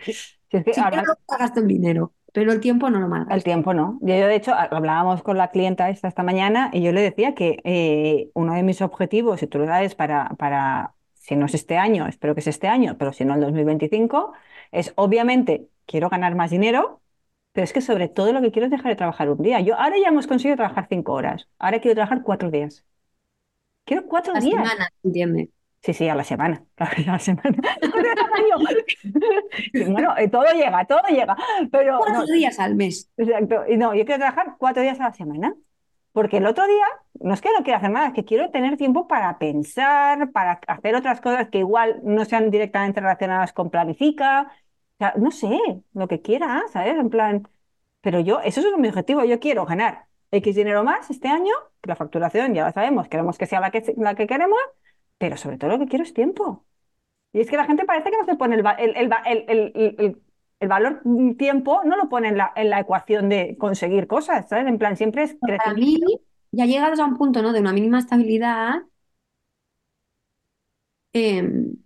Si 0.51 0.57
es 0.57 0.63
que 0.65 0.73
Si 0.73 0.81
ahora 0.81 1.03
gasto 1.39 1.59
el 1.61 1.67
dinero, 1.67 2.13
pero 2.33 2.51
el 2.51 2.59
tiempo 2.59 2.89
no 2.89 2.99
lo 2.99 3.07
el 3.29 3.43
malgasto. 3.43 3.43
tiempo 3.43 3.73
no. 3.73 3.99
Yo, 4.01 4.15
yo, 4.15 4.27
de 4.27 4.35
hecho, 4.35 4.53
ha- 4.53 4.63
hablábamos 4.65 5.23
con 5.23 5.37
la 5.37 5.49
clienta 5.51 5.89
esta, 5.89 6.07
esta 6.07 6.23
mañana 6.23 6.69
y 6.73 6.81
yo 6.83 6.91
le 6.91 7.01
decía 7.01 7.33
que 7.35 7.59
eh, 7.63 8.29
uno 8.33 8.53
de 8.53 8.63
mis 8.63 8.81
objetivos, 8.81 9.41
y 9.43 9.47
tú 9.47 9.59
lo 9.59 9.65
sabes, 9.65 9.95
para, 9.95 10.29
para 10.37 10.95
si 11.15 11.35
no 11.35 11.45
es 11.45 11.53
este 11.55 11.77
año, 11.77 12.07
espero 12.07 12.33
que 12.35 12.41
es 12.41 12.47
este 12.47 12.67
año, 12.67 12.97
pero 12.97 13.13
si 13.13 13.25
no 13.25 13.33
el 13.35 13.41
2025, 13.41 14.33
es 14.71 14.93
obviamente 14.95 15.69
quiero 15.85 16.09
ganar 16.09 16.35
más 16.35 16.51
dinero, 16.51 17.01
pero 17.53 17.63
es 17.65 17.73
que 17.73 17.81
sobre 17.81 18.09
todo 18.09 18.33
lo 18.33 18.41
que 18.41 18.51
quiero 18.51 18.65
es 18.65 18.71
dejar 18.71 18.87
de 18.91 18.95
trabajar 18.97 19.29
un 19.29 19.41
día. 19.41 19.59
Yo 19.61 19.75
ahora 19.79 19.97
ya 20.01 20.09
hemos 20.09 20.27
conseguido 20.27 20.57
trabajar 20.57 20.87
cinco 20.89 21.13
horas, 21.13 21.49
ahora 21.59 21.79
quiero 21.79 21.95
trabajar 21.95 22.23
cuatro 22.23 22.51
días. 22.51 22.85
Quiero 23.85 24.05
cuatro 24.07 24.33
La 24.33 24.41
días. 24.41 24.63
semana, 24.63 24.89
¿entiendes? 25.03 25.49
Sí, 25.81 25.93
sí, 25.93 26.07
a 26.07 26.15
la 26.15 26.23
semana. 26.23 26.65
A 26.77 26.89
la 27.05 27.19
semana. 27.19 27.57
Bueno, 29.73 30.15
eh, 30.17 30.29
todo 30.29 30.45
llega, 30.53 30.85
todo 30.85 31.01
llega. 31.09 31.35
Pero 31.71 31.93
no, 31.99 32.03
Cuatro 32.05 32.25
días 32.33 32.59
al 32.59 32.75
mes. 32.75 33.09
exacto. 33.17 33.63
No, 33.77 33.93
yo 33.93 34.05
quiero 34.05 34.19
trabajar 34.19 34.55
cuatro 34.57 34.81
días 34.83 34.99
a 34.99 35.05
la 35.05 35.13
semana. 35.13 35.55
Porque 36.13 36.37
el 36.37 36.45
otro 36.45 36.67
día, 36.67 36.85
no 37.21 37.33
es 37.33 37.41
que 37.41 37.49
no 37.57 37.63
quiera 37.63 37.79
hacer 37.79 37.89
nada, 37.89 38.07
es 38.07 38.13
que 38.13 38.23
quiero 38.23 38.51
tener 38.51 38.77
tiempo 38.77 39.07
para 39.07 39.39
pensar, 39.39 40.31
para 40.31 40.59
hacer 40.67 40.95
otras 40.95 41.21
cosas 41.21 41.49
que 41.49 41.57
igual 41.59 42.01
no 42.03 42.23
sean 42.25 42.51
directamente 42.51 43.01
relacionadas 43.01 43.51
con 43.51 43.71
planifica. 43.71 44.43
O 44.43 44.97
sea, 44.99 45.13
no 45.17 45.31
sé, 45.31 45.59
lo 45.93 46.07
que 46.07 46.21
quiera, 46.21 46.63
¿sabes? 46.71 46.95
En 46.99 47.09
plan, 47.09 47.47
pero 48.01 48.19
yo, 48.19 48.41
eso 48.41 48.61
es 48.61 48.77
mi 48.77 48.89
objetivo, 48.89 49.23
yo 49.25 49.39
quiero 49.39 49.65
ganar 49.65 50.07
X 50.33 50.55
dinero 50.55 50.83
más 50.83 51.09
este 51.11 51.29
año, 51.29 51.53
que 51.81 51.89
la 51.89 51.95
facturación 51.97 52.53
ya 52.55 52.65
la 52.65 52.73
sabemos, 52.73 53.07
queremos 53.09 53.37
que 53.39 53.45
sea 53.47 53.59
la 53.61 53.71
que, 53.71 53.83
la 53.97 54.15
que 54.15 54.27
queremos, 54.27 54.59
pero 55.17 55.37
sobre 55.37 55.57
todo 55.57 55.71
lo 55.71 55.79
que 55.79 55.87
quiero 55.87 56.03
es 56.03 56.13
tiempo. 56.13 56.65
Y 57.33 57.41
es 57.41 57.49
que 57.49 57.57
la 57.57 57.65
gente 57.65 57.85
parece 57.85 58.11
que 58.11 58.17
no 58.17 58.25
se 58.25 58.35
pone 58.35 58.55
el, 58.55 58.65
el, 58.79 59.13
el, 59.47 60.21
el, 60.59 60.67
valor 60.69 61.01
mm, 61.05 61.35
tiempo, 61.35 61.81
no 61.85 61.97
lo 61.97 62.09
pone 62.09 62.29
en 62.29 62.37
la, 62.37 62.53
en 62.55 62.69
la 62.69 62.79
ecuación 62.81 63.29
de 63.29 63.57
conseguir 63.59 64.07
cosas, 64.07 64.49
¿sabes? 64.49 64.67
En 64.67 64.77
plan, 64.79 64.97
siempre 64.97 65.23
es 65.23 65.35
Para 65.39 65.57
crecimiento. 65.57 66.07
mí, 66.07 66.21
ya 66.51 66.65
llegados 66.65 66.99
a 66.99 67.05
un 67.05 67.17
punto, 67.17 67.41
¿no? 67.41 67.53
de 67.53 67.59
una 67.59 67.73
mínima 67.73 67.99
estabilidad, 67.99 68.81
em, 71.13 71.77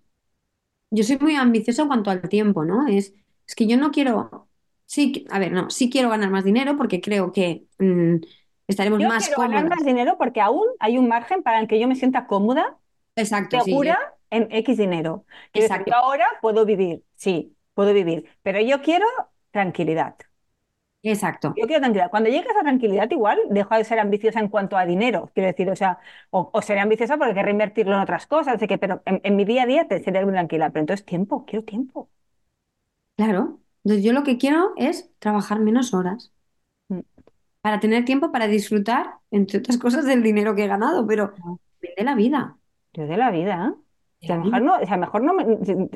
yo 0.91 1.03
soy 1.03 1.17
muy 1.19 1.35
ambiciosa 1.35 1.81
en 1.83 1.87
cuanto 1.89 2.09
al 2.11 2.27
tiempo, 2.29 2.65
¿no? 2.65 2.87
Es, 2.87 3.13
es 3.47 3.55
que 3.55 3.67
yo 3.67 3.77
no 3.77 3.91
quiero, 3.91 4.46
sí, 4.88 5.27
a 5.31 5.39
ver, 5.39 5.53
no, 5.53 5.71
sí 5.71 5.91
quiero 5.91 6.09
ganar 6.09 6.31
más 6.31 6.45
dinero 6.45 6.77
porque 6.77 7.01
creo 7.01 7.33
que 7.33 7.67
mm, 7.79 8.17
estaremos 8.67 9.01
Yo 9.01 9.05
más 9.05 9.29
quiero 9.29 9.39
ganar 9.39 9.67
más 9.67 9.83
dinero 9.85 10.17
porque 10.17 10.41
aún 10.41 10.65
hay 10.79 10.97
un 10.97 11.07
margen 11.07 11.43
para 11.43 11.59
el 11.59 11.67
que 11.67 11.79
yo 11.79 11.88
me 11.88 11.95
sienta 11.95 12.25
cómoda, 12.27 12.79
Exacto, 13.15 13.59
sí, 13.59 13.75
segura 13.75 13.97
en 14.31 14.49
X 14.51 14.77
dinero. 14.77 15.25
Quiero 15.53 15.69
exacto, 15.69 15.91
yo 15.91 15.95
ahora 15.95 16.27
puedo 16.41 16.65
vivir, 16.65 17.03
sí, 17.15 17.57
puedo 17.75 17.93
vivir, 17.93 18.29
pero 18.43 18.61
yo 18.61 18.81
quiero 18.81 19.05
tranquilidad. 19.51 20.17
exacto. 21.03 21.59
Yo 21.59 21.65
quiero 21.65 21.81
tranquilidad. 21.81 22.11
Cuando 22.11 22.29
llegue 22.29 22.47
a 22.49 22.51
esa 22.51 22.61
tranquilidad, 22.61 23.09
igual 23.11 23.39
dejo 23.49 23.75
de 23.75 23.83
ser 23.83 23.99
ambiciosa 23.99 24.39
en 24.39 24.47
cuanto 24.49 24.77
a 24.77 24.85
dinero. 24.85 25.31
Quiero 25.33 25.47
decir, 25.47 25.69
o 25.71 25.75
sea, 25.75 25.99
o, 26.29 26.49
o 26.53 26.61
seré 26.61 26.79
ambiciosa 26.81 27.17
porque 27.17 27.33
querré 27.33 27.51
invertirlo 27.51 27.95
en 27.95 28.01
otras 28.01 28.27
cosas. 28.27 28.55
Así 28.55 28.67
que, 28.67 28.77
pero 28.77 29.01
en, 29.05 29.21
en 29.23 29.35
mi 29.35 29.43
día 29.45 29.63
a 29.63 29.65
día 29.65 29.88
te 29.88 30.03
seré 30.03 30.23
muy 30.23 30.33
tranquila. 30.33 30.69
Pero 30.69 30.81
entonces 30.81 31.05
tiempo, 31.05 31.45
quiero 31.45 31.65
tiempo. 31.65 32.09
Claro. 33.15 33.59
Entonces 33.84 34.03
yo 34.05 34.13
lo 34.13 34.23
que 34.23 34.38
quiero 34.38 34.73
es 34.78 35.09
trabajar 35.19 35.59
menos 35.59 35.93
horas 35.93 36.32
Mm. 36.89 37.01
para 37.61 37.80
tener 37.80 38.05
tiempo 38.05 38.32
para 38.32 38.47
disfrutar, 38.47 39.15
entre 39.32 39.59
otras 39.59 39.78
cosas, 39.78 40.05
del 40.05 40.23
dinero 40.23 40.55
que 40.55 40.63
he 40.65 40.67
ganado, 40.67 41.05
pero 41.07 41.34
No, 41.43 41.59
de 41.97 42.03
la 42.03 42.15
vida, 42.15 42.57
Yo 42.93 43.05
de 43.07 43.17
la 43.17 43.32
vida, 43.32 43.73
¿eh? 44.21 44.34
a 44.34 44.36
lo 44.38 44.43
mejor 44.45 44.61
no, 44.61 44.73
a 44.75 44.80
lo 44.86 44.97
mejor 44.97 45.23
no 45.23 45.34
me- 45.34 45.43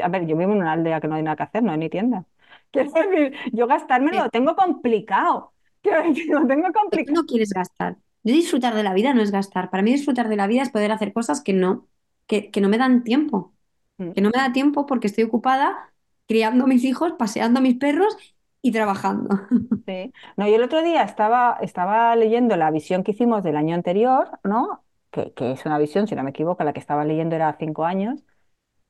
a 0.03 0.07
ver, 0.09 0.25
yo 0.27 0.37
vivo 0.37 0.51
en 0.53 0.59
una 0.59 0.73
aldea 0.73 1.01
que 1.01 1.07
no 1.07 1.15
hay 1.15 1.23
nada 1.23 1.35
que 1.35 1.43
hacer, 1.43 1.63
no 1.63 1.71
hay 1.71 1.77
ni 1.79 1.89
tienda. 1.89 2.25
Quiero 2.71 2.91
decir, 2.91 3.35
yo 3.53 3.67
gastármelo 3.67 4.23
lo 4.23 4.29
tengo 4.29 4.55
complicado. 4.55 5.53
Quiero 5.81 6.03
decir, 6.03 6.27
lo 6.29 6.45
tengo 6.47 6.71
tú 6.73 6.79
complicado. 6.79 7.15
no 7.15 7.25
quieres 7.25 7.49
gastar. 7.53 7.97
Yo 8.23 8.33
disfrutar 8.35 8.75
de 8.75 8.83
la 8.83 8.93
vida 8.93 9.13
no 9.13 9.21
es 9.21 9.31
gastar. 9.31 9.69
Para 9.69 9.83
mí 9.83 9.91
disfrutar 9.91 10.29
de 10.29 10.35
la 10.35 10.47
vida 10.47 10.61
es 10.63 10.69
poder 10.69 10.91
hacer 10.91 11.13
cosas 11.13 11.41
que 11.41 11.53
no, 11.53 11.87
que, 12.27 12.51
que 12.51 12.61
no 12.61 12.69
me 12.69 12.77
dan 12.77 13.03
tiempo. 13.03 13.53
Mm, 13.99 14.11
Que 14.13 14.21
no 14.21 14.29
me 14.35 14.39
da 14.41 14.53
tiempo 14.53 14.85
porque 14.87 15.07
estoy 15.07 15.23
ocupada 15.25 15.90
criando 16.31 16.65
mis 16.67 16.83
hijos, 16.85 17.13
paseando 17.19 17.59
a 17.59 17.61
mis 17.63 17.75
perros 17.75 18.15
y 18.61 18.71
trabajando. 18.71 19.29
Sí. 19.87 20.13
No, 20.37 20.47
yo 20.47 20.55
el 20.55 20.63
otro 20.63 20.83
día 20.83 21.03
estaba, 21.03 21.57
estaba 21.61 22.15
leyendo 22.15 22.55
la 22.55 22.69
visión 22.71 23.03
que 23.03 23.11
hicimos 23.11 23.43
del 23.43 23.57
año 23.57 23.73
anterior, 23.75 24.39
¿no? 24.43 24.85
Que, 25.09 25.33
que 25.33 25.51
es 25.51 25.65
una 25.65 25.79
visión, 25.79 26.07
si 26.07 26.15
no 26.15 26.23
me 26.23 26.29
equivoco, 26.29 26.63
la 26.63 26.71
que 26.71 26.79
estaba 26.79 27.03
leyendo 27.03 27.35
era 27.35 27.57
cinco 27.59 27.83
años. 27.85 28.23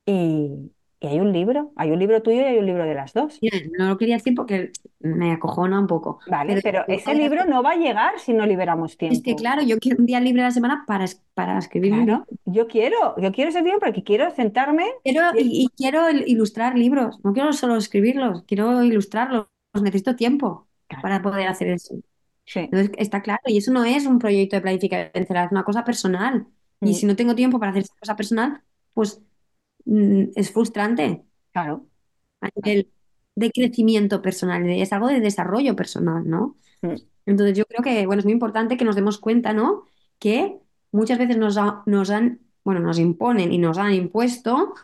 Y, 0.06 0.72
y 1.02 1.06
hay 1.08 1.20
un 1.20 1.32
libro, 1.32 1.72
hay 1.76 1.90
un 1.90 1.98
libro 1.98 2.22
tuyo 2.22 2.40
y 2.40 2.44
hay 2.44 2.58
un 2.58 2.66
libro 2.66 2.84
de 2.84 2.94
las 2.94 3.12
dos. 3.12 3.40
No 3.78 3.88
lo 3.88 3.98
quería 3.98 4.16
decir 4.16 4.34
porque 4.34 4.72
me 5.00 5.32
acojona 5.32 5.80
un 5.80 5.86
poco. 5.86 6.20
Vale, 6.26 6.54
Pero 6.54 6.62
pero 6.62 6.84
ese 6.88 7.14
libro 7.14 7.44
no 7.44 7.62
va 7.62 7.72
a 7.72 7.76
llegar 7.76 8.18
si 8.18 8.32
no 8.32 8.46
liberamos 8.46 8.96
es 9.08 9.20
que, 9.22 9.34
tiempo. 9.34 9.36
claro, 9.36 9.62
yo 9.62 9.78
quiero 9.78 9.98
un 9.98 10.06
día 10.06 10.20
libre 10.20 10.42
a 10.42 10.46
la 10.46 10.50
semana 10.52 10.84
para, 10.86 11.06
para 11.34 11.58
escribir. 11.58 11.92
Claro, 11.94 12.24
yo 12.44 12.68
quiero, 12.68 13.14
yo 13.20 13.32
quiero 13.32 13.50
ese 13.50 13.62
tiempo 13.62 13.80
porque 13.84 14.02
quiero 14.04 14.30
sentarme. 14.30 14.86
Quiero, 15.02 15.22
y- 15.38 15.68
quiero 15.76 16.08
il- 16.10 16.24
ilustrar 16.28 16.76
libros. 16.78 17.18
No 17.24 17.32
quiero 17.32 17.52
solo 17.52 17.76
escribirlos, 17.76 18.44
quiero 18.46 18.82
ilustrarlos. 18.84 19.46
Necesito 19.74 20.14
tiempo 20.16 20.68
Claro, 20.88 21.02
para 21.02 21.22
poder 21.22 21.48
hacer 21.48 21.68
eso. 21.68 21.96
sí. 22.44 22.60
Entonces, 22.60 22.90
está 22.98 23.22
claro, 23.22 23.40
y 23.46 23.58
eso 23.58 23.72
no 23.72 23.84
es 23.84 24.06
un 24.06 24.18
proyecto 24.18 24.56
de 24.56 24.62
planificación, 24.62 25.10
es 25.14 25.50
una 25.52 25.64
cosa 25.64 25.84
personal. 25.84 26.46
Y 26.82 26.92
Mm, 26.92 26.94
si 26.94 27.06
no 27.06 27.16
tengo 27.16 27.34
tiempo 27.34 27.58
para 27.58 27.70
hacer 27.70 27.82
esa 27.84 27.94
cosa 27.98 28.16
personal, 28.16 28.62
pues 28.94 29.20
es 30.36 30.52
frustrante 30.52 31.24
Claro. 31.52 31.86
a 32.40 32.48
nivel 32.56 32.90
de 33.34 33.50
crecimiento 33.50 34.20
personal, 34.22 34.68
es 34.68 34.92
algo 34.92 35.08
de 35.08 35.20
desarrollo 35.20 35.74
personal, 35.76 36.28
¿no? 36.28 36.56
Mm, 36.82 36.96
Entonces, 37.26 37.56
yo 37.58 37.64
creo 37.66 37.82
que, 37.82 38.06
bueno, 38.06 38.20
es 38.20 38.26
muy 38.26 38.32
importante 38.34 38.76
que 38.76 38.84
nos 38.84 38.96
demos 38.96 39.18
cuenta, 39.18 39.52
¿no? 39.52 39.84
Que 40.18 40.58
muchas 40.92 41.18
veces 41.18 41.38
nos, 41.38 41.56
ha- 41.58 41.82
nos 41.86 42.10
han, 42.10 42.40
bueno, 42.64 42.80
nos 42.80 42.98
imponen 42.98 43.52
y 43.52 43.58
nos 43.58 43.78
han 43.78 43.94
impuesto 43.94 44.74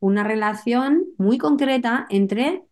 una 0.00 0.24
relación 0.24 1.06
muy 1.18 1.38
concreta 1.38 2.06
entre 2.10 2.64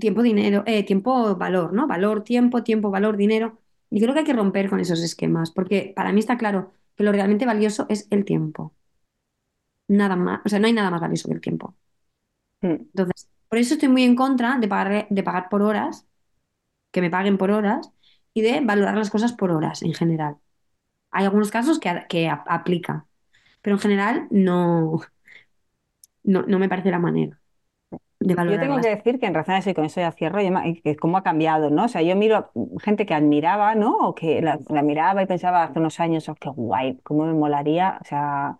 tiempo, 0.00 0.22
dinero, 0.22 0.62
eh, 0.66 0.84
tiempo, 0.84 1.36
valor, 1.36 1.72
¿no? 1.72 1.86
Valor, 1.86 2.24
tiempo, 2.24 2.62
tiempo, 2.64 2.90
valor, 2.90 3.16
dinero. 3.16 3.58
Y 3.90 4.00
creo 4.00 4.14
que 4.14 4.20
hay 4.20 4.26
que 4.26 4.32
romper 4.34 4.70
con 4.70 4.80
esos 4.80 5.02
esquemas, 5.02 5.50
porque 5.50 5.92
para 5.96 6.12
mí 6.12 6.20
está 6.20 6.38
claro 6.38 6.72
que 6.96 7.04
lo 7.04 7.12
realmente 7.12 7.46
valioso 7.46 7.86
es 7.88 8.06
el 8.10 8.24
tiempo. 8.24 8.74
Nada 9.88 10.16
más, 10.16 10.40
o 10.44 10.48
sea, 10.50 10.58
no 10.58 10.66
hay 10.66 10.72
nada 10.74 10.90
más 10.90 11.00
valioso 11.00 11.28
que 11.28 11.34
el 11.34 11.40
tiempo. 11.40 11.74
mm. 12.62 12.88
Entonces, 12.94 13.28
por 13.48 13.58
eso 13.58 13.74
estoy 13.74 13.88
muy 13.88 14.04
en 14.04 14.16
contra 14.16 14.58
de 14.58 14.68
pagar, 14.68 15.06
de 15.10 15.22
pagar 15.22 15.48
por 15.48 15.62
horas, 15.62 16.06
que 16.92 17.02
me 17.02 17.10
paguen 17.10 17.38
por 17.38 17.50
horas, 17.52 17.92
y 18.34 18.42
de 18.42 18.60
valorar 18.62 18.96
las 18.96 19.10
cosas 19.10 19.32
por 19.34 19.50
horas 19.52 19.82
en 19.82 19.94
general. 19.94 20.38
Hay 21.12 21.24
algunos 21.26 21.50
casos 21.50 21.78
que, 21.80 22.04
que 22.08 22.28
a- 22.28 22.44
aplican, 22.48 23.06
pero 23.62 23.76
en 23.76 23.80
general 23.82 24.28
no, 24.30 25.00
no, 26.22 26.42
no 26.42 26.58
me 26.58 26.68
parece 26.68 26.90
la 26.90 26.98
manera 26.98 27.40
de 28.20 28.36
Yo 28.46 28.58
tengo 28.58 28.76
que 28.80 28.88
decir 28.88 29.18
que 29.18 29.26
en 29.26 29.34
razón 29.34 29.54
de 29.54 29.60
eso, 29.60 29.70
y 29.70 29.74
con 29.74 29.84
eso 29.86 30.00
ya 30.00 30.12
cierro, 30.12 30.38
que 30.82 30.96
cómo 30.96 31.16
ha 31.18 31.22
cambiado, 31.22 31.70
¿no? 31.70 31.84
O 31.86 31.88
sea, 31.88 32.02
yo 32.02 32.14
miro 32.16 32.50
gente 32.82 33.06
que 33.06 33.14
admiraba, 33.14 33.74
¿no? 33.74 33.96
O 34.08 34.14
que 34.14 34.42
la, 34.42 34.60
la 34.68 34.82
miraba 34.82 35.22
y 35.22 35.26
pensaba 35.26 35.64
hace 35.64 35.78
unos 35.78 35.98
años, 36.00 36.28
oh, 36.28 36.34
qué 36.34 36.50
guay, 36.50 36.98
cómo 37.02 37.24
me 37.26 37.32
molaría, 37.34 37.98
o 38.02 38.04
sea, 38.04 38.58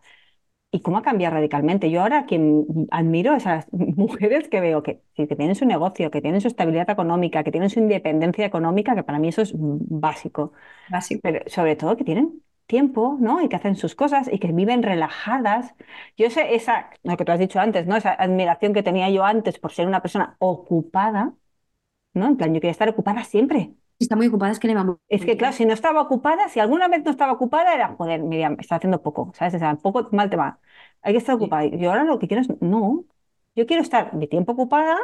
y 0.75 0.81
cómo 0.83 0.99
ha 0.99 1.03
cambiado 1.03 1.35
radicalmente. 1.37 1.91
Yo 1.91 2.03
ahora 2.03 2.27
quien 2.27 2.67
admiro 2.91 3.35
es 3.35 3.47
a 3.47 3.57
las 3.57 3.69
mujeres 3.73 4.49
que 4.49 4.61
veo 4.61 4.83
que, 4.83 5.03
que 5.15 5.27
tienen 5.29 5.55
su 5.55 5.67
negocio, 5.67 6.11
que 6.11 6.21
tienen 6.21 6.41
su 6.41 6.49
estabilidad 6.49 6.91
económica, 6.91 7.45
que 7.45 7.53
tienen 7.53 7.71
su 7.71 7.79
independencia 7.81 8.45
económica, 8.47 8.95
que 8.97 9.05
para 9.05 9.19
mí 9.21 9.29
eso 9.29 9.43
es 9.43 9.53
básico. 9.57 10.53
básicas. 10.89 11.23
pero 11.23 11.41
sobre 11.49 11.77
todo 11.77 11.97
que 11.97 12.05
tienen 12.05 12.43
tiempo, 12.67 13.17
¿no? 13.21 13.43
Y 13.43 13.49
que 13.49 13.57
hacen 13.57 13.77
sus 13.77 13.95
cosas 13.95 14.29
y 14.33 14.39
que 14.39 14.53
viven 14.53 14.83
relajadas. 14.83 15.75
Yo 16.17 16.31
sé 16.31 16.55
esa, 16.55 16.91
lo 17.05 17.17
que 17.17 17.25
tú 17.25 17.33
has 17.33 17.39
dicho 17.39 17.61
antes, 17.61 17.87
¿no? 17.87 17.97
Esa 17.97 18.13
admiración 18.15 18.73
que 18.75 18.83
tenía 18.83 19.11
yo 19.11 19.25
antes 19.25 19.59
por 19.59 19.73
ser 19.73 19.87
una 19.87 20.03
persona 20.03 20.37
ocupada, 20.41 21.35
¿no? 22.15 22.27
En 22.29 22.37
plan, 22.39 22.55
yo 22.55 22.61
quería 22.61 22.73
estar 22.73 22.89
ocupada 22.91 23.25
siempre. 23.25 23.75
Si 23.99 24.05
está 24.05 24.17
muy 24.17 24.27
ocupada 24.27 24.53
es 24.53 24.59
que 24.59 24.67
le 24.69 24.75
va 24.75 24.85
muy 24.85 24.97
Es 25.09 25.25
que, 25.25 25.37
claro, 25.37 25.55
si 25.55 25.65
no 25.67 25.73
estaba 25.73 26.01
ocupada, 26.03 26.49
si 26.49 26.61
alguna 26.61 26.89
vez 26.89 27.05
no 27.05 27.11
estaba 27.11 27.33
ocupada, 27.33 27.75
era, 27.75 27.95
joder, 27.97 28.23
Miriam, 28.23 28.57
está 28.61 28.77
haciendo 28.77 29.03
poco, 29.03 29.33
¿sabes? 29.35 29.55
O 29.55 29.59
sea, 29.59 29.77
poco 29.77 30.09
mal 30.13 30.31
te 30.31 30.37
va. 30.37 30.59
Hay 31.03 31.13
que 31.15 31.19
estar 31.19 31.35
ocupada. 31.37 31.65
Yo 31.67 31.91
ahora 31.91 32.05
lo 32.05 32.19
que 32.19 32.27
quiero 32.29 32.43
es, 32.43 32.49
no, 32.61 33.05
yo 33.55 33.67
quiero 33.67 33.83
estar 33.83 34.13
mi 34.15 34.27
tiempo 34.27 34.53
ocupada, 34.53 34.97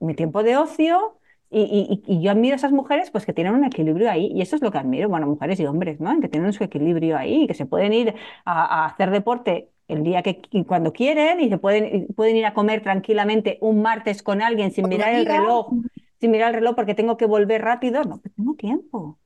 mi 0.00 0.14
tiempo 0.14 0.42
de 0.42 0.56
ocio, 0.56 1.18
y, 1.50 2.02
y- 2.06 2.12
y 2.18 2.22
yo 2.22 2.30
admiro 2.32 2.54
a 2.54 2.56
esas 2.58 2.72
mujeres 2.72 3.10
pues 3.10 3.26
que 3.26 3.32
tienen 3.34 3.54
un 3.54 3.64
equilibrio 3.64 4.10
ahí, 4.10 4.30
y 4.34 4.42
eso 4.42 4.56
es 4.56 4.62
lo 4.62 4.70
que 4.72 4.78
admiro, 4.78 5.08
bueno, 5.08 5.26
mujeres 5.26 5.60
y 5.60 5.66
hombres, 5.66 6.00
¿no? 6.00 6.20
Que 6.20 6.28
tienen 6.28 6.52
su 6.52 6.64
equilibrio 6.64 7.16
ahí, 7.18 7.46
que 7.48 7.54
se 7.54 7.66
pueden 7.66 7.92
ir 7.94 8.14
a, 8.44 8.84
a 8.84 8.86
hacer 8.86 9.10
deporte 9.10 9.70
el 9.88 10.02
día 10.04 10.22
que 10.22 10.42
cuando 10.66 10.92
quieren, 10.92 11.40
y 11.40 11.48
se 11.50 11.58
pueden, 11.58 12.08
pueden 12.16 12.36
ir 12.36 12.46
a 12.46 12.54
comer 12.54 12.82
tranquilamente 12.82 13.58
un 13.62 13.82
martes 13.82 14.22
con 14.22 14.42
alguien 14.42 14.72
sin 14.72 14.88
mirar 14.88 15.14
el 15.14 15.26
reloj, 15.26 15.76
sin 16.20 16.30
mirar 16.32 16.50
el 16.50 16.56
reloj 16.56 16.74
porque 16.76 16.94
tengo 16.94 17.16
que 17.16 17.26
volver 17.26 17.62
rápido, 17.62 18.04
no, 18.04 18.20
pues 18.20 18.34
tengo 18.34 18.54
tiempo. 18.56 19.18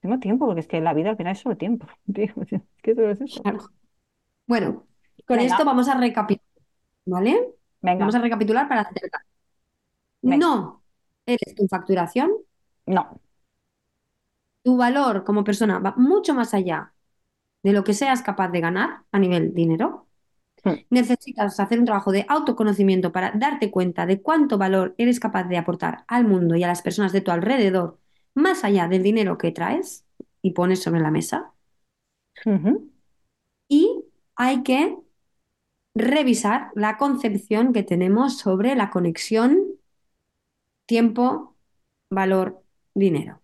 Tengo 0.00 0.18
tiempo, 0.20 0.46
porque 0.46 0.60
es 0.60 0.68
que 0.68 0.80
la 0.80 0.94
vida 0.94 1.10
al 1.10 1.16
final 1.16 1.32
es 1.32 1.40
solo 1.40 1.56
tiempo. 1.56 1.86
Tío, 2.14 2.26
es 2.50 2.60
que 2.82 2.94
solo 2.94 3.10
es 3.10 3.20
eso. 3.20 3.42
claro. 3.42 3.70
Bueno, 4.46 4.88
con 5.26 5.40
Venga, 5.40 5.42
esto 5.42 5.64
vamos 5.66 5.88
a 5.88 5.98
recapitular, 5.98 6.46
¿vale? 7.06 7.54
venga, 7.82 7.96
Vamos 7.98 8.16
a 8.16 8.20
recapitular 8.20 8.68
para 8.68 8.82
acertar. 8.82 9.22
No 10.22 10.82
eres 11.26 11.54
tu 11.54 11.68
facturación, 11.68 12.30
No, 12.86 13.20
tu 14.62 14.76
valor 14.76 15.24
como 15.24 15.44
persona 15.44 15.78
va 15.78 15.94
mucho 15.96 16.34
más 16.34 16.54
allá 16.54 16.94
de 17.62 17.72
lo 17.72 17.84
que 17.84 17.94
seas 17.94 18.22
capaz 18.22 18.48
de 18.50 18.60
ganar 18.60 19.04
a 19.12 19.18
nivel 19.18 19.54
dinero. 19.54 20.08
Hmm. 20.64 20.74
Necesitas 20.90 21.60
hacer 21.60 21.78
un 21.78 21.84
trabajo 21.84 22.10
de 22.10 22.24
autoconocimiento 22.28 23.12
para 23.12 23.32
darte 23.32 23.70
cuenta 23.70 24.06
de 24.06 24.22
cuánto 24.22 24.56
valor 24.56 24.94
eres 24.98 25.20
capaz 25.20 25.44
de 25.44 25.58
aportar 25.58 26.04
al 26.08 26.26
mundo 26.26 26.56
y 26.56 26.64
a 26.64 26.68
las 26.68 26.82
personas 26.82 27.12
de 27.12 27.20
tu 27.20 27.30
alrededor, 27.30 27.98
más 28.34 28.64
allá 28.64 28.88
del 28.88 29.02
dinero 29.02 29.36
que 29.38 29.52
traes 29.52 30.04
y 30.42 30.52
pones 30.52 30.82
sobre 30.82 31.00
la 31.00 31.10
mesa. 31.10 31.52
Y 33.68 34.04
hay 34.36 34.62
que 34.62 34.96
revisar 35.94 36.70
la 36.74 36.96
concepción 36.96 37.72
que 37.72 37.82
tenemos 37.82 38.38
sobre 38.38 38.74
la 38.74 38.90
conexión 38.90 39.58
tiempo, 40.86 41.56
valor, 42.10 42.62
dinero, 42.94 43.40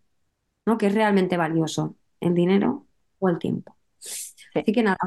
¿no? 0.66 0.78
¿Qué 0.78 0.86
es 0.86 0.94
realmente 0.94 1.36
valioso? 1.36 1.96
¿El 2.20 2.34
dinero 2.34 2.86
o 3.18 3.28
el 3.28 3.38
tiempo? 3.38 3.76
Así 4.54 4.72
que 4.72 4.82
nada, 4.82 4.98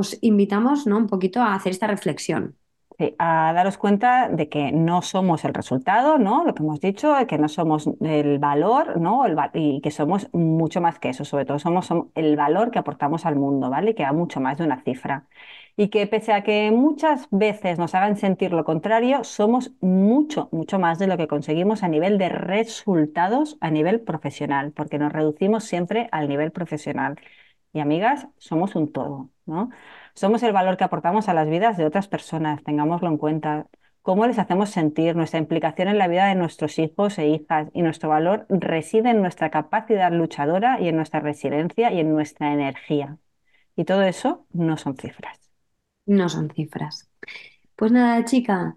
os 0.00 0.08
invitamos, 0.30 0.86
¿no? 0.86 0.96
un 0.98 1.06
poquito 1.08 1.40
a 1.42 1.54
hacer 1.54 1.72
esta 1.72 1.86
reflexión. 1.86 2.42
Sí, 2.96 3.16
a 3.18 3.52
daros 3.54 3.76
cuenta 3.76 4.28
de 4.28 4.48
que 4.48 4.70
no 4.70 5.02
somos 5.02 5.44
el 5.44 5.52
resultado, 5.52 6.16
¿no? 6.16 6.44
Lo 6.44 6.54
que 6.54 6.62
hemos 6.62 6.78
dicho, 6.80 7.12
que 7.26 7.38
no 7.38 7.48
somos 7.48 7.88
el 8.00 8.38
valor, 8.38 9.00
¿no? 9.00 9.26
El 9.26 9.36
va- 9.36 9.50
y 9.52 9.80
que 9.80 9.90
somos 9.90 10.28
mucho 10.32 10.80
más 10.80 11.00
que 11.00 11.08
eso, 11.08 11.24
sobre 11.24 11.44
todo 11.44 11.58
somos, 11.58 11.90
som- 11.90 12.10
el 12.14 12.36
valor 12.36 12.70
que 12.70 12.78
aportamos 12.78 13.26
al 13.26 13.34
mundo, 13.34 13.68
¿vale? 13.68 13.90
Y 13.90 13.94
que 13.94 14.04
va 14.04 14.12
mucho 14.12 14.40
más 14.40 14.58
de 14.58 14.64
una 14.64 14.80
cifra. 14.84 15.26
Y 15.76 15.88
que 15.88 16.06
pese 16.06 16.32
a 16.32 16.44
que 16.44 16.70
muchas 16.70 17.26
veces 17.32 17.78
nos 17.80 17.96
hagan 17.96 18.16
sentir 18.16 18.52
lo 18.52 18.64
contrario, 18.64 19.24
somos 19.24 19.72
mucho, 19.80 20.48
mucho 20.52 20.78
más 20.78 21.00
de 21.00 21.08
lo 21.08 21.16
que 21.16 21.26
conseguimos 21.26 21.82
a 21.82 21.88
nivel 21.88 22.16
de 22.16 22.28
resultados 22.28 23.56
a 23.60 23.70
nivel 23.72 24.02
profesional, 24.02 24.70
porque 24.72 24.98
nos 24.98 25.12
reducimos 25.12 25.64
siempre 25.64 26.08
al 26.12 26.28
nivel 26.28 26.52
profesional. 26.52 27.16
Y 27.74 27.80
amigas, 27.80 28.28
somos 28.38 28.76
un 28.76 28.90
todo, 28.92 29.30
¿no? 29.46 29.68
Somos 30.14 30.42
el 30.44 30.52
valor 30.52 30.76
que 30.78 30.84
aportamos 30.84 31.28
a 31.28 31.34
las 31.34 31.48
vidas 31.50 31.76
de 31.76 31.84
otras 31.84 32.08
personas, 32.08 32.62
tengámoslo 32.64 33.08
en 33.08 33.18
cuenta. 33.18 33.66
Cómo 34.00 34.26
les 34.26 34.38
hacemos 34.38 34.70
sentir, 34.70 35.16
nuestra 35.16 35.40
implicación 35.40 35.88
en 35.88 35.98
la 35.98 36.08
vida 36.08 36.26
de 36.26 36.36
nuestros 36.36 36.78
hijos 36.78 37.18
e 37.18 37.28
hijas 37.28 37.68
y 37.74 37.82
nuestro 37.82 38.08
valor 38.10 38.46
reside 38.48 39.10
en 39.10 39.20
nuestra 39.20 39.50
capacidad 39.50 40.12
luchadora 40.12 40.80
y 40.80 40.88
en 40.88 40.96
nuestra 40.96 41.20
resiliencia 41.20 41.92
y 41.92 42.00
en 42.00 42.12
nuestra 42.12 42.52
energía. 42.52 43.18
Y 43.76 43.84
todo 43.84 44.02
eso 44.02 44.46
no 44.52 44.76
son 44.76 44.96
cifras. 44.96 45.50
No 46.06 46.28
son 46.28 46.50
cifras. 46.50 47.10
Pues 47.76 47.90
nada, 47.92 48.24
chica, 48.24 48.76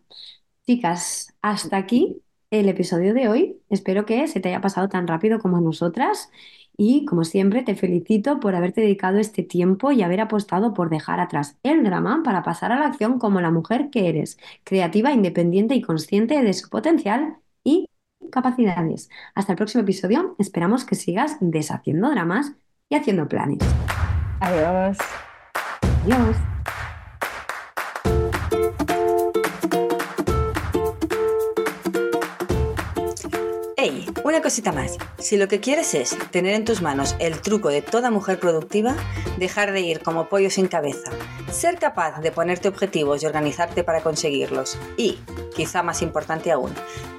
chicas, 0.66 1.36
hasta 1.41 1.78
aquí 1.78 2.24
el 2.50 2.70
episodio 2.70 3.14
de 3.14 3.30
hoy. 3.30 3.62
Espero 3.70 4.06
que 4.06 4.28
se 4.28 4.39
te 4.39 4.50
haya 4.50 4.62
pasado 4.62 4.89
tan 4.89 5.08
rápido 5.08 5.39
como 5.39 5.58
a 5.58 5.62
nosotras. 5.62 6.32
Y 6.80 7.06
como 7.06 7.24
siempre, 7.24 7.64
te 7.64 7.76
felicito 7.76 8.40
por 8.40 8.54
haberte 8.54 8.82
dedicado 8.82 9.18
este 9.18 9.42
tiempo 9.42 9.92
y 9.92 10.04
haber 10.04 10.22
apostado 10.22 10.76
por 10.76 10.90
dejar 10.92 11.20
atrás 11.20 11.58
el 11.64 11.84
drama 11.84 12.22
para 12.24 12.44
pasar 12.44 12.72
a 12.72 12.80
la 12.80 12.86
acción 12.86 13.18
como 13.18 13.42
la 13.42 13.50
mujer 13.50 13.90
que 13.90 14.10
eres, 14.10 14.38
creativa, 14.64 15.12
independiente 15.12 15.74
y 15.74 15.82
consciente 15.82 16.44
de 16.44 16.54
su 16.54 16.70
potencial 16.70 17.38
y 17.64 17.90
capacidades. 18.32 19.10
Hasta 19.34 19.54
el 19.54 19.58
próximo 19.58 19.82
episodio. 19.82 20.36
Esperamos 20.38 20.86
que 20.86 20.96
sigas 20.96 21.38
deshaciendo 21.40 22.12
dramas 22.12 22.54
y 22.90 22.96
haciendo 22.96 23.28
planes. 23.28 23.60
Adiós. 24.40 24.98
Adiós. 26.04 26.36
Una 34.38 34.44
cosita 34.44 34.72
más. 34.72 35.00
Si 35.18 35.36
lo 35.36 35.48
que 35.48 35.60
quieres 35.60 35.96
es 35.96 36.16
tener 36.30 36.54
en 36.54 36.64
tus 36.64 36.84
manos 36.84 37.16
el 37.18 37.42
truco 37.42 37.70
de 37.70 37.82
toda 37.82 38.12
mujer 38.12 38.40
productiva, 38.40 38.96
dejar 39.40 39.72
de 39.72 39.82
ir 39.82 40.02
como 40.02 40.30
pollo 40.30 40.52
sin 40.52 40.68
cabeza, 40.68 41.10
ser 41.52 41.80
capaz 41.80 42.22
de 42.22 42.32
ponerte 42.32 42.68
objetivos 42.68 43.24
y 43.24 43.26
organizarte 43.26 43.84
para 43.84 44.04
conseguirlos 44.04 44.78
y, 44.96 45.18
quizá 45.56 45.82
más 45.82 46.04
importante 46.04 46.52
aún, 46.52 46.72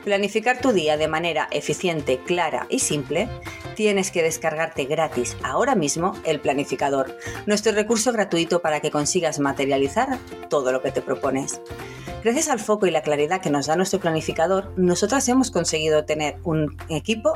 planificar 0.05 0.61
tu 0.61 0.71
día 0.71 0.97
de 0.97 1.09
manera 1.09 1.49
eficiente, 1.51 2.21
clara 2.25 2.69
y 2.71 2.79
simple, 2.79 3.29
tienes 3.75 4.12
que 4.12 4.23
descargarte 4.23 4.85
gratis 4.85 5.37
ahora 5.43 5.75
mismo 5.75 6.12
el 6.23 6.39
planificador, 6.39 7.19
nuestro 7.47 7.73
recurso 7.73 8.12
gratuito 8.12 8.62
para 8.62 8.79
que 8.79 8.93
consigas 8.93 9.41
materializar 9.41 10.19
todo 10.49 10.71
lo 10.71 10.83
que 10.83 10.93
te 10.93 11.03
propones. 11.03 11.61
Gracias 12.25 12.49
al 12.49 12.59
foco 12.59 12.87
y 12.87 12.91
la 12.91 13.03
claridad 13.03 13.41
que 13.41 13.49
nos 13.49 13.66
da 13.66 13.77
nuestro 13.77 14.01
planificador, 14.01 14.73
nosotras 14.77 15.29
hemos 15.29 15.53
conseguido 15.53 16.05
tener 16.05 16.37
un 16.43 16.77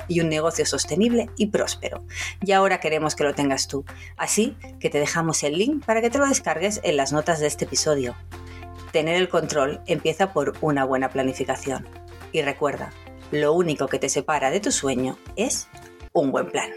y 0.09 0.21
un 0.21 0.29
negocio 0.29 0.67
sostenible 0.67 1.31
y 1.37 1.47
próspero. 1.47 2.05
Y 2.43 2.53
ahora 2.53 2.81
queremos 2.81 3.15
que 3.15 3.25
lo 3.25 3.35
tengas 3.35 3.69
tú. 3.69 3.85
Así 4.17 4.57
que 4.81 4.91
te 4.91 4.99
dejamos 4.99 5.43
el 5.43 5.57
link 5.57 5.85
para 5.85 6.01
que 6.01 6.11
te 6.11 6.19
lo 6.19 6.27
descargues 6.27 6.81
en 6.83 6.97
las 6.97 7.13
notas 7.13 7.41
de 7.41 7.47
este 7.47 7.65
episodio. 7.65 8.15
Tener 8.93 9.17
el 9.17 9.29
control 9.29 9.81
empieza 9.87 10.33
por 10.33 10.55
una 10.61 10.85
buena 10.85 11.09
planificación. 11.09 11.87
Y 12.33 12.43
recuerda, 12.43 12.93
lo 13.31 13.55
único 13.55 13.89
que 13.89 13.99
te 13.99 14.09
separa 14.09 14.51
de 14.51 14.61
tu 14.61 14.71
sueño 14.71 15.17
es 15.37 15.69
un 16.13 16.31
buen 16.31 16.51
plan. 16.51 16.71